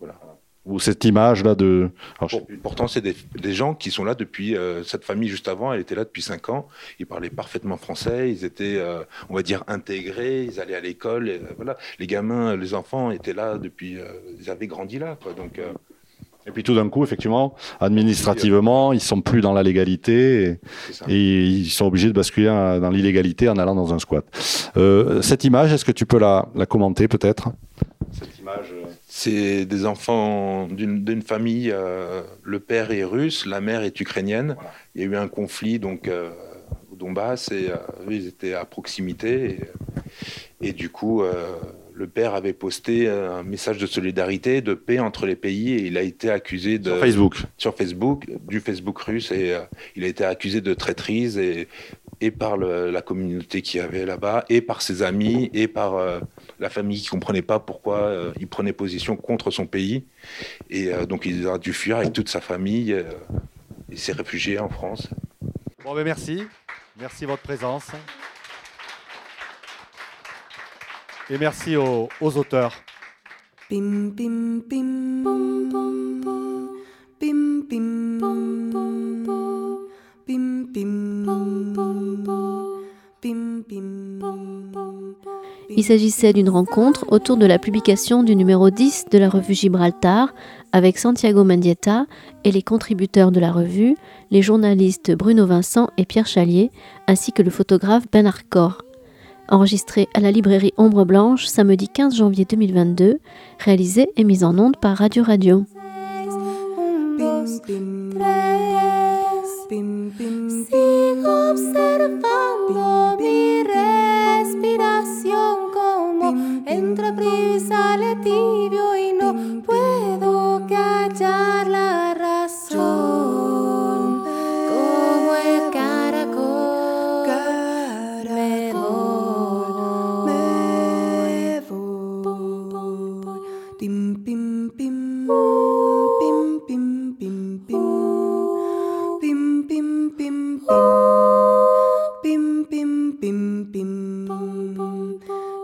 voilà. 0.00 0.18
Ou 0.64 0.78
cette 0.78 1.04
image 1.04 1.42
là 1.42 1.56
de. 1.56 1.90
pourtant, 2.62 2.86
c'est 2.86 3.00
des, 3.00 3.52
gens 3.52 3.74
qui 3.74 3.90
sont 3.90 4.04
là 4.04 4.14
depuis. 4.14 4.56
Euh, 4.56 4.84
cette 4.84 5.04
famille 5.04 5.28
juste 5.28 5.48
avant, 5.48 5.72
elle 5.72 5.80
était 5.80 5.96
là 5.96 6.04
depuis 6.04 6.22
5 6.22 6.50
ans. 6.50 6.68
Ils 7.00 7.06
parlaient 7.06 7.30
parfaitement 7.30 7.76
français. 7.76 8.30
Ils 8.30 8.44
étaient, 8.44 8.76
euh, 8.76 9.02
on 9.28 9.34
va 9.34 9.42
dire, 9.42 9.64
intégrés. 9.66 10.44
Ils 10.44 10.60
allaient 10.60 10.76
à 10.76 10.80
l'école. 10.80 11.40
voilà. 11.56 11.76
Les 11.98 12.06
gamins, 12.06 12.54
les 12.54 12.74
enfants 12.74 13.10
étaient 13.10 13.34
là 13.34 13.58
depuis. 13.58 13.98
ils 14.38 14.50
avaient 14.50 14.68
grandi 14.68 15.00
là. 15.00 15.18
Quoi. 15.20 15.32
Donc. 15.32 15.60
Et 16.46 16.50
puis 16.50 16.62
tout 16.62 16.74
d'un 16.74 16.88
coup, 16.88 17.04
effectivement, 17.04 17.54
administrativement, 17.80 18.92
ils 18.92 19.00
sont 19.00 19.20
plus 19.20 19.40
dans 19.40 19.52
la 19.52 19.62
légalité 19.62 20.58
et, 21.08 21.42
ils 21.44 21.70
sont 21.70 21.86
obligés 21.86 22.08
de 22.08 22.12
basculer 22.12 22.46
dans 22.46 22.90
l'illégalité 22.90 23.48
en 23.48 23.56
allant 23.56 23.74
dans 23.74 23.94
un 23.94 23.98
squat. 23.98 24.24
Euh, 24.76 25.22
cette 25.22 25.44
image, 25.44 25.72
est-ce 25.72 25.84
que 25.84 25.92
tu 25.92 26.04
peux 26.04 26.18
la, 26.18 26.46
commenter 26.68 27.06
peut-être? 27.06 27.50
Cette 28.10 28.38
image. 28.38 28.72
Euh, 28.72 28.86
C'est 29.06 29.66
des 29.66 29.86
enfants 29.86 30.66
d'une 30.66 31.22
famille. 31.22 31.70
Euh, 31.70 32.22
le 32.42 32.58
père 32.58 32.90
est 32.90 33.04
russe, 33.04 33.46
la 33.46 33.60
mère 33.60 33.82
est 33.82 34.00
ukrainienne. 34.00 34.56
Il 34.94 35.02
y 35.02 35.04
a 35.04 35.06
eu 35.06 35.16
un 35.16 35.28
conflit 35.28 35.78
donc 35.78 36.10
au 36.90 36.96
Donbass 36.96 37.52
et 37.52 37.70
ils 38.10 38.26
étaient 38.26 38.54
à 38.54 38.64
proximité 38.64 39.58
et, 40.60 40.68
et 40.68 40.72
du 40.72 40.88
coup 40.88 41.22
le 41.94 42.06
père 42.06 42.34
avait 42.34 42.52
posté 42.52 43.08
un 43.08 43.42
message 43.42 43.78
de 43.78 43.86
solidarité, 43.86 44.60
de 44.60 44.74
paix 44.74 44.98
entre 44.98 45.26
les 45.26 45.36
pays 45.36 45.72
et 45.72 45.86
il 45.86 45.98
a 45.98 46.02
été 46.02 46.30
accusé 46.30 46.78
de 46.78 46.90
sur 46.90 46.98
Facebook, 46.98 47.36
sur 47.56 47.76
Facebook, 47.76 48.26
du 48.48 48.60
Facebook 48.60 48.98
russe 49.00 49.30
et 49.30 49.54
euh, 49.54 49.60
il 49.96 50.04
a 50.04 50.06
été 50.06 50.24
accusé 50.24 50.60
de 50.60 50.74
traîtrise 50.74 51.38
et, 51.38 51.68
et 52.20 52.30
par 52.30 52.56
la 52.56 53.02
communauté 53.02 53.62
qui 53.62 53.80
avait 53.80 54.06
là-bas 54.06 54.44
et 54.48 54.60
par 54.60 54.82
ses 54.82 55.02
amis 55.02 55.50
et 55.52 55.68
par 55.68 55.94
euh, 55.94 56.20
la 56.60 56.70
famille 56.70 57.00
qui 57.00 57.08
comprenait 57.08 57.42
pas 57.42 57.58
pourquoi 57.58 57.98
euh, 57.98 58.32
il 58.40 58.46
prenait 58.46 58.72
position 58.72 59.16
contre 59.16 59.50
son 59.50 59.66
pays 59.66 60.04
et 60.70 60.90
donc 61.08 61.26
il 61.26 61.46
a 61.48 61.58
dû 61.58 61.72
fuir 61.72 61.98
avec 61.98 62.12
toute 62.12 62.28
sa 62.28 62.40
famille. 62.40 62.96
il 63.90 63.98
s'est 63.98 64.12
réfugié 64.12 64.58
en 64.58 64.68
France. 64.68 65.08
Bon, 65.84 65.94
ben 65.94 66.04
merci, 66.04 66.44
merci 66.98 67.24
votre 67.24 67.42
présence. 67.42 67.90
Et 71.32 71.38
merci 71.38 71.76
aux, 71.76 72.10
aux 72.20 72.36
auteurs. 72.36 72.74
Bim, 73.70 74.10
bim, 74.14 74.60
bim. 74.68 75.22
Bim, 77.18 77.62
bim. 77.70 78.18
Bim, 80.28 80.66
bim, 80.74 81.02
Il 85.70 85.82
s'agissait 85.82 86.34
d'une 86.34 86.50
rencontre 86.50 87.06
autour 87.08 87.38
de 87.38 87.46
la 87.46 87.58
publication 87.58 88.22
du 88.22 88.36
numéro 88.36 88.68
10 88.68 89.06
de 89.10 89.16
la 89.16 89.30
revue 89.30 89.54
Gibraltar 89.54 90.34
avec 90.72 90.98
Santiago 90.98 91.44
Mendieta 91.44 92.04
et 92.44 92.52
les 92.52 92.60
contributeurs 92.60 93.32
de 93.32 93.40
la 93.40 93.52
revue, 93.52 93.96
les 94.30 94.42
journalistes 94.42 95.12
Bruno 95.12 95.46
Vincent 95.46 95.88
et 95.96 96.04
Pierre 96.04 96.26
Chalier, 96.26 96.70
ainsi 97.06 97.32
que 97.32 97.40
le 97.40 97.50
photographe 97.50 98.04
Ben 98.12 98.26
Arcor 98.26 98.82
enregistré 99.48 100.08
à 100.14 100.20
la 100.20 100.30
librairie 100.30 100.72
Ombre 100.76 101.04
Blanche 101.04 101.46
samedi 101.46 101.88
15 101.88 102.16
janvier 102.16 102.44
2022, 102.44 103.18
réalisé 103.58 104.08
et 104.16 104.24
mis 104.24 104.44
en 104.44 104.58
onde 104.58 104.76
par 104.76 104.96
Radio 104.96 105.22
Radio. 105.22 105.64
bim 109.70 110.10
bim 110.18 110.42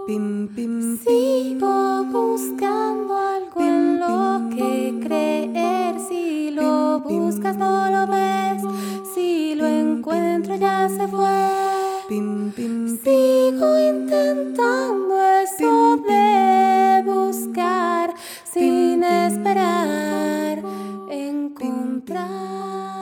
Sigo 0.09 2.03
buscando 2.05 3.15
algo 3.15 3.61
en 3.61 4.01
lo 4.01 4.49
que 4.57 4.99
creer. 5.03 6.01
Si 6.01 6.51
lo 6.51 7.01
buscas, 7.01 7.55
no 7.59 7.91
lo 7.91 8.07
ves. 8.07 8.63
Si 9.15 9.55
lo 9.55 9.67
encuentro, 9.67 10.57
ya 10.57 10.89
se 10.89 11.07
fue. 11.09 11.29
Sigo 12.09 13.79
intentando 13.79 15.23
eso 15.45 15.99
de 15.99 17.03
buscar 17.05 18.15
sin 18.51 19.05
esperar 19.05 20.63
encontrar. 21.11 22.98